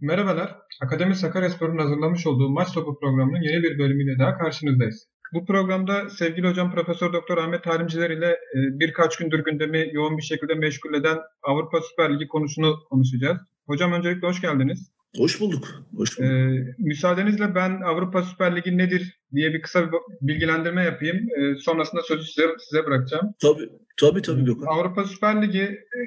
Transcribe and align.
Merhabalar, 0.00 0.56
Akademi 0.82 1.14
Sakaryaspor'un 1.14 1.78
hazırlamış 1.78 2.26
olduğu 2.26 2.50
Maç 2.50 2.72
Topu 2.72 2.98
programının 3.00 3.42
yeni 3.42 3.62
bir 3.62 3.78
bölümüyle 3.78 4.18
daha 4.18 4.38
karşınızdayız. 4.38 5.08
Bu 5.34 5.46
programda 5.46 6.10
sevgili 6.10 6.48
hocam 6.48 6.74
Profesör 6.74 7.12
Doktor 7.12 7.38
Ahmet 7.38 7.64
Talimciler 7.64 8.10
ile 8.10 8.26
e, 8.26 8.58
birkaç 8.80 9.16
gündür 9.16 9.44
gündemi 9.44 9.88
yoğun 9.92 10.18
bir 10.18 10.22
şekilde 10.22 10.54
meşgul 10.54 10.94
eden 10.94 11.18
Avrupa 11.42 11.80
Süper 11.80 12.14
Ligi 12.14 12.28
konusunu 12.28 12.76
konuşacağız. 12.90 13.38
Hocam 13.66 13.92
öncelikle 13.92 14.26
hoş 14.26 14.40
geldiniz. 14.40 14.92
Hoş 15.16 15.40
bulduk. 15.40 15.68
Hoş 15.96 16.18
bulduk. 16.18 16.30
Ee, 16.30 16.74
müsaadenizle 16.78 17.54
ben 17.54 17.80
Avrupa 17.80 18.22
Süper 18.22 18.56
Ligi 18.56 18.78
nedir 18.78 19.20
diye 19.34 19.54
bir 19.54 19.62
kısa 19.62 19.92
bir 19.92 19.98
bilgilendirme 20.20 20.84
yapayım. 20.84 21.16
Ee, 21.16 21.54
sonrasında 21.58 22.02
sözü 22.02 22.24
size, 22.24 22.46
size 22.58 22.86
bırakacağım. 22.86 23.34
Tabii 23.42 23.68
tabii 24.00 24.22
tabii 24.22 24.44
Gökhan. 24.44 24.66
Avrupa 24.66 25.04
Süper 25.04 25.42
Ligi 25.42 25.62
e, 25.62 25.98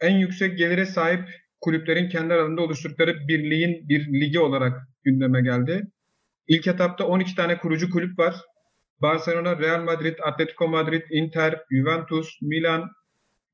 en 0.00 0.18
yüksek 0.18 0.58
gelire 0.58 0.86
sahip 0.86 1.24
kulüplerin 1.64 2.08
kendi 2.08 2.34
aralarında 2.34 2.62
oluşturdukları 2.62 3.28
birliğin 3.28 3.88
bir 3.88 4.20
ligi 4.20 4.40
olarak 4.40 4.88
gündeme 5.04 5.42
geldi. 5.42 5.82
İlk 6.48 6.66
etapta 6.66 7.06
12 7.06 7.34
tane 7.34 7.58
kurucu 7.58 7.90
kulüp 7.90 8.18
var. 8.18 8.34
Barcelona, 9.02 9.58
Real 9.58 9.82
Madrid, 9.82 10.18
Atletico 10.22 10.68
Madrid, 10.68 11.02
Inter, 11.10 11.60
Juventus, 11.70 12.42
Milan, 12.42 12.90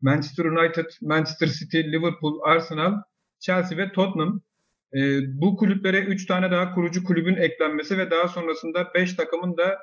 Manchester 0.01 0.45
United, 0.45 0.87
Manchester 1.03 1.47
City, 1.47 1.79
Liverpool, 1.79 2.41
Arsenal, 2.45 3.03
Chelsea 3.41 3.79
ve 3.79 3.93
Tottenham. 3.93 4.41
E, 4.95 4.99
bu 5.41 5.57
kulüplere 5.57 6.01
3 6.01 6.27
tane 6.27 6.51
daha 6.51 6.75
kurucu 6.75 7.05
kulübün 7.05 7.37
eklenmesi 7.37 7.99
ve 7.99 8.11
daha 8.11 8.29
sonrasında 8.29 8.95
5 8.95 9.15
takımın 9.15 9.57
da 9.57 9.79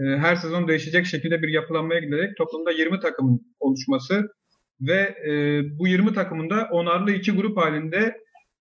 e, 0.00 0.04
her 0.04 0.36
sezon 0.36 0.68
değişecek 0.68 1.06
şekilde 1.06 1.42
bir 1.42 1.48
yapılanmaya 1.48 2.00
giderek 2.00 2.36
toplamda 2.36 2.70
20 2.70 3.00
takımın 3.00 3.40
oluşması 3.60 4.28
ve 4.80 5.14
e, 5.28 5.62
bu 5.78 5.88
20 5.88 6.12
takımın 6.14 6.50
da 6.50 6.68
onarlı 6.70 7.12
iki 7.12 7.32
grup 7.32 7.56
halinde 7.56 8.16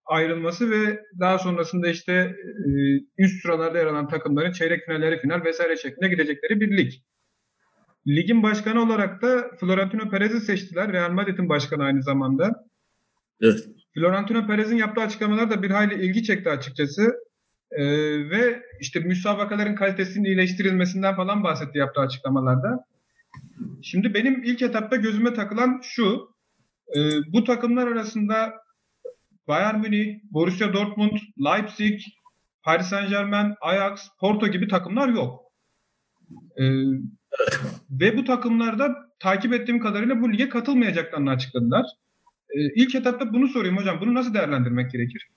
ayrılması 0.06 0.72
ve 0.72 1.04
daha 1.20 1.40
sonrasında 1.40 1.88
işte 1.88 2.14
e, 2.14 2.70
üst 3.18 3.42
sıralarda 3.42 3.78
yer 3.78 3.86
alan 3.86 4.08
takımların 4.08 4.52
çeyrek 4.52 4.86
finalleri 4.86 5.20
final 5.20 5.44
vesaire 5.46 5.78
şeklinde 5.78 6.08
gidecekleri 6.10 6.60
bir 6.60 6.78
lig. 6.78 6.94
Ligin 8.08 8.44
başkanı 8.44 8.84
olarak 8.84 9.22
da 9.22 9.52
Florentino 9.60 10.10
Perez'i 10.10 10.42
seçtiler. 10.42 10.94
Real 10.94 11.12
Madrid'in 11.12 11.50
başkanı 11.50 11.84
aynı 11.84 12.04
zamanda. 12.04 12.66
Evet. 13.42 13.60
Florentino 13.94 14.48
Perez'in 14.48 14.78
yaptığı 14.78 15.02
açıklamalar 15.02 15.50
da 15.50 15.64
bir 15.64 15.72
hayli 15.72 16.06
ilgi 16.06 16.24
çekti 16.24 16.50
açıkçası. 16.50 17.16
Ee, 17.72 17.86
ve 18.30 18.62
işte 18.80 19.00
müsabakaların 19.00 19.76
kalitesinin 19.76 20.26
iyileştirilmesinden 20.26 21.16
falan 21.16 21.44
bahsetti 21.44 21.78
yaptığı 21.78 22.02
açıklamalarda. 22.02 22.86
Şimdi 23.82 24.14
benim 24.14 24.44
ilk 24.44 24.62
etapta 24.62 24.96
gözüme 24.96 25.34
takılan 25.34 25.82
şu. 25.84 26.30
E, 26.96 27.00
bu 27.34 27.44
takımlar 27.44 27.88
arasında 27.88 28.54
Bayern 29.48 29.80
Münih, 29.80 30.20
Borussia 30.32 30.74
Dortmund, 30.74 31.18
Leipzig, 31.46 32.00
Paris 32.64 32.88
Saint 32.88 33.10
Germain, 33.10 33.54
Ajax, 33.62 34.08
Porto 34.20 34.48
gibi 34.48 34.68
takımlar 34.68 35.10
yok. 35.10 35.44
E, 36.58 36.64
ve 37.92 38.18
bu 38.18 38.24
takımlarda 38.26 38.96
takip 39.20 39.54
ettiğim 39.54 39.80
kadarıyla 39.80 40.22
bu 40.22 40.34
lige 40.34 40.50
katılmayacaklarını 40.50 41.30
açıkladılar. 41.30 41.86
E, 42.50 42.60
ilk 42.76 42.96
etapta 42.96 43.34
bunu 43.34 43.48
sorayım 43.48 43.78
hocam. 43.78 44.02
Bunu 44.02 44.14
nasıl 44.14 44.34
değerlendirmek 44.34 44.92
gerekir? 44.92 45.28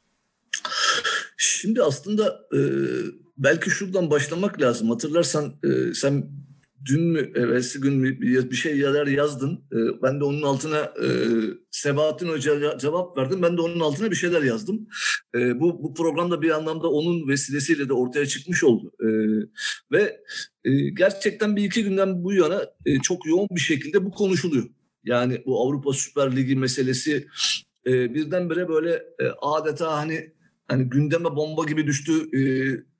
Şimdi 1.36 1.82
aslında 1.82 2.40
e, 2.54 2.60
belki 3.38 3.70
şuradan 3.70 4.10
başlamak 4.10 4.60
lazım. 4.60 4.90
Hatırlarsan 4.90 5.54
e, 5.64 5.94
sen 5.94 6.24
dün 6.84 7.02
mü 7.02 7.32
evvelsi 7.34 7.80
gün 7.80 7.94
mü 7.94 8.20
bir 8.20 8.56
şey 8.56 8.78
yazar 8.78 9.06
yazdın. 9.06 9.64
E, 9.72 10.02
ben 10.02 10.20
de 10.20 10.24
onun 10.24 10.42
altına 10.42 10.78
e, 10.78 11.06
Sebahattin 11.70 12.28
Hoca 12.28 12.78
cevap 12.78 13.18
verdim. 13.18 13.42
Ben 13.42 13.56
de 13.56 13.60
onun 13.60 13.80
altına 13.80 14.10
bir 14.10 14.16
şeyler 14.16 14.42
yazdım. 14.42 14.88
E, 15.34 15.60
bu, 15.60 15.82
bu 15.82 15.94
programda 15.94 16.42
bir 16.42 16.50
anlamda 16.50 16.90
onun 16.90 17.28
vesilesiyle 17.28 17.88
de 17.88 17.92
ortaya 17.92 18.26
çıkmış 18.26 18.64
oldu. 18.64 18.92
E, 19.00 19.08
ve 19.92 20.20
gerçekten 20.94 21.56
bir 21.56 21.64
iki 21.64 21.84
günden 21.84 22.24
bu 22.24 22.32
yana 22.32 22.66
çok 23.02 23.26
yoğun 23.26 23.48
bir 23.50 23.60
şekilde 23.60 24.04
bu 24.04 24.10
konuşuluyor. 24.10 24.66
Yani 25.04 25.42
bu 25.46 25.60
Avrupa 25.60 25.92
Süper 25.92 26.36
Ligi 26.36 26.56
meselesi 26.56 27.26
e, 27.86 28.14
birdenbire 28.14 28.68
böyle 28.68 29.02
adeta 29.42 29.96
hani 29.96 30.32
hani 30.70 30.84
gündeme 30.84 31.36
bomba 31.36 31.64
gibi 31.64 31.86
düştü 31.86 32.12
e, 32.12 32.40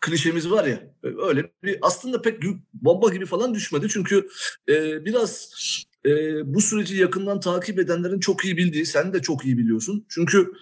klişemiz 0.01 0.51
var 0.51 0.65
ya 0.65 0.95
öyle 1.03 1.53
bir 1.63 1.79
aslında 1.83 2.23
pek 2.23 2.43
bomba 2.75 3.09
gibi 3.09 3.27
falan 3.27 3.55
düşmedi 3.55 3.89
çünkü 3.89 4.29
e, 4.69 5.05
biraz 5.05 5.51
e, 6.07 6.11
bu 6.55 6.61
süreci 6.61 6.97
yakından 6.97 7.41
takip 7.41 7.79
edenlerin 7.79 8.21
çok 8.21 8.45
iyi 8.45 8.57
bildiği 8.57 8.87
sen 8.87 9.13
de 9.13 9.23
çok 9.23 9.45
iyi 9.45 9.59
biliyorsun 9.59 10.07
çünkü 10.09 10.53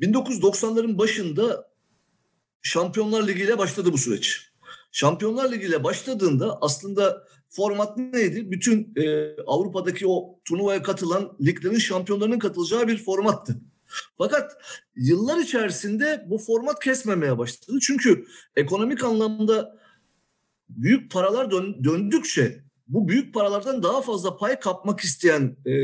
1990'ların 0.00 0.98
başında 0.98 1.72
Şampiyonlar 2.62 3.28
Ligi 3.28 3.42
ile 3.42 3.58
başladı 3.58 3.92
bu 3.92 3.98
süreç. 3.98 4.52
Şampiyonlar 4.92 5.52
Ligi 5.52 5.66
ile 5.66 5.84
başladığında 5.84 6.58
aslında 6.60 7.24
format 7.48 7.98
neydi? 7.98 8.50
Bütün 8.50 8.92
e, 8.96 9.36
Avrupa'daki 9.46 10.06
o 10.06 10.38
turnuvaya 10.44 10.82
katılan 10.82 11.36
liglerin 11.40 11.78
şampiyonlarının 11.78 12.38
katılacağı 12.38 12.88
bir 12.88 13.04
formattı. 13.04 13.56
Fakat 14.18 14.52
yıllar 14.96 15.38
içerisinde 15.38 16.26
bu 16.26 16.38
format 16.38 16.84
kesmemeye 16.84 17.38
başladı. 17.38 17.78
Çünkü 17.82 18.24
ekonomik 18.56 19.04
anlamda 19.04 19.78
büyük 20.68 21.10
paralar 21.10 21.50
dön, 21.50 21.84
döndükçe 21.84 22.62
bu 22.88 23.08
büyük 23.08 23.34
paralardan 23.34 23.82
daha 23.82 24.02
fazla 24.02 24.36
pay 24.36 24.60
kapmak 24.60 25.00
isteyen 25.00 25.56
e, 25.66 25.74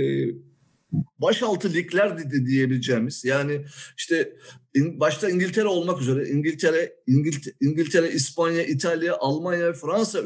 başaltı 1.19 1.73
ligler 1.73 2.31
diyebileceğimiz 2.47 3.25
yani 3.25 3.65
işte 3.97 4.37
in, 4.75 5.01
başta 5.01 5.31
İngiltere 5.31 5.67
olmak 5.67 6.01
üzere 6.01 6.29
İngiltere, 6.29 6.93
İngiltere, 7.07 7.55
İngiltere, 7.61 8.11
İspanya, 8.11 8.63
İtalya, 8.63 9.17
Almanya, 9.17 9.73
Fransa 9.73 10.23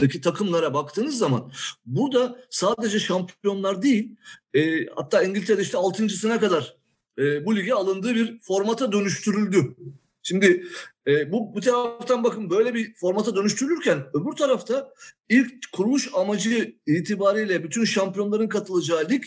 daki 0.00 0.20
takımlara 0.20 0.74
baktığınız 0.74 1.18
zaman 1.18 1.52
burada 1.86 2.38
sadece 2.50 2.98
şampiyonlar 3.00 3.82
değil 3.82 4.16
e, 4.54 4.86
hatta 4.86 5.22
İngiltere 5.22 5.62
işte 5.62 5.78
altıncısına 5.78 6.40
kadar 6.40 6.76
e, 7.18 7.46
bu 7.46 7.56
lige 7.56 7.72
alındığı 7.72 8.14
bir 8.14 8.40
formata 8.40 8.92
dönüştürüldü. 8.92 9.76
Şimdi 10.22 10.66
e, 11.06 11.32
bu, 11.32 11.54
bu 11.54 11.60
taraftan 11.60 12.24
bakın 12.24 12.50
böyle 12.50 12.74
bir 12.74 12.94
formata 12.94 13.36
dönüştürülürken 13.36 14.06
öbür 14.14 14.32
tarafta 14.32 14.92
ilk 15.28 15.72
kuruluş 15.72 16.10
amacı 16.14 16.74
itibariyle 16.86 17.64
bütün 17.64 17.84
şampiyonların 17.84 18.48
katılacağı 18.48 19.08
lig 19.10 19.24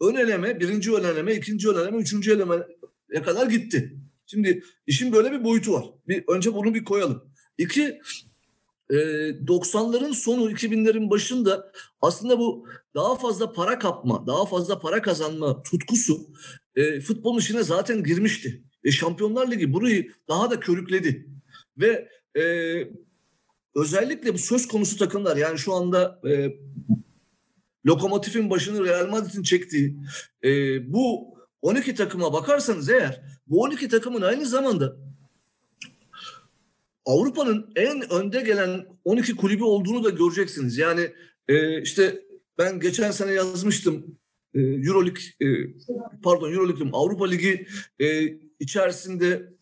ön 0.00 0.14
eleme, 0.14 0.60
birinci 0.60 0.94
ön 0.94 1.04
eleme, 1.04 1.34
ikinci 1.34 1.68
ön 1.68 1.82
eleme, 1.82 1.96
üçüncü 1.96 2.32
elemeye 2.32 3.22
kadar 3.24 3.46
gitti. 3.46 3.96
Şimdi 4.26 4.62
işin 4.86 5.12
böyle 5.12 5.32
bir 5.32 5.44
boyutu 5.44 5.72
var. 5.72 5.84
Bir, 6.08 6.24
önce 6.28 6.54
bunu 6.54 6.74
bir 6.74 6.84
koyalım. 6.84 7.32
İki, 7.58 8.00
90'ların 8.90 10.14
sonu 10.14 10.50
2000'lerin 10.50 11.10
başında 11.10 11.72
aslında 12.00 12.38
bu 12.38 12.66
daha 12.94 13.16
fazla 13.16 13.52
para 13.52 13.78
kapma, 13.78 14.26
daha 14.26 14.46
fazla 14.46 14.78
para 14.78 15.02
kazanma 15.02 15.62
tutkusu 15.62 16.26
e, 16.76 17.00
futbolun 17.00 17.38
içine 17.38 17.62
zaten 17.62 18.04
girmişti. 18.04 18.62
Ve 18.84 18.90
Şampiyonlar 18.90 19.50
Ligi 19.50 19.72
burayı 19.72 20.12
daha 20.28 20.50
da 20.50 20.60
körükledi. 20.60 21.28
Ve 21.78 22.08
e, 22.38 22.42
özellikle 23.74 24.34
bu 24.34 24.38
söz 24.38 24.68
konusu 24.68 24.96
takımlar 24.96 25.36
yani 25.36 25.58
şu 25.58 25.74
anda 25.74 26.20
e, 26.28 26.56
Lokomotif'in 27.86 28.50
başını 28.50 28.84
Real 28.84 29.08
Madrid'in 29.08 29.42
çektiği 29.42 29.96
e, 30.44 30.48
bu 30.92 31.34
12 31.62 31.94
takıma 31.94 32.32
bakarsanız 32.32 32.88
eğer 32.88 33.22
bu 33.46 33.62
12 33.62 33.88
takımın 33.88 34.22
aynı 34.22 34.46
zamanda 34.46 34.96
Avrupa'nın 37.08 37.72
en 37.76 38.12
önde 38.12 38.40
gelen 38.40 38.86
12 39.04 39.36
kulübü 39.36 39.62
olduğunu 39.64 40.04
da 40.04 40.10
göreceksiniz. 40.10 40.78
Yani 40.78 41.12
e, 41.48 41.82
işte 41.82 42.22
ben 42.58 42.80
geçen 42.80 43.10
sene 43.10 43.32
yazmıştım 43.32 44.18
e, 44.54 44.60
Euroleague 44.60 45.22
e, 45.40 45.46
pardon 46.22 46.52
Euroleague 46.52 46.88
Avrupa 46.92 47.26
Ligi 47.26 47.66
e, 48.00 48.24
içerisinde 48.60 49.52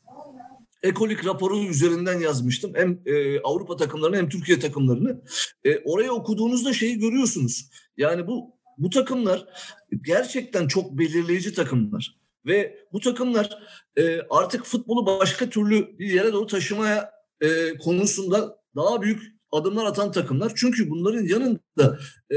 ekolik 0.82 1.26
raporu 1.26 1.58
üzerinden 1.58 2.20
yazmıştım. 2.20 2.72
Hem 2.74 3.00
e, 3.06 3.40
Avrupa 3.40 3.76
takımlarını 3.76 4.16
hem 4.16 4.28
Türkiye 4.28 4.58
takımlarını. 4.58 5.22
E, 5.64 5.78
oraya 5.78 6.12
okuduğunuzda 6.12 6.72
şeyi 6.72 6.98
görüyorsunuz. 6.98 7.70
Yani 7.96 8.26
bu 8.26 8.56
bu 8.78 8.90
takımlar 8.90 9.46
gerçekten 10.02 10.68
çok 10.68 10.98
belirleyici 10.98 11.54
takımlar. 11.54 12.16
Ve 12.46 12.78
bu 12.92 13.00
takımlar 13.00 13.58
e, 13.96 14.20
artık 14.30 14.64
futbolu 14.64 15.06
başka 15.06 15.50
türlü 15.50 15.98
bir 15.98 16.10
yere 16.10 16.32
doğru 16.32 16.46
taşımaya 16.46 17.15
e, 17.40 17.78
konusunda 17.78 18.58
daha 18.76 19.02
büyük 19.02 19.22
adımlar 19.52 19.84
atan 19.84 20.12
takımlar. 20.12 20.52
Çünkü 20.56 20.90
bunların 20.90 21.22
yanında 21.22 21.98
e, 22.32 22.36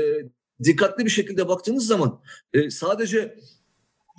dikkatli 0.63 1.05
bir 1.05 1.09
şekilde 1.09 1.47
baktığınız 1.47 1.87
zaman 1.87 2.21
e, 2.53 2.69
sadece 2.69 3.35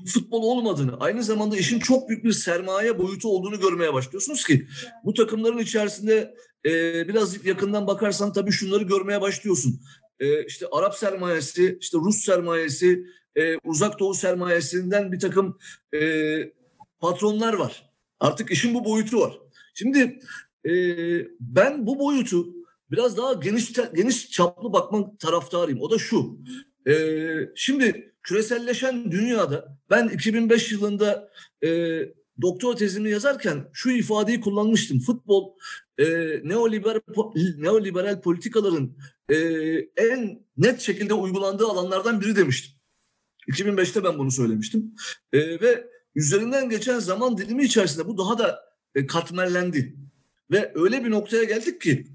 futbol 0.06 0.42
olmadığını, 0.42 0.96
aynı 1.00 1.22
zamanda 1.22 1.56
işin 1.56 1.78
çok 1.78 2.08
büyük 2.08 2.24
bir 2.24 2.32
sermaye 2.32 2.98
boyutu 2.98 3.28
olduğunu 3.28 3.60
görmeye 3.60 3.94
başlıyorsunuz 3.94 4.44
ki 4.44 4.66
bu 5.04 5.14
takımların 5.14 5.58
içerisinde 5.58 6.34
e, 6.66 6.70
biraz 7.08 7.46
yakından 7.46 7.86
bakarsan 7.86 8.32
tabii 8.32 8.52
şunları 8.52 8.84
görmeye 8.84 9.20
başlıyorsun. 9.20 9.80
E, 10.20 10.44
işte 10.44 10.66
Arap 10.72 10.94
sermayesi, 10.94 11.78
işte 11.80 11.98
Rus 11.98 12.16
sermayesi, 12.16 13.04
e, 13.36 13.56
Uzak 13.56 13.98
Doğu 13.98 14.14
sermayesinden 14.14 15.12
bir 15.12 15.20
takım 15.20 15.58
e, 15.94 16.00
patronlar 17.00 17.52
var. 17.52 17.90
Artık 18.20 18.50
işin 18.50 18.74
bu 18.74 18.84
boyutu 18.84 19.20
var. 19.20 19.38
Şimdi 19.74 20.20
e, 20.68 20.72
ben 21.40 21.86
bu 21.86 21.98
boyutu 21.98 22.46
biraz 22.90 23.16
daha 23.16 23.32
geniş 23.32 23.72
geniş 23.94 24.30
çaplı 24.30 24.72
bakmak 24.72 25.20
taraftarıyım. 25.20 25.80
O 25.80 25.90
da 25.90 25.98
şu. 25.98 26.38
E, 26.88 26.94
şimdi 27.56 28.14
küreselleşen 28.22 29.12
dünyada 29.12 29.78
ben 29.90 30.08
2005 30.08 30.72
yılında 30.72 31.30
e, 31.64 32.00
doktor 32.42 32.76
tezimi 32.76 33.10
yazarken 33.10 33.70
şu 33.72 33.90
ifadeyi 33.90 34.40
kullanmıştım. 34.40 35.00
Futbol 35.00 35.54
e, 35.98 36.06
neoliberal 36.44 37.00
neoliberal 37.58 38.20
politikaların 38.20 38.96
e, 39.28 39.36
en 39.96 40.42
net 40.56 40.80
şekilde 40.80 41.14
uygulandığı 41.14 41.66
alanlardan 41.66 42.20
biri 42.20 42.36
demiştim. 42.36 42.80
2005'te 43.48 44.04
ben 44.04 44.18
bunu 44.18 44.30
söylemiştim. 44.30 44.94
E, 45.32 45.60
ve 45.60 45.86
üzerinden 46.14 46.70
geçen 46.70 46.98
zaman 46.98 47.38
dilimi 47.38 47.64
içerisinde 47.64 48.08
bu 48.08 48.18
daha 48.18 48.38
da 48.38 48.60
e, 48.94 49.06
katmerlendi. 49.06 49.96
Ve 50.50 50.73
öyle 50.75 51.05
bir 51.05 51.11
noktaya 51.11 51.44
geldik 51.44 51.81
ki 51.81 52.06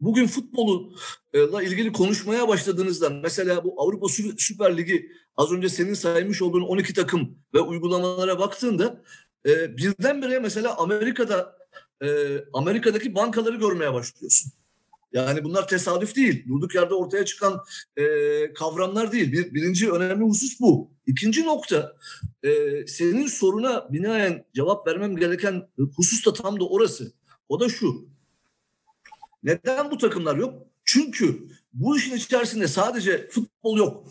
bugün 0.00 0.26
futbolla 0.26 1.62
ilgili 1.62 1.92
konuşmaya 1.92 2.48
başladığınızda 2.48 3.10
mesela 3.10 3.64
bu 3.64 3.82
Avrupa 3.82 4.06
Süper 4.38 4.76
Ligi 4.76 5.10
az 5.36 5.52
önce 5.52 5.68
senin 5.68 5.94
saymış 5.94 6.42
olduğun 6.42 6.62
12 6.62 6.94
takım 6.94 7.38
ve 7.54 7.60
uygulamalara 7.60 8.38
baktığında 8.38 9.02
e, 9.46 9.76
birdenbire 9.76 10.38
mesela 10.38 10.78
Amerika'da 10.78 11.56
e, 12.04 12.38
Amerika'daki 12.52 13.14
bankaları 13.14 13.56
görmeye 13.56 13.92
başlıyorsun. 13.92 14.52
Yani 15.12 15.44
bunlar 15.44 15.68
tesadüf 15.68 16.16
değil. 16.16 16.44
Durduk 16.48 16.74
yerde 16.74 16.94
ortaya 16.94 17.24
çıkan 17.24 17.60
e, 17.96 18.04
kavramlar 18.52 19.12
değil. 19.12 19.32
Bir, 19.32 19.54
birinci 19.54 19.92
önemli 19.92 20.24
husus 20.24 20.60
bu. 20.60 20.90
İkinci 21.06 21.44
nokta 21.44 21.96
e, 22.42 22.50
senin 22.86 23.26
soruna 23.26 23.92
binaen 23.92 24.44
cevap 24.54 24.86
vermem 24.86 25.16
gereken 25.16 25.68
husus 25.96 26.26
da 26.26 26.32
tam 26.32 26.60
da 26.60 26.64
orası. 26.68 27.12
O 27.52 27.60
da 27.60 27.68
şu. 27.68 28.08
Neden 29.42 29.90
bu 29.90 29.98
takımlar 29.98 30.36
yok? 30.36 30.66
Çünkü 30.84 31.48
bu 31.72 31.96
işin 31.96 32.16
içerisinde 32.16 32.68
sadece 32.68 33.28
futbol 33.28 33.78
yok. 33.78 34.08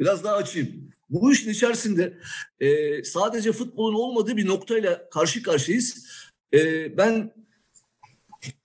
Biraz 0.00 0.24
daha 0.24 0.36
açayım. 0.36 0.90
Bu 1.10 1.32
işin 1.32 1.50
içerisinde 1.50 2.18
e, 2.60 3.04
sadece 3.04 3.52
futbolun 3.52 3.94
olmadığı 3.94 4.36
bir 4.36 4.46
noktayla 4.46 5.08
karşı 5.10 5.42
karşıyayız. 5.42 6.06
E, 6.54 6.96
ben 6.96 7.32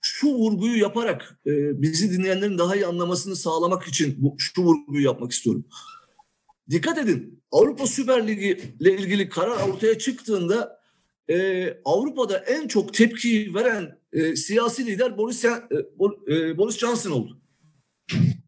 şu 0.00 0.28
vurguyu 0.28 0.78
yaparak 0.78 1.40
e, 1.46 1.82
bizi 1.82 2.12
dinleyenlerin 2.12 2.58
daha 2.58 2.76
iyi 2.76 2.86
anlamasını 2.86 3.36
sağlamak 3.36 3.88
için 3.88 4.16
bu, 4.18 4.34
şu 4.38 4.62
vurguyu 4.62 5.04
yapmak 5.04 5.32
istiyorum. 5.32 5.64
Dikkat 6.70 6.98
edin 6.98 7.42
Avrupa 7.52 7.86
Süper 7.86 8.28
Ligi 8.28 8.74
ile 8.80 8.98
ilgili 8.98 9.28
karar 9.28 9.68
ortaya 9.68 9.98
çıktığında 9.98 10.77
e, 11.30 11.68
Avrupa'da 11.84 12.38
en 12.38 12.68
çok 12.68 12.94
tepki 12.94 13.54
veren 13.54 13.98
e, 14.12 14.36
siyasi 14.36 14.86
lider 14.86 15.18
Boris, 15.18 15.44
e, 15.44 15.48
e, 16.28 16.58
Boris 16.58 16.78
Johnson 16.78 17.10
oldu. 17.10 17.40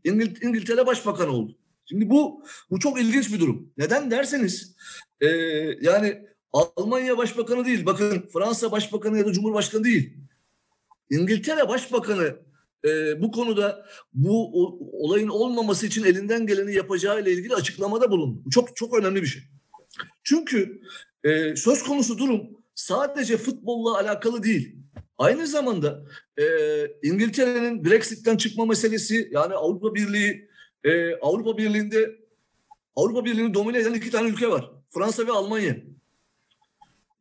İngil, 0.04 0.42
İngiltere 0.42 0.86
Başbakanı 0.86 1.30
oldu. 1.30 1.58
Şimdi 1.84 2.10
bu 2.10 2.44
bu 2.70 2.78
çok 2.78 3.00
ilginç 3.00 3.32
bir 3.32 3.40
durum. 3.40 3.72
Neden 3.78 4.10
derseniz 4.10 4.76
e, 5.20 5.26
yani 5.80 6.26
Almanya 6.52 7.18
Başbakanı 7.18 7.64
değil, 7.64 7.86
bakın 7.86 8.28
Fransa 8.32 8.72
Başbakanı 8.72 9.18
ya 9.18 9.26
da 9.26 9.32
Cumhurbaşkanı 9.32 9.84
değil. 9.84 10.16
İngiltere 11.10 11.68
Başbakanı 11.68 12.36
e, 12.84 13.22
bu 13.22 13.30
konuda 13.30 13.86
bu 14.12 14.62
o, 14.62 14.78
olayın 14.92 15.28
olmaması 15.28 15.86
için 15.86 16.04
elinden 16.04 16.46
geleni 16.46 16.74
yapacağı 16.74 17.22
ile 17.22 17.32
ilgili 17.32 17.54
açıklamada 17.54 18.10
bulundu. 18.10 18.42
Bu 18.44 18.50
çok 18.50 18.76
çok 18.76 18.98
önemli 18.98 19.22
bir 19.22 19.26
şey. 19.26 19.42
Çünkü 20.22 20.80
e, 21.24 21.56
söz 21.56 21.82
konusu 21.82 22.18
durum 22.18 22.59
sadece 22.80 23.36
futbolla 23.36 23.98
alakalı 23.98 24.42
değil. 24.42 24.76
Aynı 25.18 25.46
zamanda 25.46 26.04
e, 26.38 26.44
İngiltere'nin 27.02 27.84
Brexit'ten 27.84 28.36
çıkma 28.36 28.66
meselesi 28.66 29.28
yani 29.32 29.54
Avrupa 29.54 29.94
Birliği 29.94 30.48
e, 30.84 31.14
Avrupa 31.14 31.58
Birliği'nde 31.58 32.20
Avrupa 32.96 33.24
Birliği'ni 33.24 33.54
domine 33.54 33.78
eden 33.78 33.94
iki 33.94 34.10
tane 34.10 34.28
ülke 34.28 34.50
var. 34.50 34.70
Fransa 34.90 35.26
ve 35.26 35.32
Almanya. 35.32 35.76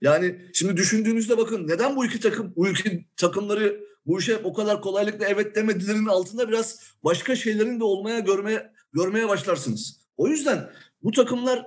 Yani 0.02 0.42
şimdi 0.54 0.78
düşündüğünüzde 0.78 1.38
bakın 1.38 1.68
neden 1.68 1.96
bu 1.96 2.06
iki 2.06 2.20
takım, 2.20 2.54
bu 2.56 2.68
ülke 2.68 3.06
takımları 3.18 3.84
bu 4.06 4.20
işe 4.20 4.38
o 4.38 4.54
kadar 4.54 4.82
kolaylıkla 4.82 5.26
evet 5.26 5.56
demedilerinin 5.56 6.08
altında 6.08 6.50
biraz 6.50 6.80
başka 7.04 7.36
şeylerin 7.36 7.80
de 7.80 7.84
olmaya 7.84 8.20
görmeye 8.20 8.72
görmeye 8.94 9.28
başlarsınız. 9.28 10.02
O 10.18 10.28
yüzden 10.28 10.70
bu 11.04 11.12
takımlar 11.12 11.66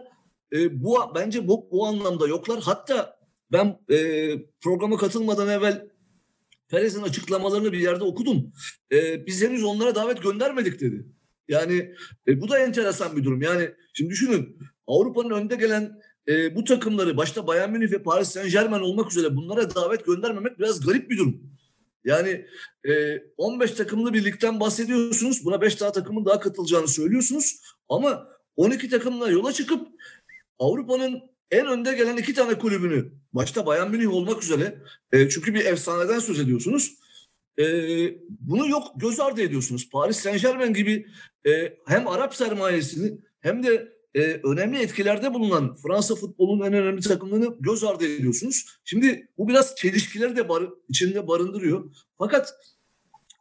e, 0.53 0.83
bu 0.83 0.99
bence 1.15 1.49
bu, 1.49 1.69
bu 1.71 1.87
anlamda 1.87 2.29
yoklar. 2.29 2.61
Hatta 2.61 3.22
ben 3.53 3.79
e, 3.91 3.99
programa 4.61 4.97
katılmadan 4.97 5.49
evvel 5.49 5.89
Perez'in 6.69 7.03
açıklamalarını 7.03 7.73
bir 7.73 7.81
yerde 7.81 8.05
okudum. 8.05 8.53
E, 8.93 9.27
biz 9.27 9.43
henüz 9.43 9.65
onlara 9.65 9.95
davet 9.95 10.23
göndermedik 10.23 10.81
dedi. 10.81 11.07
Yani 11.49 11.95
e, 12.29 12.41
bu 12.41 12.49
da 12.49 12.59
enteresan 12.59 13.17
bir 13.17 13.25
durum. 13.25 13.43
Yani 13.43 13.71
şimdi 13.93 14.11
düşünün 14.11 14.59
Avrupa'nın 14.87 15.31
önde 15.31 15.57
gelen 15.57 16.01
e, 16.29 16.57
bu 16.57 16.65
takımları 16.65 17.17
başta 17.17 17.47
Bayern 17.47 17.71
Münih 17.71 17.93
ve 17.93 18.03
Paris 18.03 18.29
Saint 18.29 18.53
Germain 18.53 18.83
olmak 18.83 19.11
üzere 19.11 19.37
bunlara 19.37 19.75
davet 19.75 20.07
göndermemek 20.07 20.59
biraz 20.59 20.87
garip 20.87 21.11
bir 21.11 21.19
durum. 21.19 21.43
Yani 22.05 22.47
e, 22.89 23.19
15 23.37 23.71
takımlı 23.71 24.15
bir 24.15 24.25
ligden 24.25 24.61
bahsediyorsunuz. 24.61 25.45
Buna 25.45 25.61
5 25.61 25.81
daha 25.81 25.93
takımın 25.93 26.25
daha 26.25 26.41
katılacağını 26.41 26.89
söylüyorsunuz. 26.89 27.61
Ama 27.89 28.29
12 28.57 28.89
takımla 28.89 29.31
yola 29.31 29.53
çıkıp 29.53 29.89
Avrupa'nın 30.59 31.32
en 31.53 31.67
önde 31.67 31.95
gelen 31.95 32.17
iki 32.17 32.35
tane 32.35 32.59
kulübünü 32.59 33.13
başta 33.33 33.67
Bayern 33.67 33.91
Münih 33.91 34.13
olmak 34.13 34.43
üzere 34.43 34.79
e, 35.13 35.29
çünkü 35.29 35.55
bir 35.55 35.65
efsaneden 35.65 36.19
söz 36.19 36.41
ediyorsunuz. 36.41 36.95
E, 37.59 37.65
bunu 38.29 38.69
yok 38.69 38.85
göz 38.97 39.21
ardı 39.21 39.43
ediyorsunuz. 39.43 39.91
Paris 39.91 40.17
Saint 40.17 40.43
Germain 40.43 40.75
gibi 40.75 41.07
e, 41.47 41.77
hem 41.87 42.09
Arap 42.09 42.35
sermayesini 42.35 43.19
hem 43.41 43.63
de 43.63 43.93
e, 44.15 44.21
önemli 44.23 44.79
etkilerde 44.79 45.35
bulunan 45.35 45.77
Fransa 45.77 46.15
futbolunun 46.15 46.67
en 46.67 46.73
önemli 46.73 47.01
takımlarını 47.01 47.57
göz 47.61 47.85
ardı 47.85 48.05
ediyorsunuz. 48.05 48.67
Şimdi 48.85 49.29
bu 49.39 49.49
biraz 49.49 49.75
çelişkileri 49.77 50.37
de 50.37 50.49
bar, 50.49 50.65
içinde 50.89 51.29
barındırıyor. 51.29 51.85
Fakat 52.19 52.55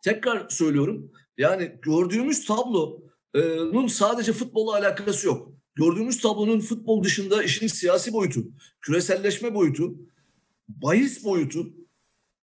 tekrar 0.01 0.49
söylüyorum 0.49 1.11
yani 1.37 1.71
gördüğümüz 1.81 2.45
tablonun 2.45 3.87
sadece 3.87 4.33
futbolla 4.33 4.75
alakası 4.75 5.27
yok. 5.27 5.60
Gördüğümüz 5.81 6.21
tablonun 6.21 6.59
futbol 6.59 7.03
dışında 7.03 7.43
işin 7.43 7.67
siyasi 7.67 8.13
boyutu, 8.13 8.43
küreselleşme 8.81 9.53
boyutu, 9.53 9.95
bahis 10.67 11.23
boyutu 11.23 11.73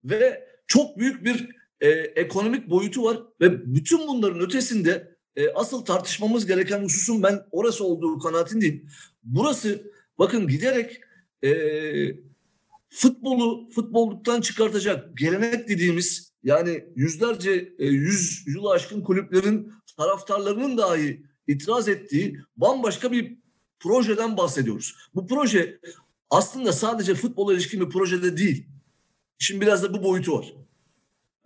ve 0.04 0.48
çok 0.66 0.98
büyük 0.98 1.24
bir 1.24 1.48
e, 1.80 1.88
ekonomik 1.90 2.70
boyutu 2.70 3.04
var 3.04 3.18
ve 3.40 3.74
bütün 3.74 4.08
bunların 4.08 4.40
ötesinde 4.40 5.16
e, 5.36 5.48
asıl 5.48 5.84
tartışmamız 5.84 6.46
gereken 6.46 6.82
hususun 6.82 7.22
ben 7.22 7.40
orası 7.50 7.84
olduğu 7.84 8.18
kanaatindeyim. 8.18 8.88
Burası 9.22 9.92
bakın 10.18 10.48
giderek 10.48 11.00
e, 11.44 11.50
futbolu 12.90 13.68
futbolluktan 13.70 14.40
çıkartacak 14.40 15.18
gelenek 15.18 15.68
dediğimiz 15.68 16.32
yani 16.42 16.84
yüzlerce 16.96 17.74
e, 17.78 17.86
yüz 17.86 18.44
yılı 18.46 18.70
aşkın 18.70 19.00
kulüplerin 19.00 19.72
taraftarlarının 19.96 20.78
dahi 20.78 21.28
itiraz 21.48 21.88
ettiği 21.88 22.40
bambaşka 22.56 23.12
bir 23.12 23.38
projeden 23.80 24.36
bahsediyoruz. 24.36 24.94
Bu 25.14 25.26
proje 25.26 25.80
aslında 26.30 26.72
sadece 26.72 27.14
futbola 27.14 27.54
ilişkin 27.54 27.80
bir 27.80 27.88
projede 27.90 28.36
değil. 28.36 28.66
Şimdi 29.38 29.60
biraz 29.60 29.82
da 29.82 29.94
bu 29.94 30.02
boyutu 30.02 30.38
var. 30.38 30.46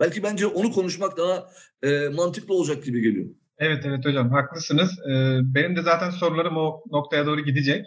Belki 0.01 0.23
bence 0.23 0.47
onu 0.47 0.73
konuşmak 0.73 1.17
daha 1.17 1.51
e, 1.83 2.09
mantıklı 2.09 2.55
olacak 2.55 2.85
gibi 2.85 3.01
geliyor. 3.01 3.27
Evet 3.59 3.85
evet 3.87 4.05
hocam 4.05 4.31
haklısınız. 4.31 4.99
Ee, 5.09 5.41
benim 5.43 5.77
de 5.77 5.83
zaten 5.83 6.11
sorularım 6.11 6.57
o 6.57 6.83
noktaya 6.91 7.27
doğru 7.27 7.41
gidecek. 7.41 7.87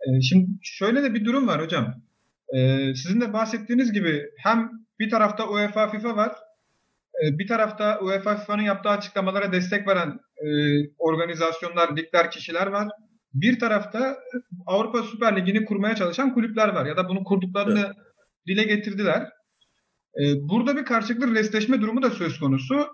Ee, 0.00 0.20
şimdi 0.20 0.50
şöyle 0.62 1.02
de 1.02 1.14
bir 1.14 1.24
durum 1.24 1.48
var 1.48 1.62
hocam. 1.62 1.94
Ee, 2.54 2.94
sizin 2.94 3.20
de 3.20 3.32
bahsettiğiniz 3.32 3.92
gibi 3.92 4.30
hem 4.36 4.70
bir 4.98 5.10
tarafta 5.10 5.48
UEFA 5.48 5.90
FIFA 5.90 6.16
var. 6.16 6.32
Ee, 7.24 7.38
bir 7.38 7.46
tarafta 7.46 8.00
UEFA 8.00 8.36
FIFA'nın 8.36 8.62
yaptığı 8.62 8.88
açıklamalara 8.88 9.52
destek 9.52 9.88
veren 9.88 10.20
e, 10.44 10.48
organizasyonlar, 10.98 11.96
ligler, 11.96 12.30
kişiler 12.30 12.66
var. 12.66 12.88
Bir 13.34 13.58
tarafta 13.58 14.18
Avrupa 14.66 15.02
Süper 15.02 15.36
Ligi'ni 15.36 15.64
kurmaya 15.64 15.96
çalışan 15.96 16.34
kulüpler 16.34 16.68
var 16.68 16.86
ya 16.86 16.96
da 16.96 17.08
bunu 17.08 17.24
kurduklarını 17.24 17.84
evet. 17.86 17.96
dile 18.46 18.64
getirdiler. 18.64 19.28
Ee, 20.18 20.48
burada 20.48 20.76
bir 20.76 20.84
karşılıklı 20.84 21.34
restleşme 21.34 21.80
durumu 21.80 22.02
da 22.02 22.10
söz 22.10 22.40
konusu. 22.40 22.86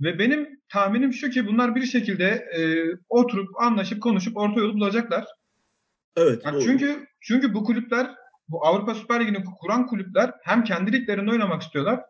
Ve 0.00 0.18
benim 0.18 0.48
tahminim 0.68 1.12
şu 1.12 1.30
ki 1.30 1.46
bunlar 1.46 1.74
bir 1.74 1.86
şekilde 1.86 2.28
e, 2.28 2.60
oturup 3.08 3.48
anlaşıp 3.60 4.02
konuşup 4.02 4.36
orta 4.36 4.60
yolu 4.60 4.74
bulacaklar. 4.74 5.24
Evet. 6.16 6.42
Yani 6.44 6.62
çünkü 6.64 7.06
çünkü 7.20 7.54
bu 7.54 7.64
kulüpler 7.64 8.10
bu 8.48 8.66
Avrupa 8.66 8.94
Süper 8.94 9.20
Ligi'ni 9.20 9.44
kuran 9.60 9.86
kulüpler 9.86 10.30
hem 10.42 10.64
kendi 10.64 10.92
liglerinde 10.92 11.30
oynamak 11.30 11.62
istiyorlar. 11.62 12.00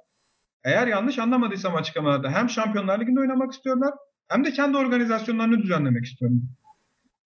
Eğer 0.64 0.86
yanlış 0.86 1.18
anlamadıysam 1.18 1.76
açıklamalarda 1.76 2.30
hem 2.30 2.50
Şampiyonlar 2.50 3.00
Ligi'nde 3.00 3.20
oynamak 3.20 3.52
istiyorlar 3.52 3.94
hem 4.28 4.44
de 4.44 4.52
kendi 4.52 4.76
organizasyonlarını 4.76 5.62
düzenlemek 5.62 6.04
istiyorlar. 6.04 6.42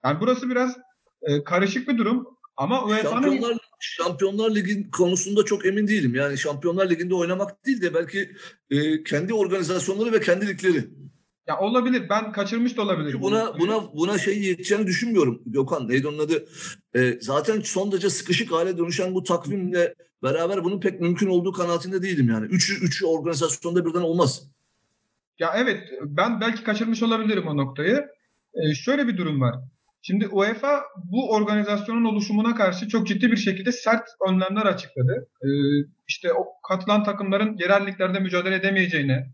Yani 0.04 0.20
burası 0.20 0.50
biraz 0.50 0.76
e, 1.22 1.44
karışık 1.44 1.88
bir 1.88 1.98
durum. 1.98 2.26
Ama 2.56 2.84
UEFA'nın 2.84 3.22
Şampiyonlar, 3.22 3.58
Şampiyonlar 3.80 4.54
Ligi 4.54 4.90
konusunda 4.90 5.44
çok 5.44 5.66
emin 5.66 5.88
değilim. 5.88 6.14
Yani 6.14 6.38
Şampiyonlar 6.38 6.90
Ligi'nde 6.90 7.14
oynamak 7.14 7.66
değil 7.66 7.82
de 7.82 7.94
belki 7.94 8.30
e, 8.70 9.02
kendi 9.02 9.34
organizasyonları 9.34 10.12
ve 10.12 10.20
kendi 10.20 10.48
ligleri. 10.48 10.88
ya 11.46 11.58
olabilir. 11.60 12.08
Ben 12.10 12.32
kaçırmış 12.32 12.76
da 12.76 12.82
olabilirim. 12.82 13.12
Çünkü 13.12 13.22
buna 13.22 13.58
buna 13.58 13.92
buna 13.94 14.18
şey 14.18 14.42
yeteceğini 14.42 14.86
düşünmüyorum 14.86 15.42
Gökhan. 15.46 15.88
Neydi 15.88 16.08
onun 16.08 16.18
adı? 16.18 16.46
E, 16.94 17.18
zaten 17.20 17.60
son 17.60 17.92
derece 17.92 18.10
sıkışık 18.10 18.52
hale 18.52 18.78
dönüşen 18.78 19.14
bu 19.14 19.22
takvimle 19.22 19.94
beraber 20.22 20.64
bunun 20.64 20.80
pek 20.80 21.00
mümkün 21.00 21.26
olduğu 21.26 21.52
kanaatinde 21.52 22.02
değilim 22.02 22.28
yani. 22.28 22.46
Üçü, 22.46 22.84
üçü 22.84 23.06
organizasyonda 23.06 23.86
birden 23.86 24.00
olmaz. 24.00 24.42
Ya 25.38 25.52
evet 25.56 25.92
ben 26.00 26.40
belki 26.40 26.64
kaçırmış 26.64 27.02
olabilirim 27.02 27.46
o 27.46 27.56
noktayı. 27.56 28.06
Ee, 28.54 28.74
şöyle 28.74 29.08
bir 29.08 29.16
durum 29.16 29.40
var. 29.40 29.54
Şimdi 30.02 30.28
UEFA 30.28 30.82
bu 31.04 31.30
organizasyonun 31.32 32.04
oluşumuna 32.04 32.54
karşı 32.54 32.88
çok 32.88 33.06
ciddi 33.06 33.32
bir 33.32 33.36
şekilde 33.36 33.72
sert 33.72 34.08
önlemler 34.28 34.66
açıkladı. 34.66 35.28
Ee, 35.42 35.46
işte 36.08 36.32
o 36.32 36.46
katılan 36.68 37.04
takımların 37.04 37.56
yerel 37.58 37.86
liglerde 37.86 38.20
mücadele 38.20 38.54
edemeyeceğine, 38.54 39.26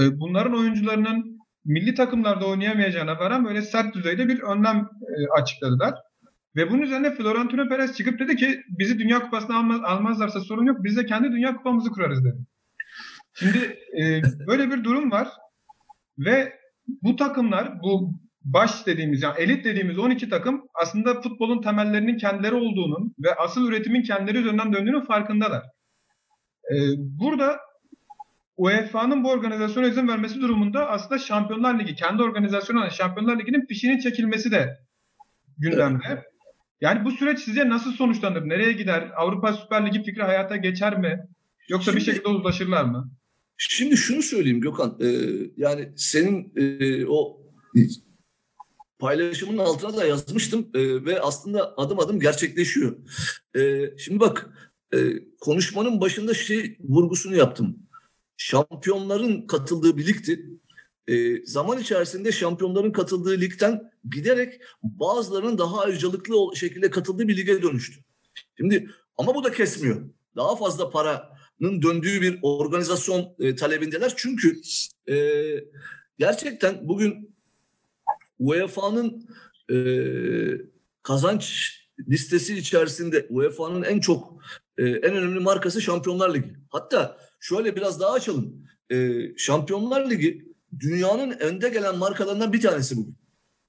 e, 0.00 0.20
bunların 0.20 0.58
oyuncularının 0.58 1.38
milli 1.64 1.94
takımlarda 1.94 2.46
oynayamayacağına 2.46 3.18
varan 3.18 3.44
böyle 3.44 3.62
sert 3.62 3.94
düzeyde 3.94 4.28
bir 4.28 4.42
önlem 4.42 4.76
e, 5.02 5.40
açıkladılar. 5.40 5.94
Ve 6.56 6.70
bunun 6.70 6.82
üzerine 6.82 7.14
Florentino 7.14 7.68
Perez 7.68 7.96
çıkıp 7.96 8.18
dedi 8.18 8.36
ki 8.36 8.60
bizi 8.78 8.98
Dünya 8.98 9.20
Kupası'na 9.20 9.58
almaz, 9.58 9.80
almazlarsa 9.84 10.40
sorun 10.40 10.66
yok 10.66 10.84
biz 10.84 10.96
de 10.96 11.06
kendi 11.06 11.32
Dünya 11.32 11.56
Kupamızı 11.56 11.90
kurarız 11.90 12.24
dedi. 12.24 12.38
Şimdi 13.38 13.78
e, 14.00 14.22
böyle 14.46 14.70
bir 14.70 14.84
durum 14.84 15.10
var 15.10 15.28
ve 16.18 16.52
bu 17.02 17.16
takımlar 17.16 17.82
bu 17.82 18.14
baş 18.44 18.86
dediğimiz 18.86 19.22
yani 19.22 19.34
elit 19.38 19.64
dediğimiz 19.64 19.98
12 19.98 20.28
takım 20.28 20.62
aslında 20.74 21.20
futbolun 21.20 21.62
temellerinin 21.62 22.16
kendileri 22.18 22.54
olduğunun 22.54 23.14
ve 23.24 23.34
asıl 23.34 23.68
üretimin 23.68 24.02
kendileri 24.02 24.38
üzerinden 24.38 24.72
döndüğünün 24.72 25.04
farkındalar. 25.04 25.62
E, 26.72 26.76
burada 26.98 27.60
UEFA'nın 28.56 29.24
bu 29.24 29.30
organizasyona 29.30 29.86
izin 29.86 30.08
vermesi 30.08 30.40
durumunda 30.40 30.88
aslında 30.90 31.18
Şampiyonlar 31.18 31.78
Ligi 31.78 31.94
kendi 31.94 32.22
organizasyonu 32.22 32.80
olan 32.80 32.88
Şampiyonlar 32.88 33.38
Ligi'nin 33.38 33.66
fişinin 33.66 33.98
çekilmesi 33.98 34.50
de 34.50 34.78
gündemde. 35.58 36.24
Yani 36.80 37.04
bu 37.04 37.10
süreç 37.10 37.38
size 37.38 37.68
nasıl 37.68 37.92
sonuçlanır? 37.92 38.48
Nereye 38.48 38.72
gider? 38.72 39.10
Avrupa 39.16 39.52
Süper 39.52 39.86
Ligi 39.86 40.02
fikri 40.02 40.22
hayata 40.22 40.56
geçer 40.56 40.98
mi? 40.98 41.20
Yoksa 41.68 41.92
bir 41.96 42.00
Şimdi- 42.00 42.10
şekilde 42.16 42.28
uzlaşırlar 42.28 42.84
mı? 42.84 43.10
Şimdi 43.58 43.96
şunu 43.96 44.22
söyleyeyim 44.22 44.60
Gökhan. 44.60 44.98
e, 45.00 45.06
yani 45.56 45.92
senin 45.96 46.52
e, 46.56 47.06
o 47.06 47.40
paylaşımın 48.98 49.58
altına 49.58 49.96
da 49.96 50.06
yazmıştım 50.06 50.68
e, 50.74 51.04
ve 51.04 51.20
aslında 51.20 51.78
adım 51.78 52.00
adım 52.00 52.20
gerçekleşiyor. 52.20 52.96
E, 53.56 53.92
şimdi 53.98 54.20
bak 54.20 54.50
e, 54.94 54.98
konuşmanın 55.40 56.00
başında 56.00 56.34
şey 56.34 56.76
vurgusunu 56.80 57.36
yaptım. 57.36 57.78
Şampiyonların 58.36 59.46
katıldığı 59.46 59.96
bir 59.96 60.06
ligdi. 60.06 60.46
E, 61.08 61.46
zaman 61.46 61.80
içerisinde 61.80 62.32
şampiyonların 62.32 62.92
katıldığı 62.92 63.40
ligden 63.40 63.90
giderek 64.10 64.60
bazılarının 64.82 65.58
daha 65.58 65.80
ayrıcalıklı 65.80 66.56
şekilde 66.56 66.90
katıldığı 66.90 67.28
bir 67.28 67.36
lige 67.36 67.62
dönüştü. 67.62 68.00
Şimdi 68.56 68.90
ama 69.16 69.34
bu 69.34 69.44
da 69.44 69.52
kesmiyor. 69.52 70.02
Daha 70.36 70.56
fazla 70.56 70.90
paranın 70.90 71.37
döndüğü 71.60 72.22
bir 72.22 72.38
organizasyon 72.42 73.34
e, 73.38 73.56
talebindeler. 73.56 74.12
Çünkü 74.16 74.60
e, 75.10 75.16
gerçekten 76.18 76.88
bugün 76.88 77.36
UEFA'nın 78.38 79.28
e, 79.72 79.76
kazanç 81.02 81.72
listesi 82.08 82.58
içerisinde 82.58 83.26
UEFA'nın 83.30 83.82
en 83.82 84.00
çok 84.00 84.42
e, 84.78 84.84
en 84.88 85.16
önemli 85.16 85.40
markası 85.40 85.82
Şampiyonlar 85.82 86.34
Ligi. 86.34 86.52
Hatta 86.70 87.18
şöyle 87.40 87.76
biraz 87.76 88.00
daha 88.00 88.12
açalım. 88.12 88.64
E, 88.90 89.18
Şampiyonlar 89.36 90.10
Ligi 90.10 90.48
dünyanın 90.80 91.30
önde 91.30 91.68
gelen 91.68 91.98
markalarından 91.98 92.52
bir 92.52 92.60
tanesi 92.60 92.96
bugün. 92.96 93.16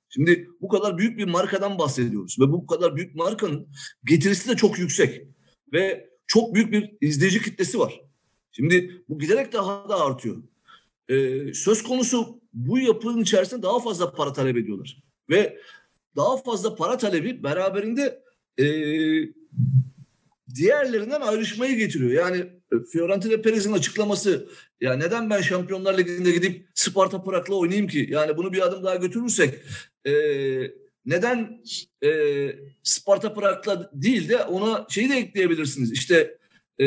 Şimdi 0.10 0.50
bu 0.62 0.67
kadar 0.67 0.98
büyük 0.98 1.17
bir 1.17 1.25
markadan 1.25 1.79
bahsediyoruz 1.79 2.38
ve 2.39 2.51
bu 2.51 2.67
kadar 2.67 2.96
büyük 2.96 3.15
markanın 3.15 3.67
getirisi 4.05 4.50
de 4.50 4.55
çok 4.55 4.79
yüksek 4.79 5.27
ve 5.74 6.09
çok 6.30 6.56
büyük 6.56 6.72
bir 6.72 6.92
izleyici 7.02 7.42
kitlesi 7.42 7.80
var. 7.80 8.02
Şimdi 8.52 9.04
bu 9.10 9.20
giderek 9.20 9.54
daha 9.54 9.90
da 9.90 10.02
artıyor. 10.06 10.38
Ee, 11.10 11.54
söz 11.54 11.84
konusu 11.84 12.40
bu 12.54 12.80
yapının 12.80 13.22
içerisinde 13.22 13.62
daha 13.62 13.80
fazla 13.80 14.14
para 14.14 14.34
talep 14.34 14.58
ediyorlar. 14.58 15.04
Ve 15.30 15.60
daha 16.16 16.38
fazla 16.38 16.76
para 16.76 16.98
talebi 16.98 17.44
beraberinde 17.44 18.24
e, 18.58 18.66
diğerlerinden 20.56 21.22
ayrışmayı 21.22 21.78
getiriyor. 21.78 22.12
Yani 22.12 22.38
e, 22.38 22.76
Fiorentina 22.92 23.42
Perez'in 23.42 23.74
açıklaması 23.74 24.50
ya 24.82 24.94
neden 24.94 25.30
ben 25.30 25.42
Şampiyonlar 25.42 25.98
Ligi'nde 25.98 26.32
gidip 26.32 26.68
Sparta 26.74 27.24
Prag'la 27.24 27.56
oynayayım 27.56 27.88
ki? 27.88 28.08
Yani 28.10 28.38
bunu 28.38 28.54
bir 28.54 28.62
adım 28.62 28.84
daha 28.84 28.96
götürürsek 28.96 29.54
e, 30.06 30.12
neden 31.10 31.62
e, 32.04 32.10
Sparta 32.84 33.34
Prag'la 33.34 33.92
değil 33.94 34.30
de 34.30 34.44
ona 34.44 34.86
şeyi 34.89 35.10
de 35.10 35.16
ekleyebilirsiniz. 35.16 35.92
İşte 35.92 36.38
e, 36.80 36.86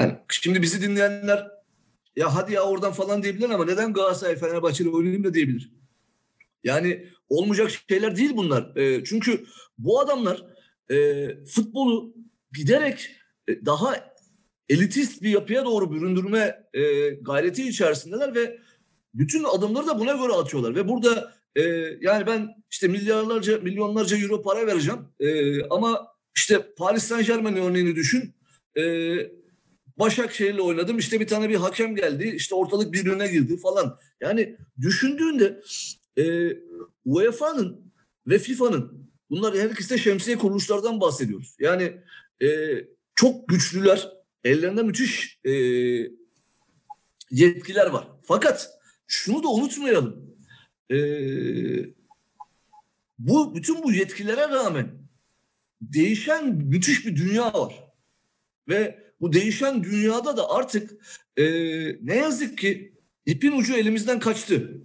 yani 0.00 0.18
şimdi 0.30 0.62
bizi 0.62 0.82
dinleyenler 0.82 1.48
ya 2.16 2.34
hadi 2.34 2.52
ya 2.52 2.62
oradan 2.62 2.92
falan 2.92 3.22
diyebilir 3.22 3.50
ama 3.50 3.64
neden 3.64 3.92
Galatasaray 3.92 4.36
Fenerbahçe'yle 4.36 4.90
oynayayım 4.90 5.24
da 5.24 5.34
diyebilir. 5.34 5.72
Yani 6.64 7.06
olmayacak 7.28 7.70
şeyler 7.88 8.16
değil 8.16 8.36
bunlar. 8.36 8.76
E, 8.76 9.04
çünkü 9.04 9.46
bu 9.78 10.00
adamlar 10.00 10.44
e, 10.90 11.28
futbolu 11.44 12.14
giderek 12.52 13.10
e, 13.48 13.66
daha 13.66 14.14
elitist 14.68 15.22
bir 15.22 15.30
yapıya 15.30 15.64
doğru 15.64 15.92
büründürme 15.92 16.64
e, 16.74 17.10
gayreti 17.10 17.68
içerisindeler 17.68 18.34
ve 18.34 18.58
bütün 19.14 19.44
adımları 19.44 19.86
da 19.86 20.00
buna 20.00 20.12
göre 20.12 20.32
atıyorlar. 20.32 20.74
Ve 20.74 20.88
burada 20.88 21.37
e, 21.56 21.62
yani 22.00 22.26
ben 22.26 22.48
işte 22.70 22.88
milyarlarca, 22.88 23.58
milyonlarca 23.58 24.16
euro 24.16 24.42
para 24.42 24.66
vereceğim 24.66 25.00
e, 25.20 25.62
ama 25.64 26.08
işte 26.36 26.74
Paris 26.76 27.04
Saint 27.04 27.26
Germain 27.26 27.56
örneğini 27.56 27.96
düşün. 27.96 28.34
E, 28.78 28.82
Başakşehir'le 29.98 30.58
oynadım. 30.58 30.98
İşte 30.98 31.20
bir 31.20 31.26
tane 31.26 31.48
bir 31.48 31.54
hakem 31.54 31.96
geldi. 31.96 32.32
İşte 32.36 32.54
ortalık 32.54 32.92
birbirine 32.92 33.28
girdi 33.28 33.56
falan. 33.56 33.98
Yani 34.20 34.56
düşündüğünde 34.80 35.62
e, 36.18 36.52
UEFA'nın 37.04 37.92
ve 38.26 38.38
FIFA'nın 38.38 39.10
bunlar 39.30 39.56
her 39.58 39.70
ikisi 39.70 39.90
de 39.90 39.98
şemsiye 39.98 40.38
kuruluşlardan 40.38 41.00
bahsediyoruz. 41.00 41.56
Yani 41.58 42.00
e, 42.42 42.48
çok 43.14 43.48
güçlüler. 43.48 44.08
Ellerinde 44.44 44.82
müthiş 44.82 45.40
e, 45.44 45.52
yetkiler 47.30 47.86
var. 47.86 48.08
Fakat 48.22 48.70
şunu 49.06 49.42
da 49.42 49.48
unutmayalım. 49.48 50.27
E, 50.90 50.98
bu 53.18 53.54
bütün 53.54 53.82
bu 53.82 53.92
yetkilere 53.92 54.48
rağmen 54.48 54.90
değişen 55.80 56.54
müthiş 56.54 57.06
bir 57.06 57.16
dünya 57.16 57.54
var. 57.54 57.84
Ve 58.68 59.08
bu 59.20 59.32
değişen 59.32 59.84
dünyada 59.84 60.36
da 60.36 60.50
artık 60.50 60.90
e, 61.36 61.44
ne 62.06 62.16
yazık 62.16 62.58
ki 62.58 62.92
ipin 63.26 63.52
ucu 63.52 63.76
elimizden 63.76 64.20
kaçtı. 64.20 64.82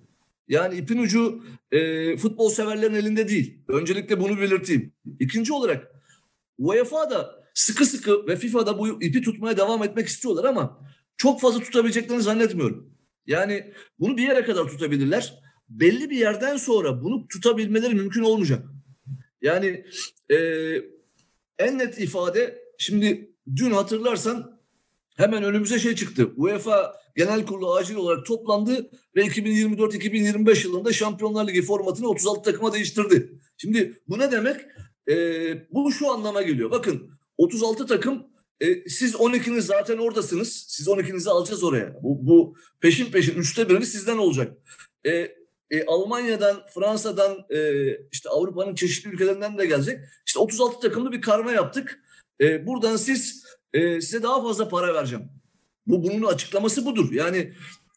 Yani 0.47 0.75
ipin 0.75 0.97
ucu 0.97 1.43
e, 1.71 2.17
futbol 2.17 2.49
severlerin 2.49 2.93
elinde 2.93 3.27
değil. 3.27 3.59
Öncelikle 3.67 4.19
bunu 4.19 4.41
belirteyim. 4.41 4.93
İkinci 5.19 5.53
olarak 5.53 5.91
UEFA 6.57 7.09
da 7.09 7.43
sıkı 7.53 7.85
sıkı 7.85 8.27
ve 8.27 8.35
FIFA 8.35 8.65
da 8.65 8.79
bu 8.79 9.03
ipi 9.03 9.21
tutmaya 9.21 9.57
devam 9.57 9.83
etmek 9.83 10.07
istiyorlar 10.07 10.43
ama 10.43 10.79
çok 11.17 11.41
fazla 11.41 11.59
tutabileceklerini 11.59 12.23
zannetmiyorum. 12.23 12.93
Yani 13.27 13.73
bunu 13.99 14.17
bir 14.17 14.27
yere 14.27 14.45
kadar 14.45 14.65
tutabilirler. 14.65 15.43
Belli 15.79 16.09
bir 16.09 16.17
yerden 16.17 16.57
sonra 16.57 17.03
bunu 17.03 17.27
tutabilmeleri 17.27 17.95
mümkün 17.95 18.21
olmayacak. 18.21 18.65
Yani 19.41 19.85
e, 20.31 20.37
en 21.59 21.77
net 21.77 21.99
ifade 21.99 22.63
şimdi 22.77 23.31
dün 23.55 23.71
hatırlarsan 23.71 24.59
hemen 25.17 25.43
önümüze 25.43 25.79
şey 25.79 25.95
çıktı. 25.95 26.31
UEFA 26.35 26.95
Genel 27.15 27.45
Kurulu 27.45 27.73
acil 27.73 27.95
olarak 27.95 28.25
toplandı 28.25 28.89
ve 29.15 29.21
2024-2025 29.21 30.67
yılında 30.67 30.93
Şampiyonlar 30.93 31.47
Ligi 31.47 31.61
formatını 31.61 32.07
36 32.07 32.41
takıma 32.41 32.73
değiştirdi. 32.73 33.39
Şimdi 33.57 34.01
bu 34.07 34.19
ne 34.19 34.31
demek? 34.31 34.61
Ee, 35.09 35.67
bu 35.71 35.91
şu 35.91 36.11
anlama 36.11 36.41
geliyor. 36.41 36.71
Bakın 36.71 37.11
36 37.37 37.87
takım 37.87 38.23
e, 38.59 38.89
siz 38.89 39.15
12'niz 39.15 39.61
zaten 39.61 39.97
oradasınız. 39.97 40.65
Siz 40.67 40.87
12'nizi 40.87 41.29
alacağız 41.29 41.63
oraya. 41.63 42.03
Bu, 42.03 42.27
bu 42.27 42.55
peşin 42.79 43.11
peşin 43.11 43.35
üçte 43.35 43.69
birini 43.69 43.85
sizden 43.85 44.17
olacak. 44.17 44.57
E, 45.05 45.31
e, 45.73 45.85
Almanya'dan, 45.85 46.61
Fransa'dan, 46.73 47.45
e, 47.49 47.89
işte 48.11 48.29
Avrupa'nın 48.29 48.75
çeşitli 48.75 49.09
ülkelerinden 49.09 49.57
de 49.57 49.65
gelecek. 49.65 49.99
İşte 50.25 50.39
36 50.39 50.79
takımlı 50.79 51.11
bir 51.11 51.21
karma 51.21 51.51
yaptık. 51.51 51.99
E, 52.41 52.67
buradan 52.67 52.95
siz 52.95 53.45
e, 53.73 54.01
size 54.01 54.23
daha 54.23 54.43
fazla 54.43 54.69
para 54.69 54.93
vereceğim. 54.93 55.29
Bu 55.87 56.03
bunun 56.03 56.23
açıklaması 56.23 56.85
budur. 56.85 57.11
Yani 57.11 57.53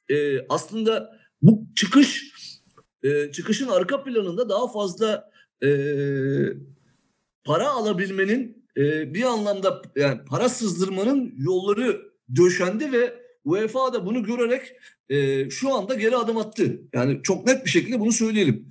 e, 0.08 0.46
aslında 0.48 1.18
bu 1.42 1.66
çıkış 1.76 2.32
e, 3.02 3.32
çıkışın 3.32 3.68
arka 3.68 4.02
planında 4.02 4.48
daha 4.48 4.72
fazla 4.72 5.30
e, 5.62 5.68
para 7.44 7.70
alabilmenin 7.70 8.66
e, 8.76 9.14
bir 9.14 9.22
anlamda 9.22 9.82
yani 9.96 10.24
para 10.24 10.48
sızdırmanın 10.48 11.34
yolları 11.38 12.02
döşendi 12.36 12.92
ve 12.92 13.25
UEFA 13.46 13.92
da 13.92 14.06
bunu 14.06 14.22
görerek 14.22 14.72
e, 15.08 15.50
şu 15.50 15.74
anda 15.74 15.94
geri 15.94 16.16
adım 16.16 16.36
attı. 16.36 16.80
Yani 16.92 17.20
çok 17.22 17.46
net 17.46 17.64
bir 17.64 17.70
şekilde 17.70 18.00
bunu 18.00 18.12
söyleyelim. 18.12 18.70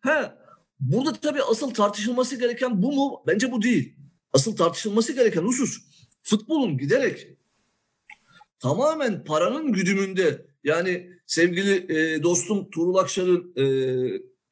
Ha, 0.00 0.38
burada 0.80 1.12
tabii 1.12 1.42
asıl 1.42 1.74
tartışılması 1.74 2.38
gereken 2.38 2.82
bu 2.82 2.92
mu? 2.92 3.22
Bence 3.26 3.52
bu 3.52 3.62
değil. 3.62 3.94
Asıl 4.32 4.56
tartışılması 4.56 5.12
gereken 5.12 5.42
husus 5.42 5.78
futbolun 6.22 6.78
giderek 6.78 7.28
tamamen 8.60 9.24
paranın 9.24 9.72
güdümünde 9.72 10.46
yani 10.64 11.10
sevgili 11.26 11.96
e, 11.98 12.22
dostum 12.22 12.70
Tuğrul 12.70 12.94
Akşar'ın 12.94 13.52
e, 13.56 13.64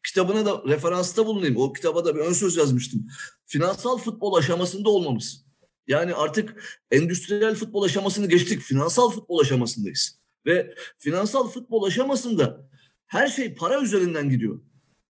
kitabına 0.06 0.46
da 0.46 0.62
referansta 0.68 1.26
bulunayım. 1.26 1.56
O 1.56 1.72
kitaba 1.72 2.04
da 2.04 2.14
bir 2.14 2.20
ön 2.20 2.32
söz 2.32 2.56
yazmıştım. 2.56 3.06
Finansal 3.46 3.98
futbol 3.98 4.34
aşamasında 4.34 4.90
olmamız. 4.90 5.45
Yani 5.88 6.14
artık 6.14 6.62
endüstriyel 6.90 7.54
futbol 7.54 7.82
aşamasını 7.82 8.26
geçtik. 8.26 8.60
Finansal 8.60 9.10
futbol 9.10 9.38
aşamasındayız. 9.38 10.18
Ve 10.46 10.74
finansal 10.98 11.48
futbol 11.48 11.84
aşamasında 11.84 12.68
her 13.06 13.28
şey 13.28 13.54
para 13.54 13.82
üzerinden 13.82 14.30
gidiyor. 14.30 14.60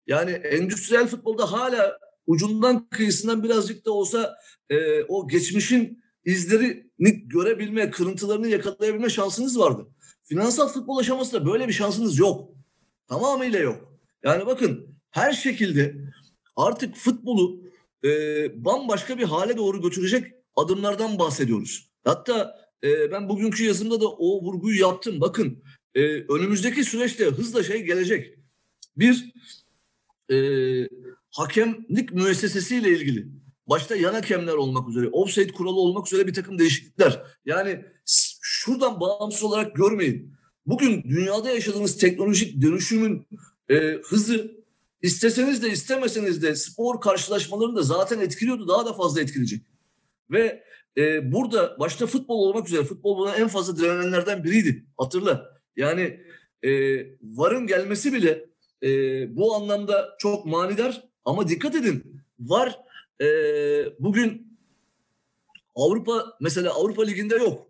Yani 0.07 0.31
endüstriyel 0.31 1.07
futbolda 1.07 1.53
hala 1.53 1.99
ucundan 2.27 2.89
kıyısından 2.89 3.43
birazcık 3.43 3.87
da 3.87 3.93
olsa 3.93 4.37
e, 4.71 5.03
o 5.03 5.29
geçmişin 5.29 6.03
izlerini 6.25 7.29
görebilme, 7.29 7.91
kırıntılarını 7.91 8.49
yakalayabilme 8.49 9.09
şansınız 9.09 9.59
vardı. 9.59 9.87
Finansal 10.25 10.69
futbol 10.69 10.99
aşamasında 10.99 11.47
böyle 11.47 11.69
bir 11.69 11.73
şansınız 11.73 12.19
yok. 12.19 12.51
Tamamıyla 13.09 13.59
yok. 13.59 13.99
Yani 14.25 14.47
bakın 14.47 14.97
her 15.11 15.33
şekilde 15.33 15.97
artık 16.57 16.97
futbolu 16.97 17.63
e, 18.05 18.09
bambaşka 18.65 19.19
bir 19.19 19.25
hale 19.25 19.57
doğru 19.57 19.83
götürecek 19.83 20.36
adımlardan 20.57 21.19
bahsediyoruz. 21.19 21.91
Hatta 22.05 22.57
e, 22.85 23.13
ben 23.13 23.29
bugünkü 23.29 23.65
yazımda 23.65 24.01
da 24.01 24.09
o 24.09 24.43
vurguyu 24.43 24.81
yaptım. 24.81 25.21
Bakın 25.21 25.63
e, 25.95 26.01
önümüzdeki 26.21 26.85
süreçte 26.85 27.25
hızla 27.25 27.63
şey 27.63 27.83
gelecek. 27.83 28.39
Bir 28.97 29.33
e, 30.33 30.37
hakemlik 31.31 32.13
müessesesiyle 32.13 32.91
ilgili 32.91 33.29
başta 33.67 33.97
yan 33.97 34.15
hakemler 34.15 34.53
olmak 34.53 34.89
üzere, 34.89 35.09
offside 35.09 35.53
kuralı 35.53 35.81
olmak 35.81 36.07
üzere 36.07 36.27
bir 36.27 36.35
takım 36.35 36.59
değişiklikler. 36.59 37.23
Yani 37.45 37.85
şuradan 38.41 39.01
bağımsız 39.01 39.43
olarak 39.43 39.77
görmeyin. 39.77 40.37
Bugün 40.67 41.03
dünyada 41.03 41.51
yaşadığımız 41.51 41.99
teknolojik 41.99 42.63
dönüşümün 42.63 43.27
e, 43.69 43.77
hızı 44.05 44.57
isteseniz 45.03 45.63
de 45.63 45.71
istemeseniz 45.71 46.43
de 46.43 46.57
spor 46.57 47.01
karşılaşmalarını 47.01 47.77
da 47.77 47.83
zaten 47.83 48.21
etkiliyordu. 48.21 48.69
Daha 48.69 48.87
da 48.87 48.93
fazla 48.93 49.21
etkileyecek. 49.21 49.63
Ve 50.31 50.65
e, 50.97 51.33
burada 51.33 51.77
başta 51.79 52.07
futbol 52.07 52.39
olmak 52.39 52.69
üzere 52.69 52.85
futbol 52.85 53.19
buna 53.19 53.37
en 53.37 53.49
fazla 53.49 53.77
direnenlerden 53.77 54.45
biriydi. 54.45 54.87
Hatırla. 54.99 55.61
Yani 55.77 56.21
e, 56.63 56.71
VAR'ın 57.23 57.67
gelmesi 57.67 58.13
bile 58.13 58.47
e, 58.83 58.89
bu 59.37 59.55
anlamda 59.55 60.17
çok 60.19 60.47
manidar 60.47 61.03
ama 61.25 61.49
dikkat 61.49 61.75
edin 61.75 62.23
VAR 62.41 62.79
e, 63.21 63.27
bugün 63.99 64.59
Avrupa 65.75 66.37
mesela 66.41 66.75
Avrupa 66.75 67.03
Ligi'nde 67.03 67.37
yok. 67.37 67.67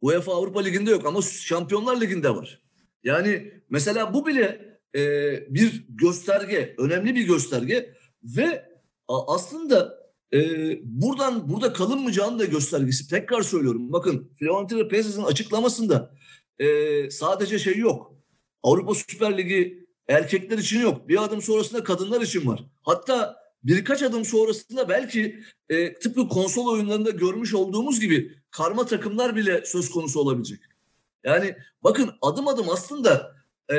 UEFA 0.00 0.34
Avrupa 0.34 0.60
Ligi'nde 0.60 0.90
yok 0.90 1.06
ama 1.06 1.22
Şampiyonlar 1.22 2.00
Ligi'nde 2.00 2.30
var. 2.30 2.62
Yani 3.04 3.52
mesela 3.70 4.14
bu 4.14 4.26
bile 4.26 4.78
e, 4.94 5.00
bir 5.54 5.86
gösterge, 5.88 6.74
önemli 6.78 7.14
bir 7.14 7.26
gösterge 7.26 7.94
ve 8.22 8.68
aslında 9.08 9.98
e, 10.32 10.40
buradan 10.84 11.48
burada 11.50 11.72
kalınmayacağını 11.72 12.38
da 12.38 12.44
göstergesi. 12.44 13.10
Tekrar 13.10 13.42
söylüyorum. 13.42 13.92
Bakın 13.92 14.30
Florentino 14.38 14.88
Perez'in 14.88 15.22
açıklamasında 15.22 16.14
e, 16.58 17.10
sadece 17.10 17.58
şey 17.58 17.76
yok. 17.76 18.14
Avrupa 18.62 18.94
Süper 18.94 19.38
Ligi 19.38 19.88
erkekler 20.08 20.58
için 20.58 20.80
yok. 20.80 21.08
Bir 21.08 21.24
adım 21.24 21.42
sonrasında 21.42 21.84
kadınlar 21.84 22.20
için 22.20 22.46
var. 22.46 22.64
Hatta 22.82 23.36
birkaç 23.64 24.02
adım 24.02 24.24
sonrasında 24.24 24.88
belki 24.88 25.40
e, 25.68 25.94
tıpkı 25.94 26.28
konsol 26.28 26.66
oyunlarında 26.66 27.10
görmüş 27.10 27.54
olduğumuz 27.54 28.00
gibi 28.00 28.34
karma 28.50 28.86
takımlar 28.86 29.36
bile 29.36 29.62
söz 29.64 29.90
konusu 29.90 30.20
olabilecek. 30.20 30.60
Yani 31.24 31.56
bakın 31.84 32.10
adım 32.22 32.48
adım 32.48 32.70
aslında 32.70 33.36
e, 33.72 33.76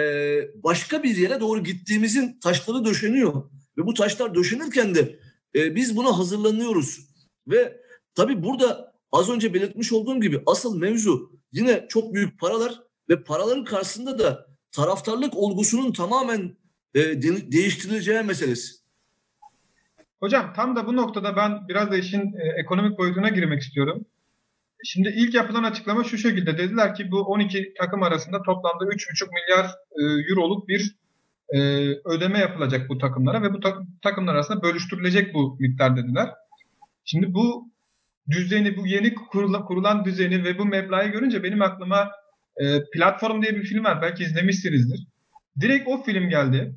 başka 0.64 1.04
bir 1.04 1.18
yere 1.18 1.40
doğru 1.40 1.64
gittiğimizin 1.64 2.40
taşları 2.40 2.86
döşeniyor. 2.86 3.34
Ve 3.78 3.86
bu 3.86 3.94
taşlar 3.94 4.36
döşenirken 4.36 4.96
de 4.96 5.20
e, 5.56 5.76
biz 5.76 5.98
buna 5.98 6.18
hazırlanıyoruz. 6.18 7.10
Ve 7.48 7.82
tabii 8.16 8.44
burada 8.44 8.94
az 9.12 9.30
önce 9.30 9.54
belirtmiş 9.54 9.94
olduğum 9.94 10.22
gibi 10.22 10.44
asıl 10.46 10.80
mevzu 10.80 11.32
yine 11.52 11.86
çok 11.90 12.14
büyük 12.14 12.40
paralar 12.40 12.82
ve 13.10 13.24
paraların 13.24 13.64
karşısında 13.64 14.20
da 14.20 14.48
taraftarlık 14.72 15.36
olgusunun 15.36 15.94
tamamen 15.94 16.58
e, 16.96 17.00
de, 17.00 17.52
değiştirileceği 17.52 18.22
meselesi. 18.22 18.80
Hocam 20.20 20.54
tam 20.56 20.76
da 20.76 20.88
bu 20.88 20.96
noktada 20.96 21.36
ben 21.36 21.68
biraz 21.68 21.92
da 21.92 21.98
işin 21.98 22.22
e, 22.22 22.60
ekonomik 22.60 22.98
boyutuna 22.98 23.30
girmek 23.30 23.62
istiyorum. 23.62 24.06
Şimdi 24.84 25.14
ilk 25.16 25.34
yapılan 25.34 25.64
açıklama 25.64 26.04
şu 26.04 26.18
şekilde. 26.18 26.58
Dediler 26.58 26.96
ki 26.96 27.12
bu 27.12 27.22
12 27.22 27.74
takım 27.78 28.04
arasında 28.04 28.42
toplamda 28.42 28.84
3,5 28.84 29.30
milyar 29.34 29.66
e, 29.66 30.32
euroluk 30.32 30.68
bir 30.68 30.96
e, 31.54 31.60
ödeme 32.06 32.40
yapılacak 32.40 32.90
bu 32.90 32.98
takımlara 32.98 33.42
ve 33.42 33.54
bu 33.54 33.60
tak, 33.60 33.78
takımlar 34.02 34.36
arasında 34.36 34.62
bölüştürülecek 34.62 35.34
bu 35.34 35.58
miktar 35.60 35.98
dediler. 35.98 36.30
Şimdi 37.06 37.34
bu 37.34 37.72
düzeni, 38.30 38.78
bu 38.78 38.88
yeni 38.88 39.16
kurulan, 39.16 39.66
kurulan 39.66 40.06
düzeni 40.06 40.44
ve 40.44 40.58
bu 40.58 40.66
meblağı 40.66 41.08
görünce 41.08 41.44
benim 41.44 41.62
aklıma 41.62 42.12
e, 42.58 42.90
Platform 42.94 43.42
diye 43.42 43.56
bir 43.56 43.64
film 43.64 43.84
var. 43.84 44.02
Belki 44.02 44.24
izlemişsinizdir. 44.24 45.08
Direkt 45.60 45.88
o 45.88 46.04
film 46.04 46.30
geldi. 46.30 46.76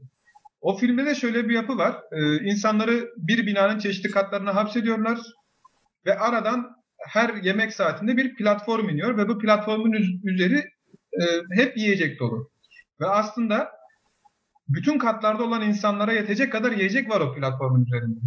O 0.61 0.77
filmde 0.77 1.07
de 1.07 1.15
şöyle 1.15 1.49
bir 1.49 1.55
yapı 1.55 1.79
var. 1.79 1.97
E, 2.13 2.37
insanları 2.37 3.11
bir 3.17 3.47
binanın 3.47 3.79
çeşitli 3.79 4.11
katlarına 4.11 4.55
hapsediyorlar 4.55 5.19
ve 6.07 6.19
aradan 6.19 6.77
her 7.09 7.35
yemek 7.35 7.75
saatinde 7.75 8.17
bir 8.17 8.35
platform 8.35 8.89
iniyor 8.89 9.17
ve 9.17 9.29
bu 9.29 9.39
platformun 9.39 10.21
üzeri 10.25 10.59
e, 11.21 11.25
hep 11.53 11.77
yiyecek 11.77 12.21
dolu. 12.21 12.51
Ve 13.01 13.07
aslında 13.07 13.71
bütün 14.69 14.99
katlarda 14.99 15.45
olan 15.45 15.63
insanlara 15.63 16.13
yetecek 16.13 16.53
kadar 16.53 16.73
yiyecek 16.73 17.11
var 17.11 17.21
o 17.21 17.35
platformun 17.35 17.85
üzerinde. 17.85 18.21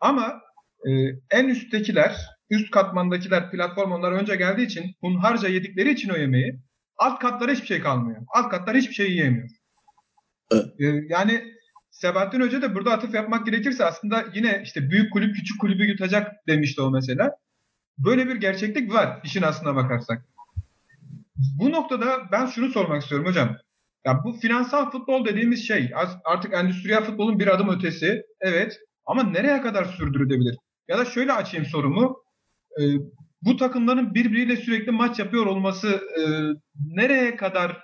Ama 0.00 0.40
e, 0.86 0.90
en 1.30 1.48
üsttekiler, 1.48 2.16
üst 2.50 2.70
katmandakiler 2.70 3.50
platform 3.50 3.92
onlar 3.92 4.12
önce 4.12 4.36
geldiği 4.36 4.66
için 4.66 4.94
hunharca 5.00 5.48
yedikleri 5.48 5.90
için 5.90 6.08
o 6.08 6.16
yemeği 6.16 6.60
alt 6.98 7.18
katlara 7.18 7.52
hiçbir 7.52 7.66
şey 7.66 7.80
kalmıyor. 7.80 8.22
Alt 8.28 8.50
katlar 8.50 8.76
hiçbir 8.76 8.94
şey 8.94 9.10
yiyemiyor. 9.10 9.48
E, 10.52 10.84
yani 11.08 11.44
Sebahattin 11.90 12.40
Hoca 12.40 12.62
da 12.62 12.74
burada 12.74 12.92
atıf 12.92 13.14
yapmak 13.14 13.46
gerekirse 13.46 13.84
aslında 13.84 14.24
yine 14.34 14.60
işte 14.64 14.90
büyük 14.90 15.12
kulüp 15.12 15.36
küçük 15.36 15.60
kulübü 15.60 15.84
yutacak 15.84 16.32
demişti 16.48 16.82
o 16.82 16.90
mesela. 16.90 17.30
Böyle 17.98 18.28
bir 18.28 18.36
gerçeklik 18.36 18.92
var 18.92 19.20
işin 19.24 19.42
aslına 19.42 19.76
bakarsak. 19.76 20.24
Bu 21.36 21.72
noktada 21.72 22.32
ben 22.32 22.46
şunu 22.46 22.68
sormak 22.68 23.02
istiyorum 23.02 23.26
hocam. 23.26 23.56
Ya 24.04 24.24
bu 24.24 24.32
finansal 24.32 24.90
futbol 24.90 25.24
dediğimiz 25.24 25.68
şey 25.68 25.90
artık 26.24 26.54
endüstriyel 26.54 27.04
futbolun 27.04 27.38
bir 27.38 27.54
adım 27.54 27.68
ötesi. 27.68 28.22
Evet 28.40 28.78
ama 29.06 29.22
nereye 29.22 29.62
kadar 29.62 29.84
sürdürülebilir? 29.84 30.56
Ya 30.88 30.98
da 30.98 31.04
şöyle 31.04 31.32
açayım 31.32 31.66
sorumu. 31.66 32.16
E, 32.80 32.82
bu 33.42 33.56
takımların 33.56 34.14
birbiriyle 34.14 34.56
sürekli 34.56 34.92
maç 34.92 35.18
yapıyor 35.18 35.46
olması 35.46 35.88
e, 35.88 36.22
nereye 36.86 37.36
kadar 37.36 37.80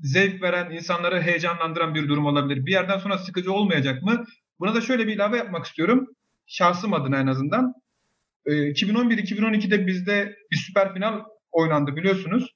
zevk 0.00 0.42
veren, 0.42 0.70
insanları 0.70 1.20
heyecanlandıran 1.20 1.94
bir 1.94 2.08
durum 2.08 2.26
olabilir? 2.26 2.66
Bir 2.66 2.72
yerden 2.72 2.98
sonra 2.98 3.18
sıkıcı 3.18 3.52
olmayacak 3.52 4.02
mı? 4.02 4.24
Buna 4.60 4.74
da 4.74 4.80
şöyle 4.80 5.06
bir 5.06 5.14
ilave 5.14 5.36
yapmak 5.36 5.66
istiyorum. 5.66 6.06
Şahsım 6.46 6.94
adına 6.94 7.18
en 7.20 7.26
azından. 7.26 7.74
E, 8.46 8.52
2011-2012'de 8.52 9.86
bizde 9.86 10.34
bir 10.50 10.56
süper 10.56 10.94
final 10.94 11.20
oynandı 11.52 11.96
biliyorsunuz. 11.96 12.50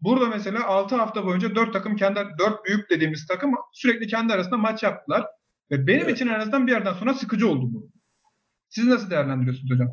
Burada 0.00 0.26
mesela 0.26 0.64
6 0.64 0.96
hafta 0.96 1.24
boyunca 1.24 1.54
4 1.54 1.72
takım 1.72 1.96
kendi 1.96 2.20
4 2.38 2.64
büyük 2.64 2.90
dediğimiz 2.90 3.26
takım 3.26 3.54
sürekli 3.72 4.06
kendi 4.06 4.32
arasında 4.32 4.56
maç 4.56 4.82
yaptılar. 4.82 5.26
Ve 5.70 5.86
benim 5.86 6.02
evet. 6.02 6.16
için 6.16 6.26
en 6.26 6.40
azından 6.40 6.66
bir 6.66 6.72
yerden 6.72 6.94
sonra 6.94 7.14
sıkıcı 7.14 7.48
oldu 7.48 7.68
bu. 7.72 7.90
Siz 8.68 8.84
nasıl 8.84 9.10
değerlendiriyorsunuz 9.10 9.70
hocam? 9.70 9.92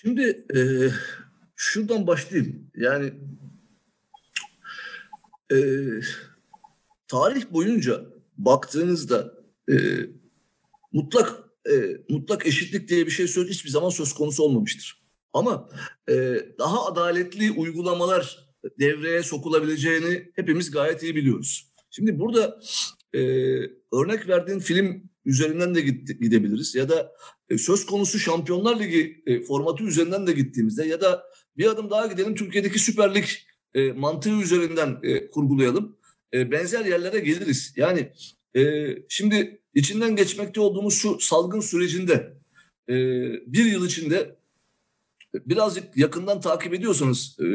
Şimdi 0.00 0.46
e, 0.56 0.60
şuradan 1.56 2.06
başlayayım. 2.06 2.70
Yani 2.74 3.12
e, 5.52 5.58
tarih 7.08 7.50
boyunca 7.50 8.04
baktığınızda 8.38 9.34
e, 9.70 9.74
mutlak 10.92 11.44
e, 11.70 11.74
mutlak 12.08 12.46
eşitlik 12.46 12.88
diye 12.88 13.06
bir 13.06 13.10
şey 13.10 13.28
söz 13.28 13.48
hiçbir 13.48 13.70
zaman 13.70 13.88
söz 13.90 14.12
konusu 14.12 14.42
olmamıştır. 14.42 14.99
Ama 15.32 15.68
e, 16.08 16.14
daha 16.58 16.86
adaletli 16.86 17.50
uygulamalar 17.50 18.50
devreye 18.80 19.22
sokulabileceğini 19.22 20.30
hepimiz 20.34 20.70
gayet 20.70 21.02
iyi 21.02 21.16
biliyoruz. 21.16 21.72
Şimdi 21.90 22.18
burada 22.18 22.60
e, 23.14 23.20
örnek 23.92 24.28
verdiğin 24.28 24.58
film 24.58 25.10
üzerinden 25.24 25.74
de 25.74 25.80
gidebiliriz 26.20 26.74
ya 26.74 26.88
da 26.88 27.12
e, 27.48 27.58
söz 27.58 27.86
konusu 27.86 28.18
Şampiyonlar 28.18 28.80
Ligi 28.80 29.22
e, 29.26 29.42
formatı 29.42 29.84
üzerinden 29.84 30.26
de 30.26 30.32
gittiğimizde 30.32 30.84
ya 30.86 31.00
da 31.00 31.24
bir 31.56 31.66
adım 31.66 31.90
daha 31.90 32.06
gidelim 32.06 32.34
Türkiye'deki 32.34 32.78
Süper 32.78 33.14
Lig 33.14 33.24
e, 33.74 33.92
mantığı 33.92 34.40
üzerinden 34.42 34.98
e, 35.02 35.30
kurgulayalım. 35.30 35.96
E, 36.34 36.50
benzer 36.50 36.84
yerlere 36.84 37.18
geliriz. 37.18 37.72
Yani 37.76 38.12
e, 38.56 38.86
şimdi 39.08 39.62
içinden 39.74 40.16
geçmekte 40.16 40.60
olduğumuz 40.60 40.94
şu 40.94 41.20
salgın 41.20 41.60
sürecinde 41.60 42.32
e, 42.88 42.94
bir 43.46 43.64
yıl 43.64 43.86
içinde 43.86 44.39
birazcık 45.34 45.96
yakından 45.96 46.40
takip 46.40 46.74
ediyorsanız 46.74 47.36
e, 47.40 47.46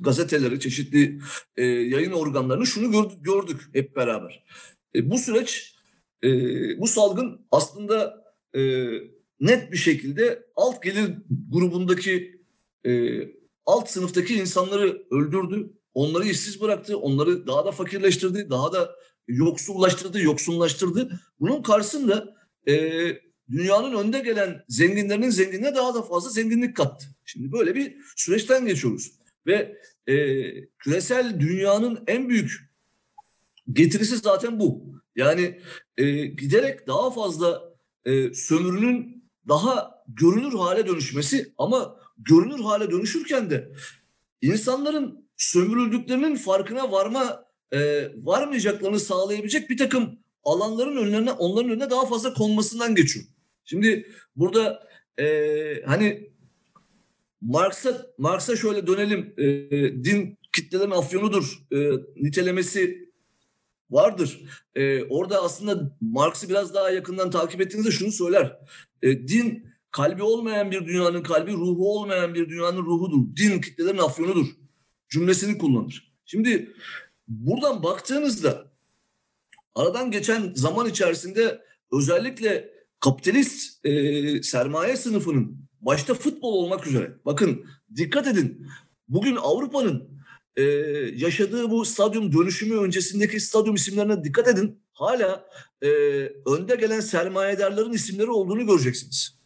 gazeteleri, 0.00 0.60
çeşitli 0.60 1.20
e, 1.56 1.64
yayın 1.64 2.12
organlarını 2.12 2.66
şunu 2.66 2.90
gördük, 2.90 3.24
gördük 3.24 3.60
hep 3.72 3.96
beraber. 3.96 4.44
E, 4.94 5.10
bu 5.10 5.18
süreç, 5.18 5.74
e, 6.24 6.28
bu 6.80 6.86
salgın 6.86 7.46
aslında 7.50 8.24
e, 8.56 8.90
net 9.40 9.72
bir 9.72 9.76
şekilde 9.76 10.46
alt 10.56 10.82
gelir 10.82 11.14
grubundaki 11.52 12.40
e, 12.86 13.22
alt 13.66 13.90
sınıftaki 13.90 14.34
insanları 14.34 15.06
öldürdü. 15.10 15.72
Onları 15.94 16.24
işsiz 16.24 16.60
bıraktı, 16.60 16.98
onları 16.98 17.46
daha 17.46 17.66
da 17.66 17.72
fakirleştirdi, 17.72 18.50
daha 18.50 18.72
da 18.72 18.94
yoksullaştırdı, 19.28 20.20
yoksunlaştırdı. 20.20 21.20
Bunun 21.40 21.62
karşısında 21.62 22.34
e, 22.68 22.74
dünyanın 23.50 23.94
önde 23.94 24.20
gelen 24.20 24.64
zenginlerinin 24.68 25.30
zenginliğine 25.30 25.74
daha 25.74 25.94
da 25.94 26.02
fazla 26.02 26.30
zenginlik 26.30 26.76
kattı. 26.76 27.06
Şimdi 27.24 27.52
böyle 27.52 27.74
bir 27.74 27.96
süreçten 28.16 28.66
geçiyoruz. 28.66 29.12
Ve 29.46 29.76
e, 30.06 30.14
küresel 30.78 31.40
dünyanın 31.40 32.04
en 32.06 32.28
büyük 32.28 32.70
getirisi 33.72 34.16
zaten 34.16 34.60
bu. 34.60 34.94
Yani 35.16 35.60
e, 35.96 36.26
giderek 36.26 36.86
daha 36.86 37.10
fazla 37.10 37.74
e, 38.04 38.34
sömürünün 38.34 39.24
daha 39.48 40.04
görünür 40.08 40.52
hale 40.52 40.86
dönüşmesi 40.86 41.52
ama 41.58 41.96
görünür 42.18 42.60
hale 42.60 42.90
dönüşürken 42.90 43.50
de 43.50 43.72
insanların 44.42 45.28
sömürüldüklerinin 45.36 46.36
farkına 46.36 46.92
varma 46.92 47.44
e, 47.72 48.10
varmayacaklarını 48.16 49.00
sağlayabilecek 49.00 49.70
bir 49.70 49.76
takım 49.76 50.18
alanların 50.44 50.96
önlerine 50.96 51.32
onların 51.32 51.70
önüne 51.70 51.90
daha 51.90 52.06
fazla 52.06 52.34
konmasından 52.34 52.94
geçiyor. 52.94 53.26
Şimdi 53.64 54.08
burada 54.36 54.88
e, 55.18 55.26
hani 55.86 56.30
Marx'a 57.40 58.06
Marx'a 58.18 58.56
şöyle 58.56 58.86
dönelim. 58.86 59.34
E, 59.38 59.44
din 60.04 60.38
kitlelerin 60.52 60.90
afyonudur 60.90 61.58
e, 61.72 61.90
nitelemesi 62.16 63.10
vardır. 63.90 64.40
E, 64.74 65.04
orada 65.04 65.42
aslında 65.42 65.96
Marx'ı 66.00 66.48
biraz 66.48 66.74
daha 66.74 66.90
yakından 66.90 67.30
takip 67.30 67.60
ettiğinizde 67.60 67.90
şunu 67.90 68.12
söyler. 68.12 68.58
E, 69.02 69.28
din 69.28 69.66
kalbi 69.90 70.22
olmayan 70.22 70.70
bir 70.70 70.86
dünyanın 70.86 71.22
kalbi, 71.22 71.52
ruhu 71.52 71.98
olmayan 71.98 72.34
bir 72.34 72.48
dünyanın 72.48 72.84
ruhudur. 72.84 73.36
Din 73.36 73.60
kitlelerin 73.60 73.98
afyonudur 73.98 74.46
cümlesini 75.08 75.58
kullanır. 75.58 76.14
Şimdi 76.24 76.74
buradan 77.28 77.82
baktığınızda 77.82 78.72
aradan 79.74 80.10
geçen 80.10 80.52
zaman 80.54 80.88
içerisinde 80.88 81.64
özellikle 81.92 82.73
kapitalist 83.04 83.86
e, 83.86 84.42
sermaye 84.42 84.96
sınıfının 84.96 85.68
başta 85.80 86.14
futbol 86.14 86.52
olmak 86.52 86.86
üzere 86.86 87.12
bakın 87.24 87.64
dikkat 87.96 88.26
edin 88.26 88.66
bugün 89.08 89.36
Avrupa'nın 89.36 90.08
e, 90.56 90.62
yaşadığı 91.14 91.70
bu 91.70 91.84
stadyum 91.84 92.32
dönüşümü 92.32 92.76
öncesindeki 92.76 93.40
stadyum 93.40 93.74
isimlerine 93.74 94.24
dikkat 94.24 94.48
edin 94.48 94.82
hala 94.92 95.46
e, 95.82 95.88
önde 96.46 96.76
gelen 96.76 97.00
sermayedarların 97.00 97.92
isimleri 97.92 98.30
olduğunu 98.30 98.66
göreceksiniz. 98.66 99.40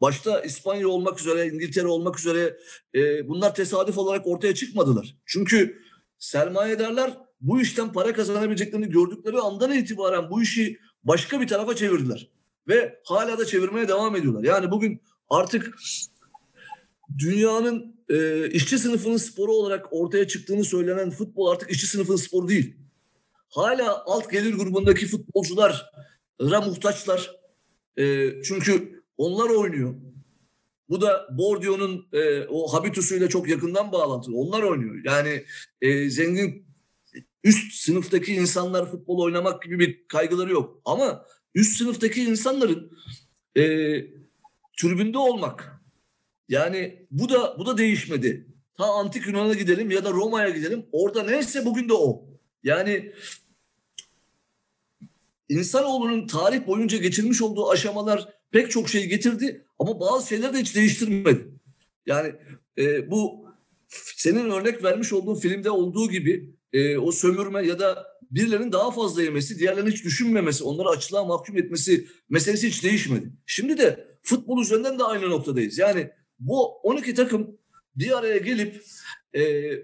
Başta 0.00 0.40
İspanya 0.40 0.88
olmak 0.88 1.20
üzere, 1.20 1.46
İngiltere 1.46 1.86
olmak 1.86 2.18
üzere 2.18 2.58
e, 2.94 3.28
bunlar 3.28 3.54
tesadüf 3.54 3.98
olarak 3.98 4.26
ortaya 4.26 4.54
çıkmadılar. 4.54 5.16
Çünkü 5.26 5.82
sermayedarlar 6.18 7.18
bu 7.40 7.60
işten 7.60 7.92
para 7.92 8.12
kazanabileceklerini 8.12 8.88
gördükleri 8.88 9.38
andan 9.38 9.72
itibaren 9.72 10.30
bu 10.30 10.42
işi 10.42 10.78
başka 11.04 11.40
bir 11.40 11.48
tarafa 11.48 11.76
çevirdiler. 11.76 12.39
Ve 12.68 13.00
hala 13.04 13.38
da 13.38 13.46
çevirmeye 13.46 13.88
devam 13.88 14.16
ediyorlar. 14.16 14.44
Yani 14.44 14.70
bugün 14.70 15.02
artık 15.28 15.78
dünyanın 17.18 17.96
e, 18.08 18.48
işçi 18.50 18.78
sınıfının 18.78 19.16
sporu 19.16 19.52
olarak 19.52 19.86
ortaya 19.90 20.28
çıktığını 20.28 20.64
söylenen 20.64 21.10
futbol 21.10 21.46
artık 21.46 21.70
işçi 21.70 21.86
sınıfının 21.86 22.16
sporu 22.16 22.48
değil. 22.48 22.76
Hala 23.48 24.04
alt 24.04 24.30
gelir 24.30 24.54
grubundaki 24.54 25.06
futbolculara 25.06 26.60
muhtaçlar. 26.66 27.30
E, 27.96 28.32
çünkü 28.42 29.02
onlar 29.16 29.50
oynuyor. 29.50 29.94
Bu 30.88 31.00
da 31.00 31.28
Bordio'nun 31.38 32.08
e, 32.12 32.46
o 32.46 32.72
habitusuyla 32.72 33.28
çok 33.28 33.48
yakından 33.48 33.92
bağlantılı. 33.92 34.36
Onlar 34.36 34.62
oynuyor. 34.62 34.96
Yani 35.04 35.44
e, 35.80 36.10
zengin 36.10 36.66
üst 37.44 37.72
sınıftaki 37.72 38.34
insanlar 38.34 38.90
futbol 38.90 39.18
oynamak 39.18 39.62
gibi 39.62 39.78
bir 39.78 40.08
kaygıları 40.08 40.52
yok. 40.52 40.80
Ama 40.84 41.26
üst 41.54 41.76
sınıftaki 41.76 42.24
insanların 42.24 42.92
e, 43.56 43.62
tribünde 44.76 45.18
olmak 45.18 45.80
yani 46.48 47.06
bu 47.10 47.28
da 47.28 47.58
bu 47.58 47.66
da 47.66 47.78
değişmedi. 47.78 48.46
Ta 48.74 48.84
antik 48.84 49.26
Yunan'a 49.26 49.54
gidelim 49.54 49.90
ya 49.90 50.04
da 50.04 50.10
Roma'ya 50.10 50.50
gidelim. 50.50 50.86
Orada 50.92 51.22
neyse 51.22 51.64
bugün 51.64 51.88
de 51.88 51.92
o. 51.92 52.24
Yani 52.62 53.12
insanoğlunun 55.48 56.26
tarih 56.26 56.66
boyunca 56.66 56.98
geçirmiş 56.98 57.42
olduğu 57.42 57.70
aşamalar 57.70 58.28
pek 58.50 58.70
çok 58.70 58.88
şey 58.88 59.06
getirdi 59.06 59.66
ama 59.78 60.00
bazı 60.00 60.28
şeyler 60.28 60.54
de 60.54 60.58
hiç 60.58 60.76
değiştirmedi. 60.76 61.48
Yani 62.06 62.34
e, 62.78 63.10
bu 63.10 63.46
senin 64.16 64.50
örnek 64.50 64.84
vermiş 64.84 65.12
olduğun 65.12 65.34
filmde 65.34 65.70
olduğu 65.70 66.10
gibi 66.10 66.54
e, 66.72 66.98
o 66.98 67.12
sömürme 67.12 67.66
ya 67.66 67.78
da 67.78 68.06
birilerinin 68.30 68.72
daha 68.72 68.90
fazla 68.90 69.22
yemesi, 69.22 69.58
diğerlerinin 69.58 69.90
hiç 69.90 70.04
düşünmemesi, 70.04 70.64
onları 70.64 70.88
açlığa 70.88 71.24
mahkum 71.24 71.58
etmesi 71.58 72.06
meselesi 72.28 72.68
hiç 72.68 72.84
değişmedi. 72.84 73.32
Şimdi 73.46 73.78
de 73.78 74.18
futbol 74.22 74.62
üzerinden 74.62 74.98
de 74.98 75.04
aynı 75.04 75.30
noktadayız. 75.30 75.78
Yani 75.78 76.10
bu 76.38 76.66
12 76.66 77.14
takım 77.14 77.58
bir 77.96 78.18
araya 78.18 78.36
gelip 78.36 78.82
e, 79.34 79.40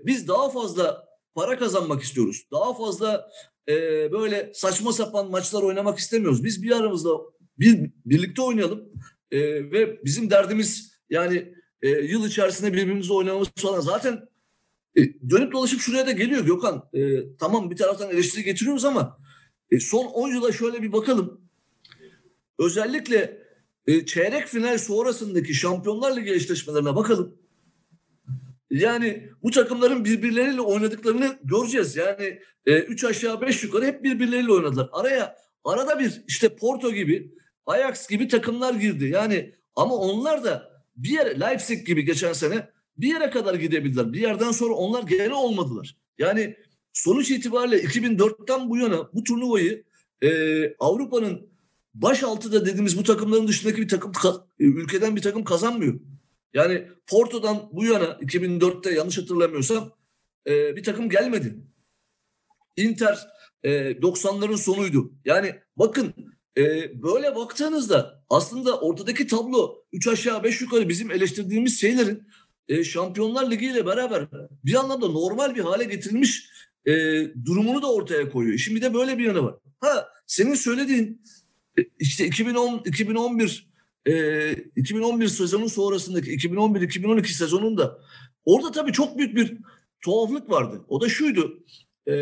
biz 0.06 0.28
daha 0.28 0.50
fazla 0.50 1.08
para 1.34 1.58
kazanmak 1.58 2.02
istiyoruz. 2.02 2.46
Daha 2.52 2.74
fazla 2.74 3.30
e, 3.68 3.72
böyle 4.12 4.50
saçma 4.54 4.92
sapan 4.92 5.30
maçlar 5.30 5.62
oynamak 5.62 5.98
istemiyoruz. 5.98 6.44
Biz 6.44 6.62
bir 6.62 6.70
aramızda 6.70 7.10
bir 7.58 7.90
birlikte 8.04 8.42
oynayalım 8.42 8.92
e, 9.30 9.40
ve 9.70 10.04
bizim 10.04 10.30
derdimiz 10.30 10.92
yani 11.10 11.54
e, 11.82 11.88
yıl 11.88 12.26
içerisinde 12.26 12.72
birbirimizle 12.72 13.12
oynamamız 13.12 13.48
falan. 13.56 13.80
Zaten 13.80 14.28
e, 14.96 15.30
dönüp 15.30 15.52
dolaşıp 15.52 15.80
şuraya 15.80 16.06
da 16.06 16.12
geliyor 16.12 16.44
Gökhan. 16.44 16.88
E, 16.94 17.00
tamam 17.38 17.70
bir 17.70 17.76
taraftan 17.76 18.10
eleştiri 18.10 18.44
getiriyoruz 18.44 18.84
ama 18.84 19.18
e, 19.70 19.80
son 19.80 20.04
10 20.04 20.28
yıla 20.28 20.52
şöyle 20.52 20.82
bir 20.82 20.92
bakalım. 20.92 21.40
Özellikle 22.58 23.46
e, 23.86 24.06
çeyrek 24.06 24.46
final 24.46 24.78
sonrasındaki 24.78 25.54
Şampiyonlar 25.54 26.16
Ligi 26.16 26.32
eşleşmelerine 26.32 26.96
bakalım. 26.96 27.38
Yani 28.70 29.30
bu 29.42 29.50
takımların 29.50 30.04
birbirleriyle 30.04 30.60
oynadıklarını 30.60 31.38
göreceğiz. 31.44 31.96
Yani 31.96 32.40
e, 32.66 32.78
üç 32.78 33.04
aşağı 33.04 33.40
beş 33.40 33.64
yukarı 33.64 33.84
hep 33.84 34.04
birbirleriyle 34.04 34.52
oynadılar. 34.52 34.88
Araya 34.92 35.36
arada 35.64 35.98
bir 35.98 36.22
işte 36.28 36.56
Porto 36.56 36.92
gibi 36.92 37.34
Ajax 37.66 38.08
gibi 38.08 38.28
takımlar 38.28 38.74
girdi. 38.74 39.04
Yani 39.04 39.54
ama 39.76 39.94
onlar 39.94 40.44
da 40.44 40.70
bir 40.96 41.08
yere 41.08 41.40
Leipzig 41.40 41.86
gibi 41.86 42.04
geçen 42.04 42.32
sene 42.32 42.68
bir 42.98 43.08
yere 43.08 43.30
kadar 43.30 43.54
gidebildiler. 43.54 44.12
Bir 44.12 44.20
yerden 44.20 44.50
sonra 44.50 44.74
onlar 44.74 45.02
gene 45.02 45.34
olmadılar. 45.34 45.96
Yani 46.18 46.56
sonuç 46.92 47.30
itibariyle 47.30 47.82
2004'ten 47.82 48.70
bu 48.70 48.76
yana 48.76 49.12
bu 49.14 49.24
turnuvayı 49.24 49.84
e, 50.22 50.30
Avrupa'nın 50.74 51.48
baş 51.94 52.22
altıda 52.22 52.66
dediğimiz 52.66 52.98
bu 52.98 53.02
takımların 53.02 53.48
dışındaki 53.48 53.82
bir 53.82 53.88
takım 53.88 54.12
ülkeden 54.58 55.16
bir 55.16 55.22
takım 55.22 55.44
kazanmıyor. 55.44 56.00
Yani 56.54 56.88
Porto'dan 57.06 57.68
bu 57.72 57.84
yana 57.84 58.04
2004'te 58.04 58.94
yanlış 58.94 59.18
hatırlamıyorsam 59.18 59.92
e, 60.46 60.76
bir 60.76 60.82
takım 60.82 61.10
gelmedi. 61.10 61.56
Inter 62.76 63.18
e, 63.62 63.70
90'ların 63.90 64.56
sonuydu. 64.56 65.12
Yani 65.24 65.54
bakın 65.76 66.14
e, 66.58 66.62
böyle 67.02 67.36
baktığınızda 67.36 68.24
aslında 68.30 68.80
ortadaki 68.80 69.26
tablo 69.26 69.84
3 69.92 70.08
aşağı 70.08 70.44
5 70.44 70.60
yukarı 70.60 70.88
bizim 70.88 71.10
eleştirdiğimiz 71.10 71.80
şeylerin 71.80 72.28
e, 72.68 72.84
Şampiyonlar 72.84 73.50
Ligi 73.50 73.66
ile 73.66 73.86
beraber 73.86 74.28
bir 74.64 74.74
anlamda 74.74 75.08
normal 75.08 75.54
bir 75.54 75.60
hale 75.60 75.84
getirilmiş 75.84 76.50
e, 76.86 76.92
durumunu 77.44 77.82
da 77.82 77.92
ortaya 77.92 78.30
koyuyor. 78.30 78.66
Bir 78.70 78.82
de 78.82 78.94
böyle 78.94 79.18
bir 79.18 79.24
yanı 79.24 79.44
var. 79.44 79.54
Ha 79.80 80.08
senin 80.26 80.54
söylediğin 80.54 81.22
e, 81.78 81.82
işte 81.98 82.26
2010 82.26 82.82
2011 82.84 83.68
e, 84.06 84.52
2011 84.76 85.28
sezonun 85.28 85.66
sonrasındaki 85.66 86.30
2011-2012 86.30 87.26
sezonunda 87.26 87.98
orada 88.44 88.70
tabii 88.70 88.92
çok 88.92 89.18
büyük 89.18 89.36
bir 89.36 89.58
tuhaflık 90.00 90.50
vardı. 90.50 90.84
O 90.88 91.00
da 91.00 91.08
şuydu. 91.08 91.64
E, 92.08 92.14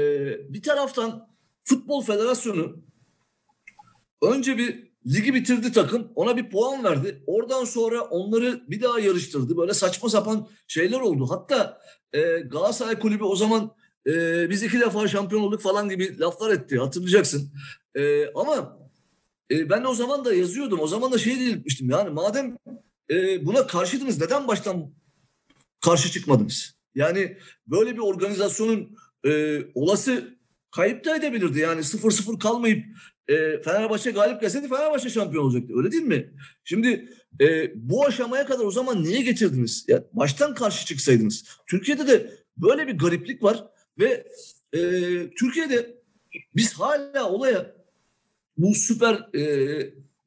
bir 0.53 0.63
taraftan 0.63 1.29
Futbol 1.65 2.03
Federasyonu 2.03 2.77
önce 4.23 4.59
bir 4.59 4.94
ligi 5.07 5.35
bitirdi 5.35 5.73
takım. 5.73 6.13
Ona 6.15 6.37
bir 6.37 6.51
puan 6.51 6.85
verdi. 6.85 7.23
Oradan 7.27 7.65
sonra 7.65 8.01
onları 8.01 8.63
bir 8.69 8.83
daha 8.83 9.01
yarıştırdı. 9.01 9.57
Böyle 9.57 9.75
saçma 9.75 10.09
sapan 10.09 10.49
şeyler 10.69 11.01
oldu. 11.01 11.27
Hatta 11.31 11.81
e, 12.13 12.21
Galatasaray 12.39 12.99
Kulübü 12.99 13.25
o 13.25 13.37
zaman 13.37 13.75
e, 14.07 14.51
biz 14.51 14.63
iki 14.63 14.81
defa 14.81 15.09
şampiyon 15.09 15.43
olduk 15.43 15.61
falan 15.61 15.89
gibi 15.89 16.19
laflar 16.19 16.51
etti. 16.51 16.79
Hatırlayacaksın. 16.79 17.53
E, 17.95 18.33
ama 18.35 18.79
e, 19.51 19.71
ben 19.71 19.85
o 19.85 19.95
zaman 19.95 20.25
da 20.25 20.35
yazıyordum. 20.35 20.81
O 20.81 20.87
zaman 20.87 21.13
da 21.13 21.19
şey 21.19 21.41
demiştim 21.41 21.91
yani 21.91 22.11
madem 22.11 22.59
e, 23.11 23.47
buna 23.47 23.67
karşıydınız 23.67 24.21
neden 24.21 24.49
baştan 24.49 24.95
karşı 25.81 26.11
çıkmadınız? 26.11 26.75
Yani 26.95 27.39
böyle 27.67 27.95
bir 27.95 27.99
organizasyonun 27.99 28.97
e, 29.27 29.61
olası 29.75 30.39
kayıp 30.71 31.05
da 31.05 31.17
edebilirdi. 31.17 31.59
Yani 31.59 31.81
0-0 31.81 32.39
kalmayıp 32.39 32.85
e, 33.29 33.63
Fenerbahçe 33.63 34.11
galip 34.11 34.41
gelseydi 34.41 34.69
Fenerbahçe 34.69 35.11
şampiyon 35.11 35.45
olacaktı. 35.45 35.73
Öyle 35.77 35.93
değil 35.93 36.03
mi? 36.03 36.35
Şimdi 36.65 37.09
e, 37.41 37.73
bu 37.75 38.07
aşamaya 38.07 38.47
kadar 38.47 38.65
o 38.65 38.71
zaman 38.71 39.03
niye 39.03 39.23
getirdiniz? 39.23 39.85
Ya, 39.89 40.05
baştan 40.13 40.55
karşı 40.55 40.87
çıksaydınız. 40.87 41.45
Türkiye'de 41.67 42.07
de 42.07 42.31
böyle 42.57 42.87
bir 42.87 42.99
gariplik 42.99 43.43
var 43.43 43.65
ve 43.99 44.27
e, 44.73 44.81
Türkiye'de 45.31 45.95
biz 46.57 46.73
hala 46.73 47.31
olaya 47.31 47.75
bu 48.59 48.75
süper 48.75 49.15
e, 49.35 49.45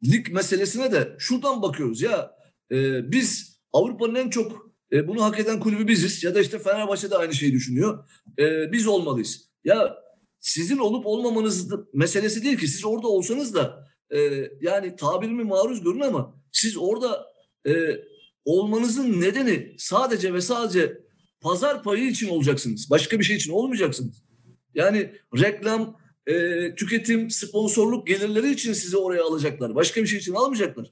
lig 0.03 0.29
meselesine 0.31 0.91
de 0.91 1.15
şuradan 1.19 1.61
bakıyoruz. 1.61 2.01
Ya 2.01 2.31
e, 2.71 3.11
biz 3.11 3.57
Avrupa'nın 3.73 4.15
en 4.15 4.29
çok 4.29 4.71
e, 4.91 5.07
bunu 5.07 5.23
hak 5.23 5.39
eden 5.39 5.59
kulübü 5.59 5.87
biziz 5.87 6.23
ya 6.23 6.35
da 6.35 6.41
işte 6.41 6.59
Fenerbahçe 6.59 7.09
de 7.11 7.15
aynı 7.17 7.33
şeyi 7.33 7.53
düşünüyor. 7.53 8.07
E, 8.39 8.71
biz 8.71 8.87
olmalıyız. 8.87 9.49
Ya 9.63 9.97
sizin 10.39 10.77
olup 10.77 11.05
olmamanız 11.05 11.69
meselesi 11.93 12.43
değil 12.43 12.57
ki 12.57 12.67
siz 12.67 12.85
orada 12.85 13.07
olsanız 13.07 13.55
da 13.55 13.87
e, 14.11 14.49
yani 14.61 14.95
tabirimi 14.95 15.43
maruz 15.43 15.83
görün 15.83 15.99
ama 15.99 16.35
siz 16.51 16.77
orada 16.77 17.25
e, 17.67 17.71
olmanızın 18.45 19.21
nedeni 19.21 19.75
sadece 19.77 20.33
ve 20.33 20.41
sadece 20.41 21.01
pazar 21.41 21.83
payı 21.83 22.07
için 22.07 22.29
olacaksınız. 22.29 22.89
Başka 22.89 23.19
bir 23.19 23.23
şey 23.23 23.35
için 23.35 23.51
olmayacaksınız. 23.51 24.23
Yani 24.73 25.11
reklam, 25.37 25.97
e, 26.27 26.75
tüketim, 26.75 27.29
sponsorluk 27.29 28.07
gelirleri 28.07 28.51
için 28.51 28.73
sizi 28.73 28.97
oraya 28.97 29.23
alacaklar. 29.23 29.75
Başka 29.75 30.01
bir 30.01 30.07
şey 30.07 30.19
için 30.19 30.33
almayacaklar. 30.33 30.91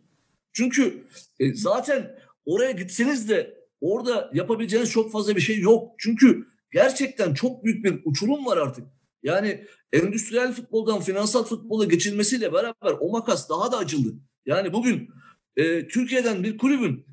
Çünkü 0.53 1.03
e, 1.39 1.53
zaten 1.53 2.19
oraya 2.45 2.71
gitseniz 2.71 3.29
de 3.29 3.65
orada 3.81 4.31
yapabileceğiniz 4.33 4.91
çok 4.91 5.11
fazla 5.11 5.35
bir 5.35 5.41
şey 5.41 5.59
yok. 5.59 5.91
Çünkü 5.97 6.47
gerçekten 6.71 7.33
çok 7.33 7.63
büyük 7.63 7.85
bir 7.85 8.01
uçurum 8.05 8.45
var 8.45 8.57
artık. 8.57 8.87
Yani 9.25 9.65
endüstriyel 9.93 10.53
futboldan 10.53 11.01
finansal 11.01 11.43
futbola 11.43 11.85
geçilmesiyle 11.85 12.53
beraber 12.53 12.93
o 12.99 13.11
makas 13.11 13.49
daha 13.49 13.71
da 13.71 13.77
açıldı. 13.77 14.13
Yani 14.45 14.73
bugün 14.73 15.09
e, 15.57 15.87
Türkiye'den 15.87 16.43
bir 16.43 16.57
kulübün 16.57 17.05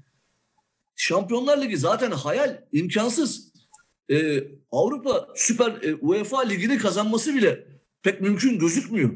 Şampiyonlar 0.96 1.62
Ligi 1.62 1.77
zaten 1.77 2.11
hayal, 2.11 2.64
imkansız. 2.72 3.53
E, 4.11 4.44
Avrupa 4.70 5.29
Süper 5.37 5.83
e, 5.83 5.94
UEFA 5.94 6.40
Ligi'ni 6.40 6.79
kazanması 6.79 7.35
bile 7.35 7.66
pek 8.03 8.20
mümkün 8.20 8.59
gözükmüyor. 8.59 9.11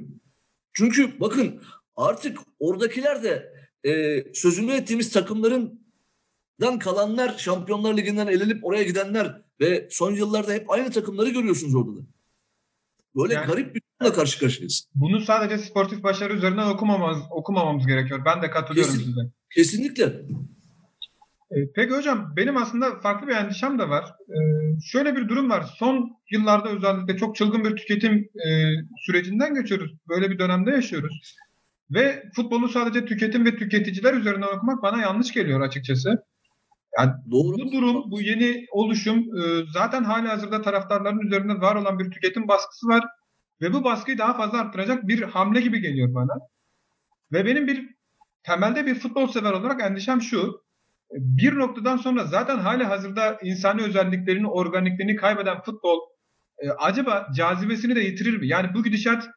Çünkü 0.72 1.20
bakın 1.20 1.62
artık 1.96 2.38
oradakiler 2.58 3.22
de 3.22 3.52
e, 3.84 4.24
sözünü 4.34 4.72
ettiğimiz 4.72 5.12
takımlarından 5.12 6.78
kalanlar 6.80 7.38
Şampiyonlar 7.38 7.96
Ligi'nden 7.96 8.26
elenip 8.26 8.64
oraya 8.64 8.82
gidenler 8.82 9.42
ve 9.60 9.88
son 9.90 10.12
yıllarda 10.12 10.52
hep 10.52 10.70
aynı 10.70 10.90
takımları 10.90 11.28
görüyorsunuz 11.28 11.74
orada 11.74 11.96
da. 11.96 12.15
Böyle 13.16 13.34
yani, 13.34 13.46
garip 13.46 13.74
bir 13.74 13.80
durumla 14.00 14.16
karşı 14.16 14.40
karşıyayız. 14.40 14.88
Bunu 14.94 15.20
sadece 15.20 15.58
sportif 15.58 16.02
başarı 16.02 16.34
üzerinden 16.34 16.66
okumamamız, 16.66 17.18
okumamamız 17.30 17.86
gerekiyor. 17.86 18.22
Ben 18.24 18.42
de 18.42 18.50
katılıyorum 18.50 18.92
Kesin, 18.92 19.04
size. 19.04 19.20
Kesinlikle. 19.54 20.04
E, 21.50 21.56
peki 21.74 21.94
hocam 21.94 22.32
benim 22.36 22.56
aslında 22.56 23.00
farklı 23.00 23.26
bir 23.26 23.34
endişem 23.34 23.78
de 23.78 23.88
var. 23.88 24.04
E, 24.28 24.38
şöyle 24.84 25.16
bir 25.16 25.28
durum 25.28 25.50
var. 25.50 25.64
Son 25.78 26.10
yıllarda 26.30 26.68
özellikle 26.68 27.16
çok 27.16 27.36
çılgın 27.36 27.64
bir 27.64 27.76
tüketim 27.76 28.14
e, 28.14 28.48
sürecinden 29.06 29.54
geçiyoruz. 29.54 29.92
Böyle 30.08 30.30
bir 30.30 30.38
dönemde 30.38 30.70
yaşıyoruz. 30.70 31.36
Ve 31.90 32.22
futbolu 32.36 32.68
sadece 32.68 33.04
tüketim 33.04 33.46
ve 33.46 33.56
tüketiciler 33.56 34.14
üzerinden 34.14 34.56
okumak 34.56 34.82
bana 34.82 35.02
yanlış 35.02 35.32
geliyor 35.32 35.60
açıkçası. 35.60 36.24
Yani 36.98 37.12
Doğru. 37.30 37.56
Bu 37.58 37.72
durum, 37.72 38.10
bu 38.10 38.20
yeni 38.22 38.66
oluşum 38.70 39.18
e, 39.18 39.64
zaten 39.72 40.04
hala 40.04 40.28
hazırda 40.32 40.62
taraftarların 40.62 41.20
üzerinde 41.20 41.60
var 41.60 41.76
olan 41.76 41.98
bir 41.98 42.10
tüketim 42.10 42.48
baskısı 42.48 42.86
var. 42.88 43.04
Ve 43.60 43.72
bu 43.72 43.84
baskıyı 43.84 44.18
daha 44.18 44.36
fazla 44.36 44.58
arttıracak 44.60 45.08
bir 45.08 45.22
hamle 45.22 45.60
gibi 45.60 45.80
geliyor 45.80 46.14
bana. 46.14 46.32
Ve 47.32 47.46
benim 47.46 47.66
bir 47.66 47.88
temelde 48.42 48.86
bir 48.86 48.94
futbol 48.94 49.26
sever 49.26 49.52
olarak 49.52 49.82
endişem 49.82 50.22
şu. 50.22 50.66
Bir 51.12 51.58
noktadan 51.58 51.96
sonra 51.96 52.24
zaten 52.24 52.58
hala 52.58 52.90
hazırda 52.90 53.38
insani 53.42 53.82
özelliklerini, 53.82 54.46
organikliğini 54.48 55.16
kaybeden 55.16 55.62
futbol 55.62 56.00
e, 56.58 56.70
acaba 56.70 57.28
cazibesini 57.36 57.96
de 57.96 58.00
yitirir 58.00 58.36
mi? 58.36 58.48
Yani 58.48 58.74
bu 58.74 58.82
gidişat 58.84 59.28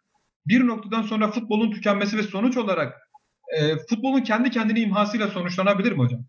bir 0.48 0.68
noktadan 0.68 1.02
sonra 1.02 1.32
futbolun 1.32 1.72
tükenmesi 1.72 2.18
ve 2.18 2.24
sonuç 2.24 2.58
olarak 2.58 2.94
e, 3.58 3.78
futbolun 3.90 4.22
kendi 4.22 4.50
kendini 4.52 4.80
imhasıyla 4.80 5.28
sonuçlanabilir 5.28 5.92
mi 5.92 5.98
hocam? 5.98 6.26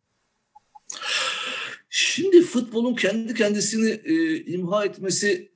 Şimdi 1.90 2.42
futbolun 2.42 2.94
kendi 2.94 3.34
kendisini 3.34 3.90
e, 3.90 4.44
imha 4.44 4.84
etmesi 4.84 5.50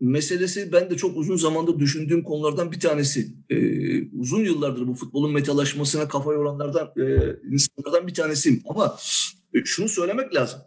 meselesi 0.00 0.72
ben 0.72 0.90
de 0.90 0.96
çok 0.96 1.16
uzun 1.16 1.36
zamandır 1.36 1.78
düşündüğüm 1.78 2.22
konulardan 2.22 2.72
bir 2.72 2.80
tanesi. 2.80 3.34
E, 3.50 3.56
uzun 4.10 4.44
yıllardır 4.44 4.86
bu 4.86 4.94
futbolun 4.94 5.32
metalaşmasına 5.32 6.08
kafa 6.08 6.32
yoranlardan 6.32 6.92
e, 6.96 7.04
insanlardan 7.50 8.06
bir 8.06 8.14
tanesiyim. 8.14 8.62
Ama 8.68 8.96
e, 9.54 9.64
şunu 9.64 9.88
söylemek 9.88 10.34
lazım. 10.34 10.60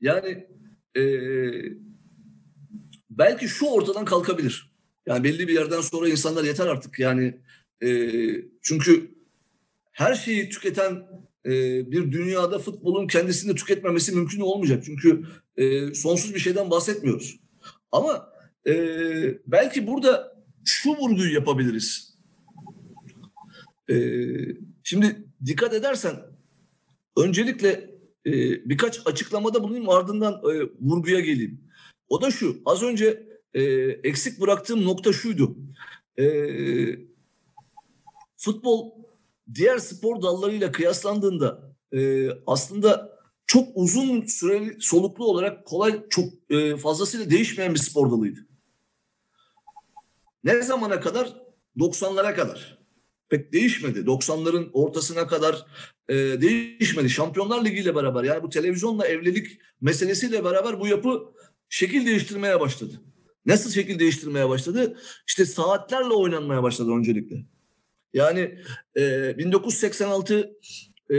Yani 0.00 0.46
e, 0.96 1.02
belki 3.10 3.48
şu 3.48 3.66
ortadan 3.66 4.04
kalkabilir. 4.04 4.72
Yani 5.06 5.24
belli 5.24 5.48
bir 5.48 5.54
yerden 5.54 5.80
sonra 5.80 6.08
insanlar 6.08 6.44
yeter 6.44 6.66
artık. 6.66 6.98
Yani 6.98 7.40
e, 7.82 8.10
çünkü 8.62 9.14
her 9.92 10.14
şeyi 10.14 10.48
tüketen 10.48 11.06
e, 11.46 11.50
bir 11.90 12.12
dünyada 12.12 12.58
futbolun 12.58 13.06
kendisini 13.06 13.54
tüketmemesi 13.54 14.14
mümkün 14.14 14.40
olmayacak. 14.40 14.82
Çünkü 14.86 15.24
e, 15.56 15.94
sonsuz 15.94 16.34
bir 16.34 16.40
şeyden 16.40 16.70
bahsetmiyoruz. 16.70 17.40
Ama 17.92 18.32
e, 18.66 18.74
belki 19.46 19.86
burada 19.86 20.42
şu 20.64 20.90
vurguyu 20.90 21.34
yapabiliriz. 21.34 22.18
E, 23.90 23.96
şimdi 24.82 25.26
dikkat 25.46 25.74
edersen 25.74 26.16
öncelikle 27.16 27.68
e, 28.26 28.32
birkaç 28.68 29.06
açıklamada 29.06 29.62
bulunayım 29.62 29.88
ardından 29.88 30.32
e, 30.34 30.68
vurguya 30.80 31.20
geleyim. 31.20 31.60
O 32.08 32.22
da 32.22 32.30
şu 32.30 32.62
az 32.66 32.82
önce 32.82 33.26
e, 33.54 33.62
eksik 34.04 34.40
bıraktığım 34.40 34.84
nokta 34.84 35.12
şuydu. 35.12 35.56
E, 36.18 36.24
futbol 38.36 39.01
diğer 39.54 39.78
spor 39.78 40.22
dallarıyla 40.22 40.72
kıyaslandığında 40.72 41.76
e, 41.92 42.28
aslında 42.46 43.18
çok 43.46 43.68
uzun 43.74 44.26
süreli 44.26 44.76
soluklu 44.80 45.24
olarak 45.24 45.66
kolay 45.66 46.02
çok 46.10 46.24
e, 46.50 46.76
fazlasıyla 46.76 47.30
değişmeyen 47.30 47.74
bir 47.74 47.78
spor 47.78 48.10
dalıydı. 48.10 48.40
Ne 50.44 50.62
zamana 50.62 51.00
kadar? 51.00 51.36
90'lara 51.76 52.34
kadar. 52.34 52.78
Pek 53.28 53.52
değişmedi. 53.52 53.98
90'ların 53.98 54.70
ortasına 54.72 55.26
kadar 55.26 55.66
e, 56.08 56.14
değişmedi. 56.14 57.10
Şampiyonlar 57.10 57.64
Ligi 57.64 57.80
ile 57.80 57.94
beraber 57.94 58.24
yani 58.24 58.42
bu 58.42 58.48
televizyonla 58.48 59.06
evlilik 59.06 59.60
meselesiyle 59.80 60.44
beraber 60.44 60.80
bu 60.80 60.86
yapı 60.86 61.32
şekil 61.68 62.06
değiştirmeye 62.06 62.60
başladı. 62.60 63.00
Nasıl 63.46 63.70
şekil 63.70 63.98
değiştirmeye 63.98 64.48
başladı? 64.48 64.98
İşte 65.28 65.46
saatlerle 65.46 66.14
oynanmaya 66.14 66.62
başladı 66.62 66.90
öncelikle. 66.90 67.44
Yani 68.14 68.58
e, 68.96 69.38
1986 69.38 70.52
e, 71.10 71.16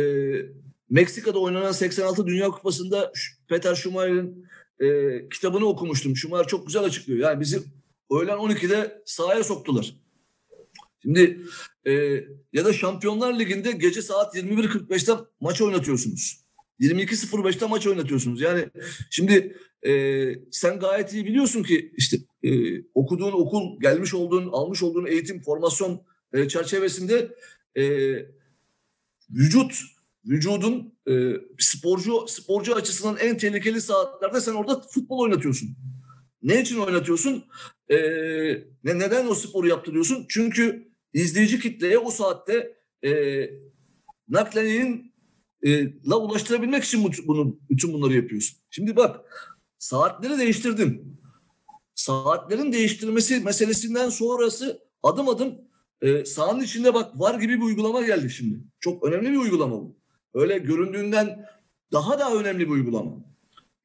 Meksika'da 0.89 1.39
oynanan 1.39 1.71
86 1.71 2.27
Dünya 2.27 2.49
Kupası'nda 2.49 3.11
Peter 3.47 3.75
Schumacher'in 3.75 4.47
e, 4.79 5.29
kitabını 5.29 5.65
okumuştum. 5.65 6.15
Schumacher 6.15 6.47
çok 6.47 6.67
güzel 6.67 6.83
açıklıyor. 6.83 7.19
Yani 7.19 7.39
bizi 7.39 7.59
öğlen 8.11 8.37
12'de 8.37 9.01
sahaya 9.05 9.43
soktular. 9.43 9.95
Şimdi 11.01 11.41
e, 11.85 11.91
ya 12.53 12.65
da 12.65 12.73
Şampiyonlar 12.73 13.39
Ligi'nde 13.39 13.71
gece 13.71 14.01
saat 14.01 14.35
21.45'te 14.35 15.13
maç 15.39 15.61
oynatıyorsunuz. 15.61 16.43
22.05'te 16.79 17.65
maç 17.65 17.87
oynatıyorsunuz. 17.87 18.41
Yani 18.41 18.69
şimdi 19.09 19.57
e, 19.85 19.91
sen 20.51 20.79
gayet 20.79 21.13
iyi 21.13 21.25
biliyorsun 21.25 21.63
ki 21.63 21.93
işte 21.97 22.17
e, 22.43 22.81
okuduğun 22.93 23.31
okul, 23.31 23.79
gelmiş 23.81 24.13
olduğun, 24.13 24.49
almış 24.51 24.83
olduğun 24.83 25.05
eğitim, 25.05 25.41
formasyon 25.41 26.01
e, 26.33 26.47
çerçevesinde 26.47 27.35
e, 27.77 27.83
vücut 29.29 29.83
vücudun 30.25 30.93
e, 31.09 31.33
sporcu 31.59 32.25
sporcu 32.27 32.75
açısından 32.75 33.17
en 33.17 33.37
tehlikeli 33.37 33.81
saatlerde 33.81 34.41
sen 34.41 34.53
orada 34.53 34.81
futbol 34.81 35.19
oynatıyorsun. 35.19 35.69
Ne 36.41 36.61
için 36.61 36.77
oynatıyorsun? 36.77 37.45
e, 37.89 37.97
ne, 38.83 38.99
neden 38.99 39.27
o 39.27 39.35
sporu 39.35 39.67
yaptırıyorsun? 39.67 40.25
Çünkü 40.29 40.91
izleyici 41.13 41.59
kitleye 41.59 41.97
o 41.97 42.11
saatte 42.11 42.77
e, 43.05 43.11
naklenin 44.29 45.13
e, 45.65 45.93
la 46.09 46.17
ulaştırabilmek 46.17 46.83
için 46.83 47.11
bunu 47.27 47.59
bütün 47.69 47.93
bunları 47.93 48.13
yapıyorsun. 48.13 48.57
Şimdi 48.69 48.95
bak 48.95 49.19
saatleri 49.79 50.37
değiştirdin. 50.37 51.19
Saatlerin 51.95 52.73
değiştirilmesi 52.73 53.39
meselesinden 53.39 54.09
sonrası 54.09 54.81
adım 55.03 55.29
adım 55.29 55.61
e, 56.03 56.25
sahanın 56.25 56.63
içinde 56.63 56.93
bak 56.93 57.19
var 57.19 57.39
gibi 57.39 57.57
bir 57.57 57.65
uygulama 57.65 58.01
geldi 58.01 58.29
şimdi. 58.29 58.59
Çok 58.79 59.03
önemli 59.03 59.31
bir 59.31 59.37
uygulama 59.37 59.75
bu. 59.75 59.95
Öyle 60.33 60.57
göründüğünden 60.57 61.45
daha 61.91 62.19
da 62.19 62.35
önemli 62.35 62.67
bir 62.67 62.71
uygulama. 62.71 63.11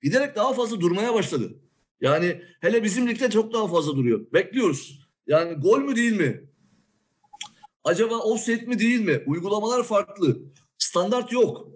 Giderek 0.02 0.36
daha 0.36 0.52
fazla 0.52 0.80
durmaya 0.80 1.14
başladı. 1.14 1.54
Yani 2.00 2.42
hele 2.60 2.82
bizim 2.82 3.08
ligde 3.08 3.30
çok 3.30 3.52
daha 3.52 3.68
fazla 3.68 3.96
duruyor. 3.96 4.32
Bekliyoruz. 4.32 5.08
Yani 5.26 5.54
gol 5.54 5.78
mü 5.78 5.96
değil 5.96 6.12
mi? 6.12 6.44
Acaba 7.84 8.18
offset 8.18 8.68
mi 8.68 8.78
değil 8.78 9.00
mi? 9.00 9.22
Uygulamalar 9.26 9.82
farklı. 9.82 10.38
Standart 10.78 11.32
yok. 11.32 11.68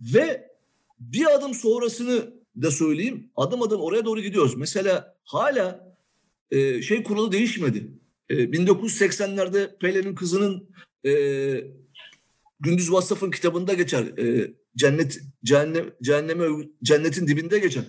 Ve 0.00 0.50
bir 1.00 1.34
adım 1.34 1.54
sonrasını 1.54 2.34
da 2.62 2.70
söyleyeyim. 2.70 3.30
Adım 3.36 3.62
adım 3.62 3.80
oraya 3.80 4.04
doğru 4.04 4.20
gidiyoruz. 4.20 4.56
Mesela 4.56 5.16
hala 5.24 5.96
e, 6.50 6.82
şey 6.82 7.02
kuralı 7.02 7.32
değişmedi. 7.32 8.03
E, 8.28 8.34
1980'lerde 8.34 9.78
Pele'nin 9.78 10.14
kızının 10.14 10.68
e, 11.06 11.12
Gündüz 12.60 12.92
Vassaf'ın 12.92 13.30
kitabında 13.30 13.74
geçer. 13.74 14.04
E, 14.18 14.54
cennet 14.76 15.20
cehennem 15.44 15.94
cehenneme 16.02 16.64
cennetin 16.82 17.26
dibinde 17.26 17.58
geçer. 17.58 17.84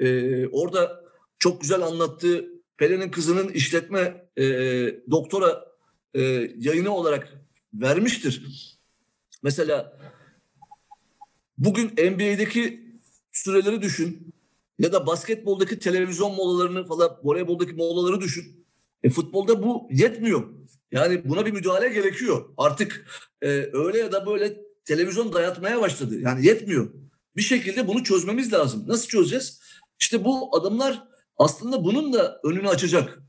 E, 0.00 0.46
orada 0.46 1.04
çok 1.38 1.60
güzel 1.60 1.82
anlattığı 1.82 2.48
Pele'nin 2.76 3.10
kızının 3.10 3.48
işletme 3.48 4.28
e, 4.36 4.44
doktora 5.10 5.64
e, 6.14 6.22
yayını 6.58 6.90
olarak 6.90 7.32
vermiştir. 7.74 8.42
Mesela 9.42 9.98
bugün 11.58 11.86
NBA'deki 11.86 12.86
süreleri 13.32 13.82
düşün 13.82 14.34
ya 14.78 14.92
da 14.92 15.06
basketboldaki 15.06 15.78
televizyon 15.78 16.34
molalarını 16.34 16.86
falan 16.86 17.18
voleyboldaki 17.22 17.72
molaları 17.72 18.20
düşün. 18.20 18.65
E, 19.06 19.10
futbolda 19.10 19.62
bu 19.62 19.88
yetmiyor. 19.90 20.48
Yani 20.92 21.28
buna 21.28 21.46
bir 21.46 21.52
müdahale 21.52 21.88
gerekiyor. 21.88 22.44
Artık 22.56 23.06
e, 23.42 23.48
öyle 23.72 23.98
ya 23.98 24.12
da 24.12 24.26
böyle 24.26 24.56
televizyon 24.84 25.32
dayatmaya 25.32 25.80
başladı. 25.80 26.20
Yani 26.20 26.46
yetmiyor. 26.46 26.92
Bir 27.36 27.42
şekilde 27.42 27.88
bunu 27.88 28.04
çözmemiz 28.04 28.52
lazım. 28.52 28.84
Nasıl 28.86 29.08
çözeceğiz? 29.08 29.60
İşte 30.00 30.24
bu 30.24 30.56
adımlar 30.56 31.02
aslında 31.38 31.84
bunun 31.84 32.12
da 32.12 32.40
önünü 32.44 32.68
açacak. 32.68 33.22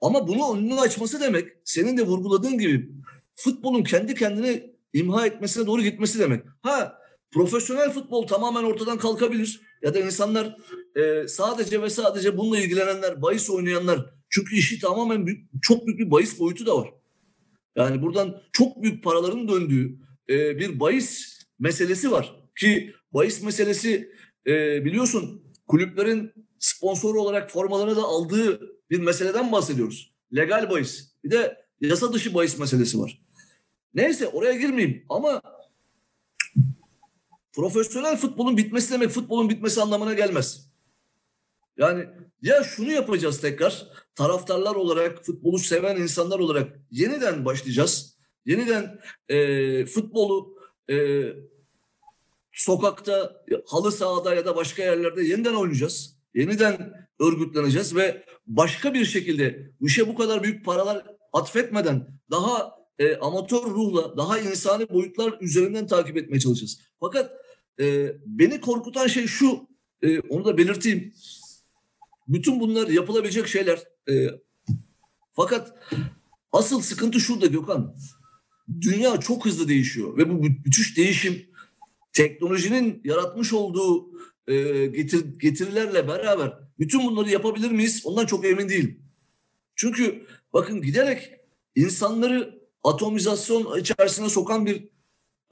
Ama 0.00 0.28
bunu 0.28 0.56
önünü 0.56 0.80
açması 0.80 1.20
demek 1.20 1.48
senin 1.64 1.96
de 1.96 2.02
vurguladığın 2.02 2.58
gibi 2.58 2.90
futbolun 3.34 3.82
kendi 3.82 4.14
kendine 4.14 4.70
imha 4.92 5.26
etmesine 5.26 5.66
doğru 5.66 5.82
gitmesi 5.82 6.18
demek. 6.18 6.44
Ha 6.62 6.98
profesyonel 7.30 7.90
futbol 7.90 8.26
tamamen 8.26 8.64
ortadan 8.64 8.98
kalkabilir 8.98 9.60
ya 9.82 9.94
da 9.94 9.98
insanlar 9.98 10.56
e, 10.96 11.28
sadece 11.28 11.82
ve 11.82 11.90
sadece 11.90 12.38
bununla 12.38 12.58
ilgilenenler, 12.58 13.22
bahis 13.22 13.50
oynayanlar 13.50 14.15
çünkü 14.30 14.56
işi 14.56 14.78
tamamen 14.78 15.26
büyük, 15.26 15.48
çok 15.62 15.86
büyük 15.86 15.98
bir 15.98 16.10
bahis 16.10 16.40
boyutu 16.40 16.66
da 16.66 16.78
var. 16.78 16.88
Yani 17.76 18.02
buradan 18.02 18.42
çok 18.52 18.82
büyük 18.82 19.04
paraların 19.04 19.48
döndüğü 19.48 19.98
e, 20.28 20.58
bir 20.58 20.80
bahis 20.80 21.40
meselesi 21.58 22.10
var 22.10 22.36
ki 22.58 22.94
bahis 23.14 23.42
meselesi 23.42 24.12
e, 24.46 24.84
biliyorsun 24.84 25.42
kulüplerin 25.66 26.32
sponsor 26.58 27.14
olarak 27.14 27.50
formalarını 27.50 27.96
da 27.96 28.02
aldığı 28.02 28.60
bir 28.90 29.00
meseleden 29.00 29.52
bahsediyoruz. 29.52 30.14
Legal 30.36 30.70
bahis. 30.70 31.12
Bir 31.24 31.30
de 31.30 31.66
yasa 31.80 32.12
dışı 32.12 32.34
bahis 32.34 32.58
meselesi 32.58 32.98
var. 32.98 33.22
Neyse 33.94 34.28
oraya 34.28 34.52
girmeyeyim 34.52 35.04
ama 35.08 35.42
profesyonel 37.52 38.16
futbolun 38.16 38.56
bitmesi 38.56 38.92
demek 38.92 39.10
futbolun 39.10 39.50
bitmesi 39.50 39.82
anlamına 39.82 40.14
gelmez. 40.14 40.65
Yani 41.78 42.04
ya 42.42 42.62
şunu 42.62 42.92
yapacağız 42.92 43.40
tekrar 43.40 43.86
taraftarlar 44.14 44.74
olarak 44.74 45.24
futbolu 45.24 45.58
seven 45.58 45.96
insanlar 45.96 46.38
olarak 46.38 46.80
yeniden 46.90 47.44
başlayacağız. 47.44 48.16
Yeniden 48.44 49.00
e, 49.28 49.86
futbolu 49.86 50.56
e, 50.90 51.26
sokakta, 52.52 53.44
halı 53.66 53.92
sahada 53.92 54.34
ya 54.34 54.46
da 54.46 54.56
başka 54.56 54.82
yerlerde 54.82 55.24
yeniden 55.24 55.54
oynayacağız. 55.54 56.16
Yeniden 56.34 57.06
örgütleneceğiz 57.20 57.96
ve 57.96 58.24
başka 58.46 58.94
bir 58.94 59.04
şekilde 59.04 59.70
bu 59.80 59.86
işe 59.86 60.08
bu 60.08 60.14
kadar 60.14 60.42
büyük 60.42 60.64
paralar 60.64 61.06
atfetmeden 61.32 62.06
daha 62.30 62.76
e, 62.98 63.16
amatör 63.16 63.62
ruhla, 63.62 64.16
daha 64.16 64.38
insani 64.38 64.88
boyutlar 64.88 65.34
üzerinden 65.40 65.86
takip 65.86 66.16
etmeye 66.16 66.40
çalışacağız. 66.40 66.80
Fakat 67.00 67.32
e, 67.80 68.16
beni 68.26 68.60
korkutan 68.60 69.06
şey 69.06 69.26
şu, 69.26 69.68
e, 70.02 70.20
onu 70.20 70.44
da 70.44 70.58
belirteyim. 70.58 71.12
Bütün 72.28 72.60
bunlar 72.60 72.88
yapılabilecek 72.88 73.48
şeyler. 73.48 73.82
E, 74.08 74.28
fakat 75.32 75.78
asıl 76.52 76.80
sıkıntı 76.80 77.20
şurada 77.20 77.46
Gökhan. 77.46 77.96
Dünya 78.80 79.20
çok 79.20 79.46
hızlı 79.46 79.68
değişiyor 79.68 80.16
ve 80.16 80.30
bu 80.30 80.34
müthiş 80.34 80.96
değişim 80.96 81.46
teknolojinin 82.12 83.00
yaratmış 83.04 83.52
olduğu 83.52 84.10
e, 84.48 84.86
getir, 84.86 85.38
getirilerle 85.38 86.08
beraber 86.08 86.58
bütün 86.78 87.06
bunları 87.06 87.30
yapabilir 87.30 87.70
miyiz? 87.70 88.02
Ondan 88.04 88.26
çok 88.26 88.44
emin 88.44 88.68
değilim. 88.68 89.02
Çünkü 89.74 90.26
bakın 90.52 90.82
giderek 90.82 91.32
insanları 91.74 92.60
atomizasyon 92.84 93.80
içerisine 93.80 94.28
sokan 94.28 94.66
bir 94.66 94.88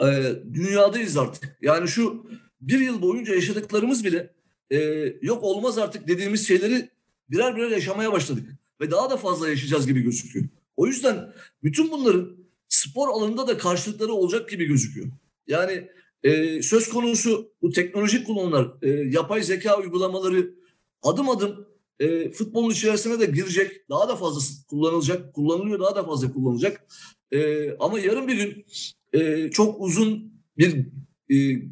e, 0.00 0.32
dünyadayız 0.52 1.16
artık. 1.16 1.58
Yani 1.62 1.88
şu 1.88 2.26
bir 2.60 2.80
yıl 2.80 3.02
boyunca 3.02 3.34
yaşadıklarımız 3.34 4.04
bile 4.04 4.34
e, 4.70 4.78
yok 5.22 5.42
olmaz 5.42 5.78
artık 5.78 6.08
dediğimiz 6.08 6.48
şeyleri 6.48 6.90
birer 7.30 7.56
birer 7.56 7.70
yaşamaya 7.70 8.12
başladık. 8.12 8.48
Ve 8.80 8.90
daha 8.90 9.10
da 9.10 9.16
fazla 9.16 9.48
yaşayacağız 9.48 9.86
gibi 9.86 10.00
gözüküyor. 10.00 10.46
O 10.76 10.86
yüzden 10.86 11.32
bütün 11.62 11.90
bunların 11.90 12.36
spor 12.68 13.08
alanında 13.08 13.46
da 13.46 13.58
karşılıkları 13.58 14.12
olacak 14.12 14.50
gibi 14.50 14.64
gözüküyor. 14.64 15.06
Yani 15.46 15.88
e, 16.22 16.62
söz 16.62 16.88
konusu 16.88 17.52
bu 17.62 17.70
teknolojik 17.70 18.26
kullanımlar, 18.26 18.68
e, 18.82 18.88
yapay 18.90 19.42
zeka 19.42 19.78
uygulamaları 19.78 20.54
adım 21.02 21.30
adım 21.30 21.66
e, 22.00 22.30
futbolun 22.30 22.70
içerisine 22.70 23.20
de 23.20 23.26
girecek. 23.26 23.88
Daha 23.90 24.08
da 24.08 24.16
fazla 24.16 24.40
kullanılacak, 24.68 25.34
kullanılıyor 25.34 25.80
daha 25.80 25.96
da 25.96 26.04
fazla 26.04 26.32
kullanılacak. 26.32 26.86
E, 27.32 27.70
ama 27.76 28.00
yarın 28.00 28.28
bir 28.28 28.36
gün 28.36 28.66
e, 29.12 29.50
çok 29.50 29.80
uzun 29.80 30.32
bir 30.58 30.86
e, 31.30 31.62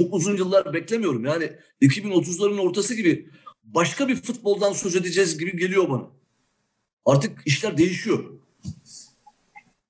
çok 0.00 0.14
uzun 0.14 0.36
yıllar 0.36 0.72
beklemiyorum. 0.72 1.24
Yani 1.24 1.52
2030'ların 1.82 2.60
ortası 2.60 2.94
gibi 2.94 3.28
başka 3.64 4.08
bir 4.08 4.16
futboldan 4.16 4.72
söz 4.72 4.96
edeceğiz 4.96 5.38
gibi 5.38 5.56
geliyor 5.56 5.88
bana. 5.88 6.06
Artık 7.06 7.46
işler 7.46 7.76
değişiyor. 7.78 8.24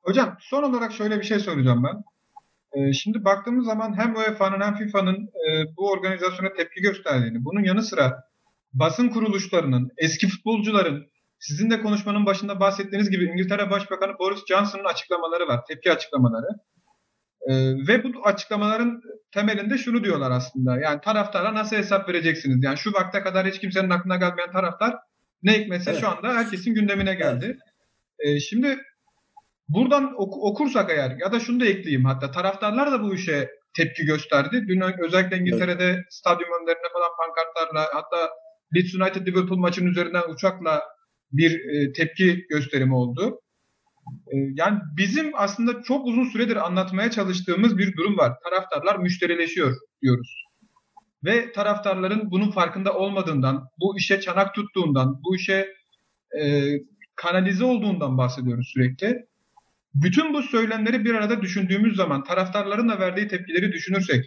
Hocam 0.03 0.37
son 0.41 0.63
olarak 0.63 0.93
şöyle 0.93 1.19
bir 1.19 1.25
şey 1.25 1.39
soracağım 1.39 1.85
ben. 1.85 2.03
Ee, 2.73 2.93
şimdi 2.93 3.25
baktığımız 3.25 3.67
zaman 3.67 3.99
hem 3.99 4.17
UEFA'nın 4.17 4.61
hem 4.61 4.77
FIFA'nın 4.77 5.17
e, 5.17 5.77
bu 5.77 5.91
organizasyona 5.91 6.53
tepki 6.53 6.81
gösterdiğini, 6.81 7.45
bunun 7.45 7.65
yanı 7.65 7.83
sıra 7.83 8.25
basın 8.73 9.09
kuruluşlarının, 9.09 9.91
eski 9.97 10.29
futbolcuların, 10.29 11.07
sizin 11.39 11.71
de 11.71 11.83
konuşmanın 11.83 12.27
başında 12.27 12.61
bahsettiğiniz 12.61 13.11
gibi 13.11 13.25
İngiltere 13.25 13.71
Başbakanı 13.71 14.19
Boris 14.19 14.47
Johnson'ın 14.49 14.85
açıklamaları 14.85 15.49
var, 15.49 15.61
tepki 15.69 15.93
açıklamaları. 15.93 16.47
Ee, 17.49 17.55
ve 17.89 18.05
bu 18.05 18.27
açıklamaların 18.27 19.03
temelinde 19.33 19.79
şunu 19.79 20.05
diyorlar 20.05 20.31
aslında. 20.31 20.79
Yani 20.81 21.01
taraftara 21.01 21.55
nasıl 21.55 21.77
hesap 21.77 22.09
vereceksiniz? 22.09 22.65
Yani 22.65 22.79
şu 22.79 22.93
vakte 22.93 23.21
kadar 23.21 23.47
hiç 23.47 23.59
kimsenin 23.59 23.91
aklına 23.91 24.17
gelmeyen 24.17 24.53
taraftar 24.53 24.97
ne 25.43 25.61
hikmetse 25.61 25.91
evet. 25.91 26.01
şu 26.01 26.09
anda 26.09 26.35
herkesin 26.35 26.75
gündemine 26.75 27.15
geldi. 27.15 27.45
Evet. 27.45 28.37
Ee, 28.37 28.41
şimdi 28.41 28.79
buradan 29.69 30.15
ok- 30.17 30.45
okursak 30.45 30.91
eğer 30.91 31.17
ya 31.21 31.33
da 31.33 31.41
şunu 31.41 31.61
da 31.61 31.65
ekleyeyim 31.67 32.05
hatta 32.05 32.31
taraftarlar 32.31 32.93
da 32.93 33.03
bu 33.03 33.15
işe 33.15 33.51
tepki 33.77 34.05
gösterdi. 34.05 34.65
Dün 34.69 35.05
özellikle 35.05 35.39
İngiltere'de 35.39 35.85
evet. 35.85 36.05
stadyum 36.11 36.49
önlerine 36.63 36.89
falan 36.93 37.11
pankartlarla 37.19 37.89
hatta 37.95 38.31
Leeds 38.77 38.95
United 38.95 39.27
Liverpool 39.27 39.59
maçının 39.59 39.91
üzerinden 39.91 40.23
uçakla 40.29 40.83
bir 41.33 41.51
e, 41.51 41.93
tepki 41.93 42.47
gösterimi 42.51 42.95
oldu. 42.95 43.41
E, 44.27 44.37
yani 44.55 44.79
bizim 44.97 45.31
aslında 45.35 45.83
çok 45.83 46.07
uzun 46.07 46.25
süredir 46.25 46.67
anlatmaya 46.67 47.11
çalıştığımız 47.11 47.79
bir 47.79 47.97
durum 47.97 48.19
var. 48.19 48.33
Taraftarlar 48.45 48.97
müşterileşiyor 48.97 49.77
diyoruz. 50.03 50.45
Ve 51.25 51.53
taraftarların 51.53 52.31
bunun 52.31 52.51
farkında 52.51 52.95
olmadığından, 52.95 53.69
bu 53.81 53.99
işe 53.99 54.21
çanak 54.21 54.55
tuttuğundan, 54.55 55.21
bu 55.25 55.37
işe 55.37 55.69
e, 56.41 56.65
kanalize 57.17 57.65
olduğundan 57.65 58.19
bahsediyoruz 58.19 58.71
sürekli. 58.75 59.17
Bütün 59.95 60.35
bu 60.35 60.43
söylemleri 60.43 61.05
bir 61.05 61.15
arada 61.15 61.43
düşündüğümüz 61.43 61.97
zaman 61.97 62.25
taraftarların 62.25 62.89
da 62.89 63.01
verdiği 63.01 63.29
tepkileri 63.29 63.73
düşünürsek 63.73 64.25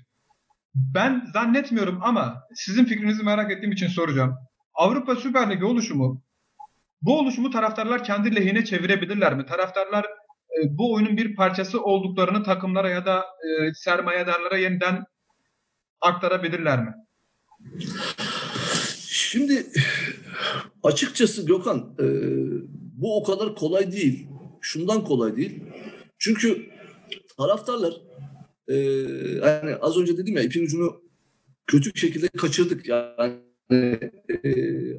ben 0.75 1.25
zannetmiyorum 1.33 1.99
ama 2.01 2.43
sizin 2.55 2.85
fikrinizi 2.85 3.23
merak 3.23 3.51
ettiğim 3.51 3.71
için 3.71 3.87
soracağım. 3.87 4.35
Avrupa 4.73 5.15
Süper 5.15 5.51
Ligi 5.51 5.65
oluşumu 5.65 6.21
Bu 7.03 7.19
oluşumu 7.19 7.51
taraftarlar 7.51 8.03
kendi 8.03 8.35
lehine 8.35 8.65
çevirebilirler 8.65 9.37
mi? 9.37 9.45
Taraftarlar 9.45 10.05
e, 10.05 10.77
bu 10.77 10.93
oyunun 10.93 11.17
bir 11.17 11.35
parçası 11.35 11.83
olduklarını 11.83 12.43
takımlara 12.43 12.89
ya 12.89 13.05
da 13.05 13.19
e, 13.19 13.73
sermayedarlara 13.73 14.57
yeniden 14.57 15.05
aktarabilirler 16.01 16.79
mi? 16.83 16.93
Şimdi 19.07 19.65
açıkçası 20.83 21.45
Gökhan 21.45 21.95
e, 21.99 22.05
bu 22.73 23.17
o 23.17 23.23
kadar 23.23 23.55
kolay 23.55 23.91
değil. 23.91 24.27
Şundan 24.61 25.03
kolay 25.03 25.35
değil. 25.35 25.63
Çünkü 26.17 26.69
taraftarlar 27.37 27.93
e, 28.67 28.75
yani 29.45 29.75
az 29.81 29.97
önce 29.97 30.17
dedim 30.17 30.37
ya 30.37 30.43
ipin 30.43 30.65
ucunu 30.65 31.01
kötü 31.67 31.93
bir 31.93 31.99
şekilde 31.99 32.27
kaçırdık. 32.27 32.85
Yani 32.87 33.33
e, 33.71 33.97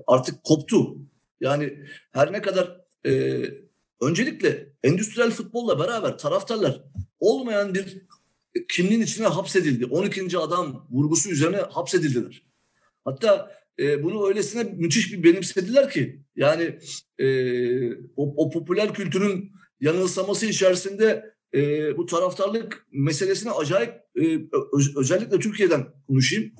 artık 0.06 0.44
koptu. 0.44 0.96
Yani 1.40 1.78
her 2.12 2.32
ne 2.32 2.42
kadar 2.42 2.80
e, 3.06 3.42
öncelikle 4.00 4.72
endüstriyel 4.82 5.30
futbolla 5.30 5.78
beraber 5.78 6.18
taraftarlar 6.18 6.82
olmayan 7.20 7.74
bir 7.74 8.02
kimliğin 8.68 9.00
içine 9.00 9.26
hapsedildi. 9.26 9.86
12. 9.86 10.38
adam 10.38 10.86
vurgusu 10.90 11.30
üzerine 11.30 11.56
hapsedildiler. 11.56 12.42
Hatta 13.04 13.52
e, 13.78 14.02
bunu 14.02 14.28
öylesine 14.28 14.64
müthiş 14.64 15.12
bir 15.12 15.22
benimsediler 15.22 15.90
ki 15.90 16.22
yani 16.36 16.78
e, 17.18 17.26
o, 18.16 18.44
o 18.44 18.50
popüler 18.50 18.94
kültürün 18.94 19.52
yanılsaması 19.80 20.46
içerisinde 20.46 21.34
e, 21.54 21.96
bu 21.96 22.06
taraftarlık 22.06 22.86
meselesine 22.92 23.50
acayip 23.50 23.94
e, 24.16 24.40
öz, 24.72 24.96
özellikle 24.96 25.38
Türkiye'den 25.38 25.86
konuşayım. 26.06 26.52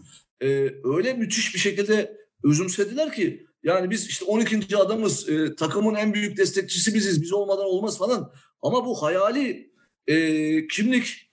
E, 0.42 0.46
öyle 0.84 1.12
müthiş 1.12 1.54
bir 1.54 1.60
şekilde 1.60 2.16
özümsediler 2.44 3.12
ki 3.12 3.46
yani 3.64 3.90
biz 3.90 4.06
işte 4.06 4.24
12. 4.24 4.76
adamız 4.76 5.28
e, 5.28 5.54
takımın 5.56 5.94
en 5.94 6.14
büyük 6.14 6.36
destekçisi 6.36 6.94
biziz 6.94 7.22
biz 7.22 7.32
olmadan 7.32 7.66
olmaz 7.66 7.98
falan 7.98 8.32
ama 8.62 8.86
bu 8.86 9.02
hayali 9.02 9.70
e, 10.06 10.66
kimlik 10.66 11.30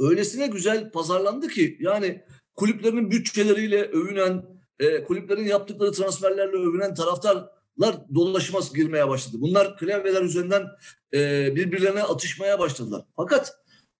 öylesine 0.00 0.46
güzel 0.46 0.90
pazarlandı 0.90 1.48
ki 1.48 1.78
yani 1.80 2.22
kulüplerin 2.54 3.10
bütçeleriyle 3.10 3.82
övünen 3.82 4.44
e, 4.80 5.04
kulüplerin 5.04 5.44
yaptıkları 5.44 5.92
transferlerle 5.92 6.56
övünen 6.56 6.94
taraftarlar 6.94 8.14
dolaşıma 8.14 8.60
girmeye 8.74 9.08
başladı. 9.08 9.36
Bunlar 9.40 9.76
klavyeler 9.76 10.22
üzerinden 10.22 10.66
e, 11.14 11.52
birbirlerine 11.56 12.02
atışmaya 12.02 12.58
başladılar. 12.58 13.04
Fakat 13.16 13.52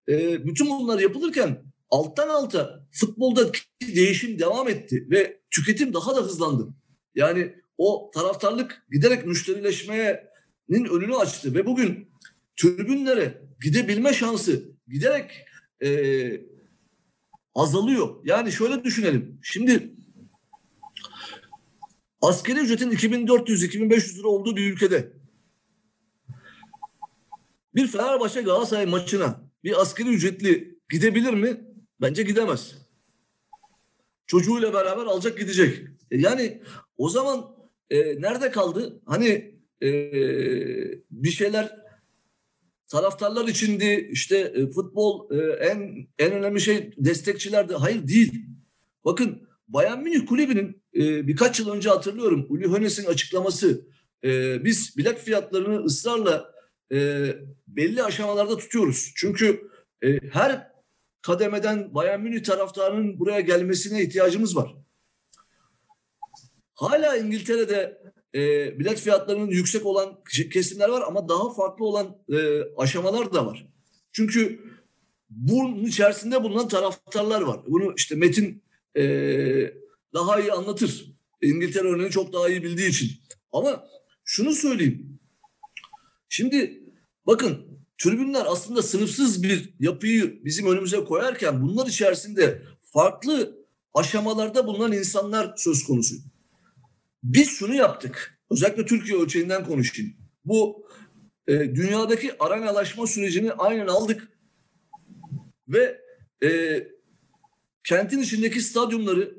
e, 0.08 0.44
bütün 0.44 0.70
bunlar 0.70 0.98
yapılırken 0.98 1.62
alttan 1.90 2.28
alta 2.28 2.86
futbolda 2.90 3.50
değişim 3.82 4.38
devam 4.38 4.68
etti 4.68 5.06
ve 5.10 5.40
tüketim 5.50 5.94
daha 5.94 6.16
da 6.16 6.20
hızlandı. 6.20 6.68
Yani 7.16 7.54
o 7.78 8.10
taraftarlık 8.14 8.86
giderek 8.92 9.26
müşterileşmenin 9.26 10.18
önünü 10.68 11.16
açtı 11.16 11.54
ve 11.54 11.66
bugün 11.66 12.08
tribünlere 12.56 13.42
gidebilme 13.62 14.12
şansı 14.12 14.62
giderek 14.88 15.30
e, 15.82 15.88
azalıyor. 17.54 18.16
Yani 18.24 18.52
şöyle 18.52 18.84
düşünelim. 18.84 19.38
Şimdi 19.42 19.94
askeri 22.22 22.58
ücretin 22.58 22.90
2400-2500 22.90 24.18
lira 24.18 24.28
olduğu 24.28 24.56
bir 24.56 24.72
ülkede 24.72 25.12
bir 27.74 27.86
Fenerbahçe 27.86 28.42
Galatasaray 28.42 28.86
maçına 28.86 29.40
bir 29.64 29.80
askeri 29.80 30.08
ücretli 30.08 30.78
gidebilir 30.90 31.34
mi? 31.34 31.60
Bence 32.00 32.22
gidemez. 32.22 32.74
Çocuğuyla 34.26 34.74
beraber 34.74 35.04
alacak 35.04 35.38
gidecek. 35.38 35.86
E 36.10 36.18
yani 36.18 36.62
o 36.96 37.08
zaman 37.08 37.56
e, 37.90 38.20
nerede 38.20 38.50
kaldı? 38.50 39.00
Hani 39.06 39.54
e, 39.82 39.90
bir 41.10 41.30
şeyler 41.30 41.76
taraftarlar 42.88 43.48
içindi 43.48 44.08
işte 44.12 44.38
e, 44.38 44.70
futbol 44.70 45.30
e, 45.30 45.52
en 45.52 46.08
en 46.18 46.32
önemli 46.32 46.60
şey 46.60 46.92
destekçilerdi. 46.98 47.74
Hayır 47.74 48.08
değil. 48.08 48.44
Bakın 49.04 49.48
Bayern 49.68 50.02
Münih 50.02 50.26
kulübünün 50.26 50.82
e, 50.94 51.26
birkaç 51.26 51.60
yıl 51.60 51.70
önce 51.70 51.88
hatırlıyorum 51.88 52.46
Uli 52.48 52.66
Hoeneß'in 52.66 53.06
açıklaması 53.06 53.86
e, 54.24 54.64
biz 54.64 54.96
bilet 54.96 55.18
fiyatlarını 55.18 55.84
ısrarla 55.84 56.52
e, 56.92 57.28
belli 57.68 58.02
aşamalarda 58.02 58.56
tutuyoruz. 58.56 59.12
Çünkü 59.16 59.70
e, 60.02 60.18
her 60.32 60.68
kademeden 61.22 61.94
Bayern 61.94 62.20
Münih 62.20 62.42
taraftarının 62.42 63.18
buraya 63.18 63.40
gelmesine 63.40 64.02
ihtiyacımız 64.02 64.56
var. 64.56 64.85
Hala 66.76 67.16
İngiltere'de 67.16 67.98
e, 68.34 68.40
bilet 68.78 69.00
fiyatlarının 69.00 69.50
yüksek 69.50 69.86
olan 69.86 70.18
kesimler 70.52 70.88
var 70.88 71.02
ama 71.06 71.28
daha 71.28 71.54
farklı 71.54 71.84
olan 71.84 72.18
e, 72.32 72.62
aşamalar 72.76 73.32
da 73.32 73.46
var. 73.46 73.66
Çünkü 74.12 74.60
bunun 75.30 75.84
içerisinde 75.84 76.42
bulunan 76.42 76.68
taraftarlar 76.68 77.40
var. 77.40 77.60
Bunu 77.66 77.94
işte 77.96 78.14
Metin 78.14 78.62
e, 78.96 79.02
daha 80.14 80.40
iyi 80.40 80.52
anlatır. 80.52 81.12
İngiltere 81.42 81.88
örneğini 81.88 82.10
çok 82.10 82.32
daha 82.32 82.48
iyi 82.48 82.62
bildiği 82.62 82.88
için. 82.88 83.10
Ama 83.52 83.86
şunu 84.24 84.52
söyleyeyim. 84.52 85.18
Şimdi 86.28 86.82
bakın 87.26 87.66
tribünler 87.98 88.44
aslında 88.46 88.82
sınıfsız 88.82 89.42
bir 89.42 89.74
yapıyı 89.80 90.44
bizim 90.44 90.66
önümüze 90.66 91.04
koyarken 91.04 91.62
bunlar 91.62 91.86
içerisinde 91.86 92.62
farklı 92.82 93.66
aşamalarda 93.94 94.66
bulunan 94.66 94.92
insanlar 94.92 95.54
söz 95.56 95.84
konusu. 95.84 96.14
Biz 97.26 97.48
şunu 97.48 97.74
yaptık. 97.74 98.38
Özellikle 98.50 98.86
Türkiye 98.86 99.18
ölçeğinden 99.18 99.64
konuşayım. 99.64 100.12
Bu 100.44 100.86
e, 101.46 101.52
dünyadaki 101.52 102.38
arenalaşma 102.38 103.06
sürecini 103.06 103.52
aynen 103.52 103.86
aldık 103.86 104.28
ve 105.68 106.00
e, 106.42 106.82
kentin 107.84 108.18
içindeki 108.18 108.60
stadyumları 108.60 109.34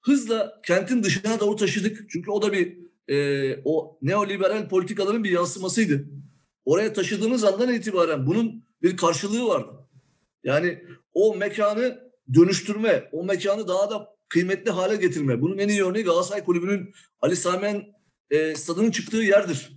hızla 0.00 0.60
kentin 0.66 1.02
dışına 1.02 1.40
doğru 1.40 1.56
taşıdık. 1.56 2.10
Çünkü 2.10 2.30
o 2.30 2.42
da 2.42 2.52
bir 2.52 2.78
e, 3.08 3.56
o 3.64 3.98
neoliberal 4.02 4.68
politikaların 4.68 5.24
bir 5.24 5.30
yansımasıydı. 5.30 6.04
Oraya 6.64 6.92
taşıdığınız 6.92 7.44
andan 7.44 7.74
itibaren 7.74 8.26
bunun 8.26 8.64
bir 8.82 8.96
karşılığı 8.96 9.46
vardı. 9.46 9.72
Yani 10.44 10.84
o 11.14 11.36
mekanı 11.36 12.12
dönüştürme, 12.34 13.08
o 13.12 13.24
mekanı 13.24 13.68
daha 13.68 13.90
da 13.90 14.11
kıymetli 14.32 14.70
hale 14.70 14.96
getirme. 14.96 15.40
Bunun 15.40 15.58
en 15.58 15.68
iyi 15.68 15.84
örneği 15.84 16.04
Galatasaray 16.04 16.44
Kulübü'nün 16.44 16.94
Ali 17.20 17.36
Sami 17.36 17.92
e, 18.30 18.54
stadının 18.54 18.90
çıktığı 18.90 19.16
yerdir. 19.16 19.72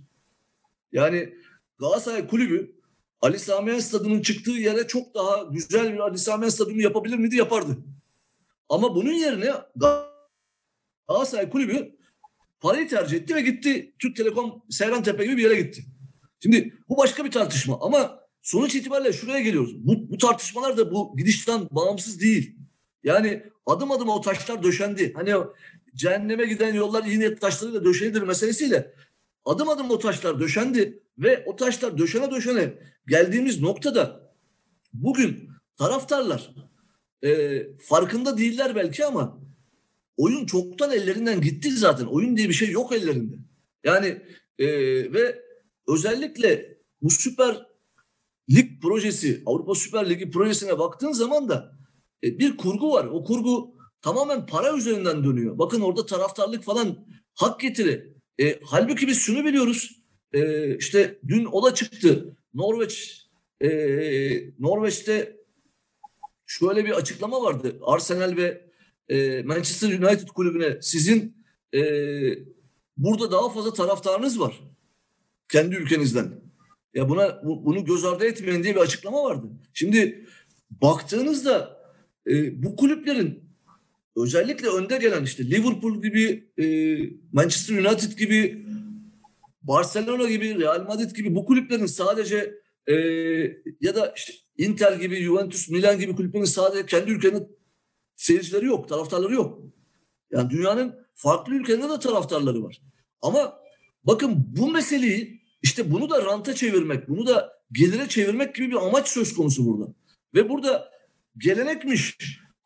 Yani 0.92 1.34
Galatasaray 1.78 2.28
Kulübü 2.28 2.76
Ali 3.20 3.38
Sami 3.38 3.82
stadının 3.82 4.22
çıktığı 4.22 4.50
yere 4.50 4.86
çok 4.86 5.14
daha 5.14 5.42
güzel 5.42 5.92
bir 5.92 5.98
Ali 5.98 6.18
Sami 6.18 6.50
stadyumu 6.50 6.82
yapabilir 6.82 7.16
miydi? 7.16 7.36
Yapardı. 7.36 7.76
Ama 8.68 8.94
bunun 8.94 9.12
yerine 9.12 9.52
Galatasaray 11.08 11.50
Kulübü 11.50 11.96
parayı 12.60 12.88
tercih 12.88 13.16
etti 13.16 13.34
ve 13.34 13.40
gitti 13.40 13.94
Türk 13.98 14.16
Telekom 14.16 14.62
Seyran 14.70 15.02
Tepe 15.02 15.24
gibi 15.24 15.36
bir 15.36 15.42
yere 15.42 15.60
gitti. 15.60 15.84
Şimdi 16.42 16.74
bu 16.88 16.96
başka 16.96 17.24
bir 17.24 17.30
tartışma 17.30 17.78
ama 17.80 18.20
sonuç 18.42 18.74
itibariyle 18.74 19.12
şuraya 19.12 19.40
geliyoruz. 19.40 19.86
Bu, 19.86 20.10
bu 20.10 20.18
tartışmalar 20.18 20.76
da 20.76 20.92
bu 20.92 21.16
gidişten 21.16 21.68
bağımsız 21.70 22.20
değil. 22.20 22.56
Yani 23.04 23.55
adım 23.66 23.92
adım 23.92 24.08
o 24.08 24.20
taşlar 24.20 24.62
döşendi. 24.62 25.12
Hani 25.12 25.36
o 25.36 25.54
cehenneme 25.94 26.46
giden 26.46 26.74
yollar 26.74 27.04
yine 27.04 27.34
taşlarıyla 27.34 27.84
döşenidir 27.84 28.22
meselesiyle 28.22 28.94
adım 29.44 29.68
adım 29.68 29.90
o 29.90 29.98
taşlar 29.98 30.40
döşendi 30.40 31.02
ve 31.18 31.44
o 31.46 31.56
taşlar 31.56 31.98
döşene 31.98 32.30
döşene 32.30 32.74
geldiğimiz 33.06 33.60
noktada 33.60 34.34
bugün 34.92 35.48
taraftarlar 35.78 36.54
e, 37.24 37.62
farkında 37.78 38.38
değiller 38.38 38.74
belki 38.74 39.04
ama 39.04 39.40
oyun 40.16 40.46
çoktan 40.46 40.92
ellerinden 40.92 41.40
gitti 41.40 41.70
zaten. 41.70 42.04
Oyun 42.06 42.36
diye 42.36 42.48
bir 42.48 42.54
şey 42.54 42.70
yok 42.70 42.92
ellerinde. 42.92 43.34
Yani 43.84 44.22
e, 44.58 44.66
ve 45.12 45.42
özellikle 45.88 46.78
bu 47.02 47.10
Süper 47.10 47.66
Lig 48.50 48.82
projesi, 48.82 49.42
Avrupa 49.46 49.74
Süper 49.74 50.10
Ligi 50.10 50.30
projesine 50.30 50.78
baktığın 50.78 51.12
zaman 51.12 51.48
da 51.48 51.75
bir 52.22 52.56
kurgu 52.56 52.92
var. 52.92 53.04
O 53.04 53.24
kurgu 53.24 53.74
tamamen 54.02 54.46
para 54.46 54.76
üzerinden 54.76 55.24
dönüyor. 55.24 55.58
Bakın 55.58 55.80
orada 55.80 56.06
taraftarlık 56.06 56.64
falan 56.64 57.06
hak 57.34 57.60
getiri. 57.60 58.16
E, 58.40 58.60
halbuki 58.64 59.06
biz 59.06 59.18
şunu 59.18 59.44
biliyoruz. 59.44 60.02
E, 60.32 60.76
işte 60.76 61.18
dün 61.28 61.44
ola 61.44 61.74
çıktı. 61.74 62.36
Norveç 62.54 63.26
e, 63.60 63.68
Norveç'te 64.58 65.36
şöyle 66.46 66.84
bir 66.84 66.90
açıklama 66.90 67.42
vardı. 67.42 67.78
Arsenal 67.82 68.36
ve 68.36 68.70
e, 69.08 69.42
Manchester 69.42 69.88
United 69.88 70.28
kulübüne 70.28 70.82
sizin 70.82 71.44
e, 71.74 71.80
burada 72.96 73.30
daha 73.30 73.48
fazla 73.48 73.72
taraftarınız 73.72 74.40
var. 74.40 74.60
Kendi 75.48 75.76
ülkenizden. 75.76 76.46
Ya 76.94 77.08
buna 77.08 77.40
bunu 77.44 77.84
göz 77.84 78.04
ardı 78.04 78.24
etmeyin 78.24 78.62
diye 78.62 78.74
bir 78.74 78.80
açıklama 78.80 79.24
vardı. 79.24 79.46
Şimdi 79.72 80.26
baktığınızda 80.70 81.75
e, 82.26 82.62
bu 82.62 82.76
kulüplerin 82.76 83.44
özellikle 84.16 84.68
önde 84.68 84.96
gelen 84.96 85.24
işte 85.24 85.50
Liverpool 85.50 86.02
gibi, 86.02 86.50
e, 86.58 86.64
Manchester 87.32 87.78
United 87.78 88.18
gibi 88.18 88.66
Barcelona 89.62 90.28
gibi, 90.28 90.60
Real 90.60 90.86
Madrid 90.86 91.16
gibi 91.16 91.34
bu 91.34 91.44
kulüplerin 91.44 91.86
sadece 91.86 92.54
e, 92.86 92.94
ya 93.80 93.94
da 93.94 94.12
işte 94.16 94.32
Inter 94.58 94.92
gibi, 94.92 95.22
Juventus, 95.22 95.68
Milan 95.68 95.98
gibi 95.98 96.16
kulüplerin 96.16 96.44
sadece 96.44 96.86
kendi 96.86 97.10
ülkenin 97.10 97.48
seyircileri 98.16 98.66
yok, 98.66 98.88
taraftarları 98.88 99.34
yok. 99.34 99.58
Yani 100.30 100.50
dünyanın 100.50 100.94
farklı 101.14 101.54
ülkelerinde 101.54 101.88
de 101.88 101.98
taraftarları 101.98 102.62
var. 102.62 102.82
Ama 103.22 103.58
bakın 104.04 104.44
bu 104.56 104.70
meseleyi 104.70 105.42
işte 105.62 105.92
bunu 105.92 106.10
da 106.10 106.24
ranta 106.24 106.54
çevirmek, 106.54 107.08
bunu 107.08 107.26
da 107.26 107.52
gelire 107.72 108.08
çevirmek 108.08 108.54
gibi 108.54 108.70
bir 108.70 108.86
amaç 108.86 109.08
söz 109.08 109.34
konusu 109.34 109.66
burada. 109.66 109.94
Ve 110.34 110.48
burada 110.48 110.90
gelenekmiş, 111.38 112.16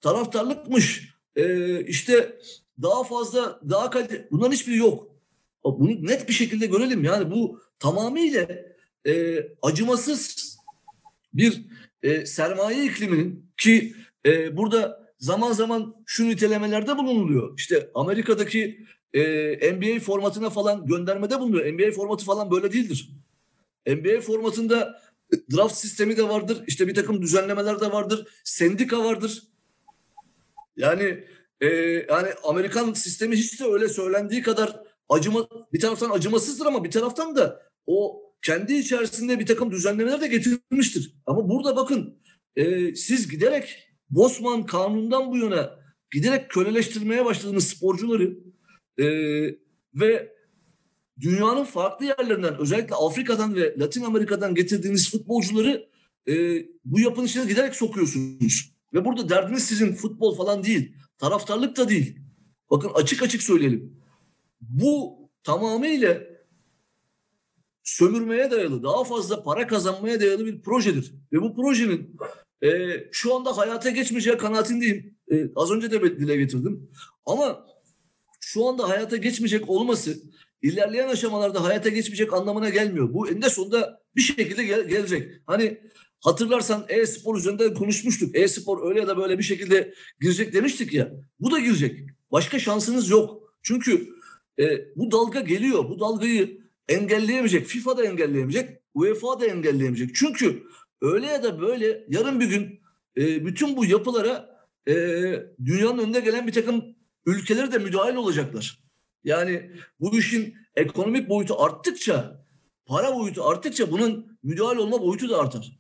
taraftarlıkmış, 0.01 1.15
e, 1.37 1.85
işte 1.85 2.39
daha 2.83 3.05
fazla, 3.05 3.61
daha 3.69 3.91
kalite, 3.91 4.29
bunların 4.31 4.53
hiçbiri 4.53 4.77
yok. 4.77 5.11
Bunu 5.65 6.07
net 6.07 6.29
bir 6.29 6.33
şekilde 6.33 6.67
görelim. 6.67 7.05
Yani 7.05 7.31
bu 7.31 7.61
tamamıyla 7.79 8.49
e, 9.07 9.37
acımasız 9.63 10.57
bir 11.35 11.63
e, 12.03 12.27
sermaye 12.27 12.85
ikliminin 12.85 13.51
ki 13.57 13.95
e, 14.27 14.57
burada 14.57 15.13
zaman 15.19 15.53
zaman 15.53 15.95
şu 16.07 16.29
nitelemelerde 16.29 16.97
bulunuluyor. 16.97 17.59
İşte 17.59 17.91
Amerika'daki 17.95 18.87
e, 19.15 19.23
NBA 19.73 20.01
formatına 20.01 20.51
falan 20.51 20.87
göndermede 20.87 21.41
bulunuyor. 21.41 21.73
NBA 21.73 21.93
formatı 21.93 22.25
falan 22.25 22.51
böyle 22.51 22.73
değildir. 22.73 23.11
NBA 23.87 24.21
formatında 24.21 25.01
draft 25.57 25.77
sistemi 25.77 26.17
de 26.17 26.29
vardır. 26.29 26.65
İşte 26.67 26.89
bir 26.89 26.95
takım 26.95 27.23
düzenlemeler 27.23 27.81
de 27.81 27.93
vardır. 27.93 28.29
Sendika 28.45 29.05
vardır. 29.05 29.43
Yani 30.77 31.25
e, 31.61 31.67
yani 32.09 32.29
Amerikan 32.45 32.93
sistemi 32.93 33.37
hiç 33.37 33.61
de 33.61 33.65
öyle 33.65 33.89
söylendiği 33.89 34.43
kadar 34.43 34.81
acıma 35.09 35.49
bir 35.73 35.81
taraftan 35.81 36.11
acımasızdır 36.11 36.67
ama 36.67 36.85
bir 36.85 36.91
taraftan 36.91 37.37
da 37.37 37.63
o 37.87 38.23
kendi 38.43 38.75
içerisinde 38.75 39.39
bir 39.39 39.47
takım 39.47 39.71
düzenlemeler 39.71 40.21
de 40.21 40.27
getirmiştir. 40.27 41.15
Ama 41.27 41.49
burada 41.49 41.77
bakın 41.77 42.19
e, 42.57 42.95
siz 42.95 43.29
giderek 43.29 43.91
Bosman 44.11 44.67
kanundan 44.67 45.31
bu 45.31 45.39
yana 45.39 45.81
giderek 46.13 46.51
köleleştirmeye 46.51 47.25
başladığınız 47.25 47.69
sporcuları 47.69 48.39
e, 48.99 49.07
ve 49.95 50.40
dünyanın 51.21 51.65
farklı 51.65 52.07
yerlerinden 52.07 52.59
özellikle 52.59 52.95
Afrika'dan 52.95 53.55
ve 53.55 53.75
Latin 53.79 54.05
Amerika'dan 54.05 54.55
getirdiğiniz 54.55 55.11
futbolcuları 55.11 55.89
e, 56.29 56.35
bu 56.85 57.01
yapının 57.01 57.27
içine 57.27 57.45
giderek 57.45 57.75
sokuyorsunuz. 57.75 58.73
Ve 58.95 59.05
burada 59.05 59.29
derdiniz 59.29 59.65
sizin 59.65 59.95
futbol 59.95 60.37
falan 60.37 60.65
değil. 60.65 60.97
Taraftarlık 61.19 61.77
da 61.77 61.89
değil. 61.89 62.19
Bakın 62.71 62.91
açık 62.95 63.23
açık 63.23 63.43
söyleyelim. 63.43 63.97
Bu 64.61 65.19
tamamıyla 65.43 66.21
sömürmeye 67.83 68.51
dayalı, 68.51 68.83
daha 68.83 69.05
fazla 69.05 69.43
para 69.43 69.67
kazanmaya 69.67 70.21
dayalı 70.21 70.47
bir 70.47 70.63
projedir. 70.63 71.15
Ve 71.33 71.43
bu 71.43 71.55
projenin 71.55 72.17
e, 72.63 72.69
şu 73.13 73.35
anda 73.35 73.57
hayata 73.57 73.91
geçmeyeceği 73.91 74.37
kanaatindeyim. 74.37 75.15
E, 75.33 75.51
az 75.57 75.71
önce 75.71 75.91
de 75.91 76.19
dile 76.19 76.37
getirdim. 76.37 76.91
Ama 77.27 77.67
şu 78.41 78.67
anda 78.67 78.89
hayata 78.89 79.17
geçmeyecek 79.17 79.69
olması 79.69 80.23
ilerleyen 80.63 81.09
aşamalarda 81.09 81.65
hayata 81.65 81.89
geçmeyecek 81.89 82.33
anlamına 82.33 82.69
gelmiyor. 82.69 83.15
Bu 83.15 83.29
eninde 83.29 83.51
sonunda 83.51 84.01
bir 84.17 84.21
şekilde 84.21 84.65
gel- 84.65 84.89
gelecek. 84.89 85.33
Hani 85.47 85.81
hatırlarsan 86.21 86.85
e-spor 86.89 87.39
üzerinde 87.39 87.75
konuşmuştuk. 87.75 88.37
E-spor 88.37 88.89
öyle 88.89 89.01
ya 89.01 89.09
da 89.09 89.17
böyle 89.17 89.39
bir 89.39 89.43
şekilde 89.43 89.95
girecek 90.21 90.53
demiştik 90.53 90.93
ya. 90.93 91.13
Bu 91.41 91.51
da 91.51 91.59
girecek. 91.59 92.01
Başka 92.33 92.59
şansınız 92.59 93.11
yok. 93.11 93.55
Çünkü 93.63 94.09
e, 94.61 94.97
bu 94.97 95.11
dalga 95.11 95.41
geliyor. 95.41 95.89
Bu 95.89 96.01
dalgayı 96.01 96.61
engelleyemeyecek. 96.89 97.67
FIFA 97.67 97.97
da 97.97 98.05
engelleyemeyecek. 98.05 98.81
UEFA 98.95 99.41
da 99.41 99.47
engelleyemeyecek. 99.47 100.15
Çünkü 100.15 100.63
öyle 101.03 101.27
ya 101.27 101.43
da 101.43 101.61
böyle 101.61 102.05
yarın 102.09 102.41
bir 102.41 102.47
gün 102.47 102.81
e, 103.17 103.47
bütün 103.47 103.77
bu 103.77 103.85
yapılara 103.85 104.61
e, 104.89 104.95
dünyanın 105.65 105.99
önüne 105.99 106.21
gelen 106.21 106.47
bir 106.47 106.53
takım 106.53 106.85
ülkeleri 107.27 107.73
de 107.73 107.79
müdahil 107.79 108.15
olacaklar. 108.17 108.90
Yani 109.25 109.71
bu 110.01 110.19
işin 110.19 110.55
ekonomik 110.77 111.29
boyutu 111.29 111.63
arttıkça, 111.63 112.45
para 112.87 113.15
boyutu 113.17 113.45
arttıkça 113.45 113.91
bunun 113.91 114.39
müdahil 114.43 114.77
olma 114.77 115.01
boyutu 115.03 115.29
da 115.29 115.39
artar. 115.39 115.79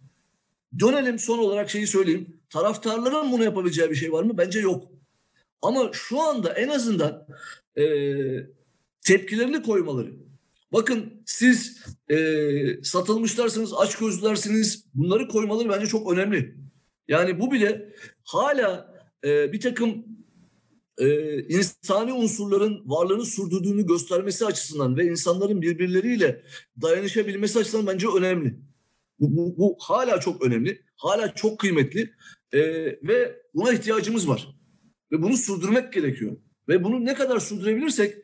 Dönelim 0.79 1.19
son 1.19 1.39
olarak 1.39 1.71
şeyi 1.71 1.87
söyleyeyim. 1.87 2.41
Taraftarların 2.51 3.33
bunu 3.33 3.45
yapabileceği 3.45 3.91
bir 3.91 3.95
şey 3.95 4.13
var 4.13 4.23
mı? 4.23 4.39
Bence 4.39 4.61
yok. 4.61 4.89
Ama 5.63 5.91
şu 5.93 6.21
anda 6.21 6.53
en 6.53 6.69
azından 6.69 7.27
e, 7.77 7.85
tepkilerini 9.01 9.63
koymaları. 9.63 10.13
Bakın 10.73 11.23
siz 11.27 11.85
e, 12.09 12.17
satılmışlarsınız, 12.83 13.75
aç 13.75 13.99
gözlersiniz. 13.99 14.85
Bunları 14.95 15.29
koymaları 15.29 15.69
bence 15.69 15.87
çok 15.87 16.13
önemli. 16.13 16.55
Yani 17.09 17.41
bu 17.41 17.53
bile 17.53 17.93
hala 18.25 18.95
e, 19.25 19.53
bir 19.53 19.61
takım 19.61 20.05
e, 21.01 21.39
insani 21.43 22.13
unsurların 22.13 22.83
varlığını 22.87 23.25
sürdürdüğünü 23.25 23.87
göstermesi 23.87 24.47
açısından 24.47 24.97
ve 24.97 25.07
insanların 25.07 25.63
birbirleriyle 25.63 26.43
dayanışabilmesi 26.83 27.59
açısından 27.59 27.87
bence 27.87 28.07
önemli. 28.17 28.57
Bu, 29.21 29.37
bu, 29.37 29.59
bu 29.59 29.77
hala 29.81 30.21
çok 30.21 30.43
önemli, 30.43 30.83
hala 30.97 31.35
çok 31.35 31.59
kıymetli 31.59 32.13
e, 32.53 32.61
ve 33.09 33.43
buna 33.55 33.73
ihtiyacımız 33.73 34.29
var. 34.29 34.49
Ve 35.13 35.23
bunu 35.23 35.37
sürdürmek 35.37 35.93
gerekiyor. 35.93 36.37
Ve 36.69 36.85
bunu 36.85 37.05
ne 37.05 37.15
kadar 37.15 37.41
sürdürebilirsek 37.41 38.17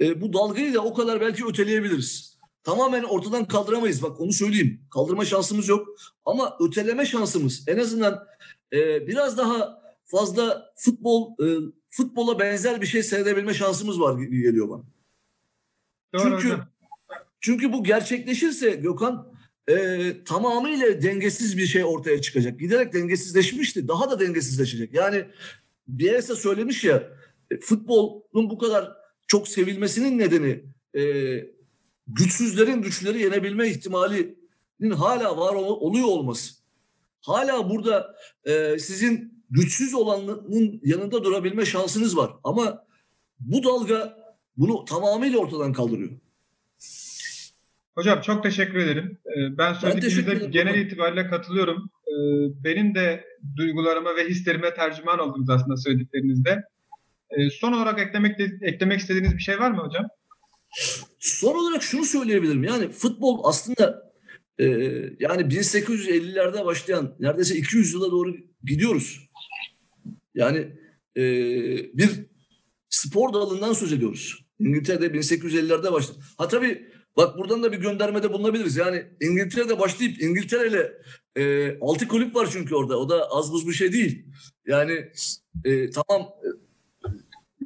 e, 0.00 0.20
bu 0.20 0.32
dalgayı 0.32 0.74
da 0.74 0.80
o 0.80 0.94
kadar 0.94 1.20
belki 1.20 1.46
öteleyebiliriz. 1.46 2.38
Tamamen 2.62 3.02
ortadan 3.02 3.48
kaldıramayız 3.48 4.02
bak 4.02 4.20
onu 4.20 4.32
söyleyeyim. 4.32 4.80
Kaldırma 4.90 5.24
şansımız 5.24 5.68
yok 5.68 5.88
ama 6.24 6.56
öteleme 6.60 7.06
şansımız 7.06 7.64
en 7.68 7.78
azından 7.78 8.26
e, 8.72 9.06
biraz 9.06 9.38
daha 9.38 9.82
fazla 10.04 10.72
futbol 10.76 11.32
e, 11.42 11.46
futbola 11.96 12.38
benzer 12.38 12.80
bir 12.80 12.86
şey 12.86 13.02
seyredebilme 13.02 13.54
şansımız 13.54 14.00
var 14.00 14.18
gibi 14.18 14.42
geliyor 14.42 14.68
bana. 14.68 14.82
Doğru 16.14 16.22
çünkü 16.22 16.48
hocam. 16.48 16.68
çünkü 17.40 17.72
bu 17.72 17.84
gerçekleşirse 17.84 18.70
Gökhan 18.70 19.34
e, 19.68 19.76
tamamıyla 20.24 21.02
dengesiz 21.02 21.58
bir 21.58 21.66
şey 21.66 21.84
ortaya 21.84 22.20
çıkacak. 22.20 22.60
Giderek 22.60 22.92
dengesizleşmişti. 22.92 23.88
Daha 23.88 24.10
da 24.10 24.20
dengesizleşecek. 24.20 24.94
Yani 24.94 25.24
Bielsa 25.88 26.36
söylemiş 26.36 26.84
ya 26.84 27.08
e, 27.50 27.60
futbolun 27.60 28.50
bu 28.50 28.58
kadar 28.58 28.92
çok 29.28 29.48
sevilmesinin 29.48 30.18
nedeni 30.18 30.64
e, 30.96 31.02
güçsüzlerin 32.06 32.82
güçleri 32.82 33.22
yenebilme 33.22 33.68
ihtimalinin 33.68 34.90
hala 34.96 35.36
var 35.36 35.54
ol, 35.54 35.80
oluyor 35.80 36.08
olması. 36.08 36.54
Hala 37.20 37.70
burada 37.70 38.16
e, 38.44 38.78
sizin 38.78 39.33
güçsüz 39.54 39.94
olanın 39.94 40.80
yanında 40.84 41.24
durabilme 41.24 41.64
şansınız 41.64 42.16
var. 42.16 42.30
Ama 42.44 42.84
bu 43.40 43.64
dalga 43.64 44.16
bunu 44.56 44.84
tamamıyla 44.84 45.38
ortadan 45.38 45.72
kaldırıyor. 45.72 46.10
Hocam 47.94 48.20
çok 48.20 48.42
teşekkür 48.42 48.78
ederim. 48.78 49.18
Ee, 49.26 49.58
ben 49.58 49.72
söylediğinizde 49.72 50.46
genel 50.50 50.78
itibariyle 50.78 51.30
katılıyorum. 51.30 51.90
Ee, 52.06 52.12
benim 52.64 52.94
de 52.94 53.24
duygularıma 53.56 54.16
ve 54.16 54.28
hislerime 54.28 54.74
tercüman 54.74 55.18
oldunuz 55.18 55.50
aslında 55.50 55.76
söylediklerinizde. 55.76 56.62
Ee, 57.30 57.50
son 57.50 57.72
olarak 57.72 58.00
eklemek 58.00 58.40
eklemek 58.62 59.00
istediğiniz 59.00 59.32
bir 59.34 59.42
şey 59.42 59.58
var 59.58 59.70
mı 59.70 59.82
hocam? 59.82 60.06
Son 61.18 61.54
olarak 61.54 61.82
şunu 61.82 62.04
söyleyebilirim. 62.04 62.64
Yani 62.64 62.88
futbol 62.88 63.40
aslında 63.44 64.12
e, 64.58 64.64
yani 65.20 65.42
1850'lerde 65.42 66.64
başlayan 66.64 67.14
neredeyse 67.20 67.56
200 67.56 67.92
yıla 67.92 68.10
doğru 68.10 68.36
gidiyoruz. 68.64 69.28
Yani 70.34 70.58
e, 71.16 71.22
bir 71.98 72.10
spor 72.88 73.32
dalından 73.32 73.72
söz 73.72 73.92
ediyoruz. 73.92 74.44
İngiltere'de 74.58 75.06
1850'lerde 75.06 75.92
başladı. 75.92 76.18
Ha 76.38 76.48
tabii 76.48 76.88
bak 77.16 77.38
buradan 77.38 77.62
da 77.62 77.72
bir 77.72 77.78
göndermede 77.78 78.32
bulunabiliriz. 78.32 78.76
Yani 78.76 79.06
İngiltere'de 79.20 79.78
başlayıp 79.78 80.22
İngiltere 80.22 80.92
e, 81.36 81.76
altı 81.78 82.08
kulüp 82.08 82.34
var 82.34 82.48
çünkü 82.52 82.74
orada. 82.74 82.98
O 82.98 83.08
da 83.08 83.30
az 83.30 83.52
buz 83.52 83.68
bir 83.68 83.72
şey 83.72 83.92
değil. 83.92 84.26
Yani 84.66 85.10
e, 85.64 85.90
tamam 85.90 86.28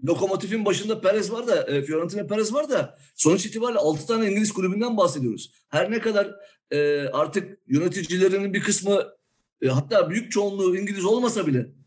Lokomotif'in 0.05 0.65
başında 0.65 1.01
Perez 1.01 1.33
var 1.33 1.47
da, 1.47 1.63
e, 1.63 1.83
Fiorentina 1.83 2.27
Perez 2.27 2.55
var 2.55 2.71
da 2.71 2.99
sonuç 3.15 3.47
itibariyle 3.47 3.79
6 3.79 4.07
tane 4.07 4.31
İngiliz 4.31 4.53
kulübünden 4.53 4.97
bahsediyoruz. 4.97 5.53
Her 5.69 5.91
ne 5.91 6.01
kadar 6.01 6.35
e, 6.71 7.09
artık 7.09 7.59
yöneticilerinin 7.67 8.55
bir 8.55 8.61
kısmı 8.61 9.03
e, 9.63 9.69
hatta 9.69 10.11
büyük 10.11 10.33
çoğunluğu 10.33 10.77
İngiliz 10.77 11.05
olmasa 11.05 11.47
bile 11.47 11.78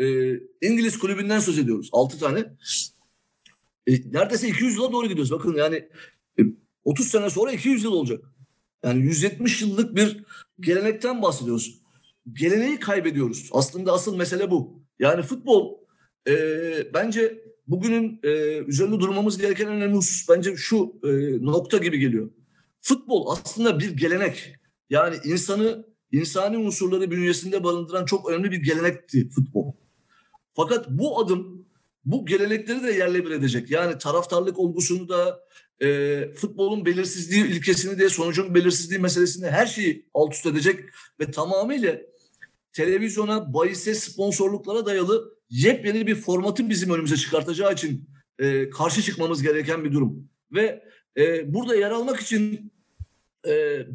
e, 0.00 0.32
İngiliz 0.60 0.98
kulübünden 0.98 1.40
söz 1.40 1.58
ediyoruz. 1.58 1.88
6 1.92 2.18
tane. 2.18 2.38
E, 3.86 3.92
neredeyse 4.12 4.48
200 4.48 4.74
yıla 4.76 4.92
doğru 4.92 5.08
gidiyoruz. 5.08 5.32
Bakın 5.32 5.54
yani 5.54 5.88
e, 6.38 6.42
30 6.84 7.08
sene 7.08 7.30
sonra 7.30 7.52
200 7.52 7.84
yıl 7.84 7.92
olacak. 7.92 8.24
Yani 8.84 9.02
170 9.02 9.62
yıllık 9.62 9.96
bir 9.96 10.24
gelenekten 10.60 11.22
bahsediyoruz. 11.22 11.82
Geleneği 12.32 12.80
kaybediyoruz. 12.80 13.50
Aslında 13.52 13.92
asıl 13.92 14.16
mesele 14.16 14.50
bu. 14.50 14.82
Yani 14.98 15.22
futbol 15.22 15.78
e, 16.28 16.34
bence 16.94 17.42
bugünün 17.66 18.20
e, 18.22 18.58
üzerinde 18.58 19.00
durmamız 19.00 19.38
gereken 19.38 19.66
en 19.66 19.72
önemli 19.72 19.96
husus 19.96 20.28
bence 20.28 20.56
şu 20.56 21.00
e, 21.04 21.08
nokta 21.44 21.78
gibi 21.78 21.98
geliyor. 21.98 22.30
Futbol 22.80 23.26
aslında 23.30 23.80
bir 23.80 23.96
gelenek. 23.96 24.54
Yani 24.90 25.16
insanı 25.24 25.86
insani 26.12 26.58
unsurları 26.58 27.10
bünyesinde 27.10 27.64
barındıran 27.64 28.04
çok 28.04 28.30
önemli 28.30 28.50
bir 28.50 28.62
gelenekti 28.62 29.28
futbol. 29.28 29.72
Fakat 30.54 30.90
bu 30.90 31.20
adım 31.20 31.66
bu 32.04 32.26
gelenekleri 32.26 32.82
de 32.82 32.92
yerle 32.92 33.24
bir 33.24 33.30
edecek. 33.30 33.70
Yani 33.70 33.98
taraftarlık 33.98 34.58
olgusunu 34.58 35.08
da 35.08 35.40
e, 35.82 36.28
futbolun 36.34 36.86
belirsizliği 36.86 37.46
ilkesini 37.46 37.98
de 37.98 38.08
sonucun 38.08 38.54
belirsizliği 38.54 39.00
meselesini 39.00 39.46
her 39.46 39.66
şeyi 39.66 40.06
alt 40.14 40.34
üst 40.34 40.46
edecek 40.46 40.80
ve 41.20 41.30
tamamıyla 41.30 41.98
televizyona, 42.72 43.54
bahise, 43.54 43.94
sponsorluklara 43.94 44.86
dayalı 44.86 45.34
yepyeni 45.50 46.06
bir 46.06 46.14
formatı 46.14 46.70
bizim 46.70 46.90
önümüze 46.90 47.16
çıkartacağı 47.16 47.72
için 47.72 48.08
e, 48.38 48.70
karşı 48.70 49.02
çıkmamız 49.02 49.42
gereken 49.42 49.84
bir 49.84 49.92
durum. 49.92 50.28
Ve 50.52 50.84
e, 51.16 51.54
burada 51.54 51.76
yer 51.76 51.90
almak 51.90 52.20
için 52.20 52.72
e, 53.48 53.86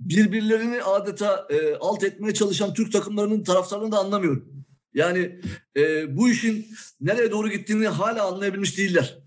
birbirlerini 0.00 0.82
adeta 0.82 1.46
e, 1.50 1.74
alt 1.74 2.04
etmeye 2.04 2.34
çalışan 2.34 2.74
Türk 2.74 2.92
takımlarının 2.92 3.44
taraftarını 3.44 3.92
da 3.92 3.98
anlamıyorum. 3.98 4.63
Yani 4.94 5.40
e, 5.76 6.16
bu 6.16 6.30
işin 6.30 6.66
nereye 7.00 7.30
doğru 7.30 7.50
gittiğini 7.50 7.88
hala 7.88 8.26
anlayabilmiş 8.26 8.78
değiller. 8.78 9.18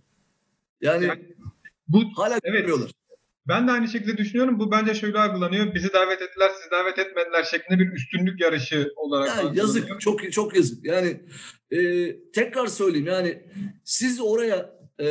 Yani, 0.82 1.06
yani 1.06 1.36
bu 1.88 2.04
hala 2.16 2.40
evet. 2.44 2.62
bilmiyorlar. 2.62 2.92
Ben 3.48 3.68
de 3.68 3.72
aynı 3.72 3.88
şekilde 3.88 4.18
düşünüyorum. 4.18 4.60
Bu 4.60 4.72
bence 4.72 4.96
şöyle 4.96 5.20
algılanıyor. 5.20 5.76
Bizi 5.76 5.94
davet 5.94 6.22
ettiler, 6.22 6.52
sizi 6.58 6.72
davet 6.72 7.00
etmediler 7.00 7.44
şeklinde 7.44 7.80
bir 7.80 7.94
üstünlük 7.94 8.42
yarışı 8.42 8.94
olarak 8.96 9.38
yani 9.38 9.58
Yazık, 9.58 10.02
çok 10.02 10.32
çok 10.32 10.56
yazık. 10.56 10.86
Yani 10.86 11.22
e, 11.72 11.80
tekrar 12.32 12.68
söyleyeyim 12.68 13.08
yani 13.08 13.44
siz 13.84 14.22
oraya 14.22 14.78
e, 15.00 15.08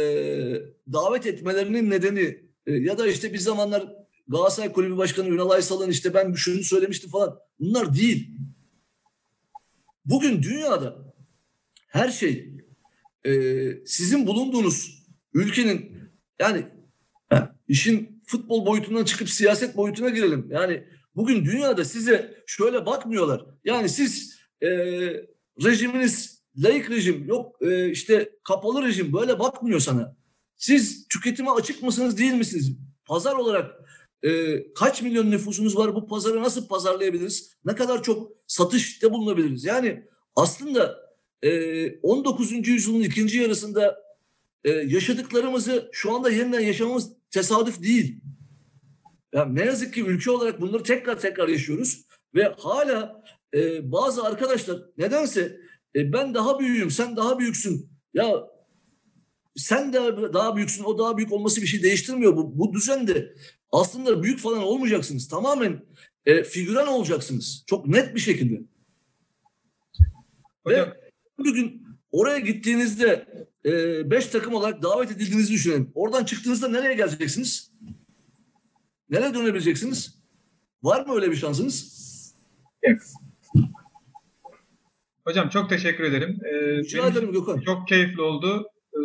davet 0.93 1.27
etmelerinin 1.27 1.91
nedeni 1.91 2.41
e, 2.67 2.73
ya 2.73 2.99
da 2.99 3.07
işte 3.07 3.33
bir 3.33 3.39
zamanlar 3.39 3.93
Galatasaray 4.29 4.73
Kulübü 4.73 4.97
Başkanı 4.97 5.29
Ünal 5.29 5.51
Aysal'ın 5.51 5.91
işte 5.91 6.15
ben 6.15 6.33
şunu 6.33 6.63
söylemiştim 6.63 7.11
falan. 7.11 7.39
Bunlar 7.61 7.95
değil. 7.95 8.31
Bugün 10.07 10.43
dünyada 10.43 11.15
her 11.89 12.09
şey 12.09 12.57
e, 13.25 13.33
sizin 13.87 14.27
bulunduğunuz 14.27 15.07
ülkenin 15.35 15.97
yani 16.41 16.67
işin 17.69 18.23
futbol 18.27 18.67
boyutundan 18.67 19.05
çıkıp 19.05 19.31
siyaset 19.31 19.77
boyutuna 19.77 20.09
girelim. 20.09 20.49
Yani 20.51 20.85
bugün 21.17 21.45
dünyada 21.45 21.85
size 21.85 22.43
şöyle 22.47 22.87
bakmıyorlar. 22.87 23.45
Yani 23.65 23.89
siz 23.89 24.39
e, 24.63 24.69
rejiminiz 25.65 26.43
layık 26.57 26.91
rejim 26.91 27.29
yok 27.29 27.57
e, 27.63 27.91
işte 27.91 28.31
kapalı 28.45 28.87
rejim 28.87 29.13
böyle 29.13 29.39
bakmıyor 29.39 29.81
sana. 29.81 30.17
Siz 30.57 31.09
tüketime 31.09 31.51
açık 31.51 31.83
mısınız 31.83 32.19
değil 32.19 32.33
misiniz? 32.33 32.79
Pazar 33.07 33.35
olarak 33.35 33.76
e, 34.23 34.63
kaç 34.73 35.03
milyon 35.03 35.31
nüfusunuz 35.31 35.77
var 35.77 35.95
bu 35.95 36.07
pazarı 36.07 36.43
nasıl 36.43 36.69
pazarlayabiliriz? 36.69 37.57
Ne 37.65 37.75
kadar 37.75 38.03
çok 38.03 38.33
satışta 38.47 39.13
bulunabiliriz? 39.13 39.65
Yani 39.65 40.05
aslında 40.37 40.97
e, 41.43 42.01
19. 42.01 42.69
yüzyılın 42.69 43.01
ikinci 43.01 43.39
yarısında 43.39 43.97
e, 44.65 44.71
yaşadıklarımızı 44.71 45.89
şu 45.93 46.15
anda 46.15 46.31
yeniden 46.31 46.61
yaşamamız 46.61 47.13
tesadüf 47.31 47.83
değil. 47.83 48.21
Yani 49.35 49.55
ne 49.55 49.65
yazık 49.65 49.95
ki 49.95 50.05
ülke 50.05 50.31
olarak 50.31 50.61
bunları 50.61 50.83
tekrar 50.83 51.21
tekrar 51.21 51.49
yaşıyoruz 51.49 52.07
ve 52.35 52.55
hala 52.59 53.25
e, 53.55 53.93
bazı 53.93 54.25
arkadaşlar 54.25 54.83
nedense 54.99 55.61
e, 55.97 56.13
ben 56.13 56.35
daha 56.35 56.59
büyüğüm, 56.59 56.91
sen 56.91 57.17
daha 57.17 57.39
büyüksün. 57.39 57.91
Ya 58.15 58.56
sen 59.57 59.93
de 59.93 59.99
daha 60.33 60.57
büyüksün, 60.57 60.85
o 60.85 60.99
daha 60.99 61.17
büyük 61.17 61.33
olması 61.33 61.63
bir 61.63 61.67
şey 61.67 61.83
değiştirmiyor. 61.83 62.37
Bu, 62.37 62.59
bu 62.59 62.73
düzende 62.73 63.35
aslında 63.73 64.23
büyük 64.23 64.39
falan 64.39 64.63
olmayacaksınız. 64.63 65.29
Tamamen 65.29 65.83
e, 66.27 66.45
figüran 66.45 66.89
olacaksınız. 66.89 67.65
Çok 67.67 67.87
net 67.87 68.15
bir 68.15 68.21
şekilde. 68.21 68.63
Hocam. 70.65 70.89
Ve 70.89 70.93
bugün 71.39 71.87
oraya 72.11 72.39
gittiğinizde 72.39 73.27
e, 73.65 73.71
beş 74.11 74.27
takım 74.27 74.55
olarak 74.55 74.83
davet 74.83 75.11
edildiğinizi 75.11 75.53
düşünelim. 75.53 75.93
Oradan 75.95 76.25
çıktığınızda 76.25 76.69
nereye 76.69 76.95
geleceksiniz? 76.95 77.73
Nereye 79.11 79.35
dönebileceksiniz? 79.35 80.19
Var 80.83 81.07
mı 81.07 81.15
öyle 81.15 81.31
bir 81.31 81.37
şansınız? 81.37 81.97
Evet. 82.83 83.03
Hocam 85.25 85.49
çok 85.49 85.71
teşekkür 85.71 86.05
ederim. 86.05 86.39
Ee, 86.45 86.77
Rica 86.77 87.07
ederim 87.07 87.33
Gökhan. 87.33 87.61
Çok 87.61 87.89
keyifli 87.89 88.23
oldu. 88.23 88.71
Ee, 88.97 89.01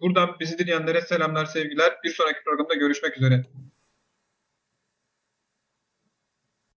buradan 0.00 0.36
bizi 0.40 0.58
dinleyenlere 0.58 1.00
selamlar, 1.00 1.46
sevgiler. 1.46 1.92
Bir 2.04 2.10
sonraki 2.10 2.44
programda 2.44 2.74
görüşmek 2.74 3.16
üzere. 3.16 3.44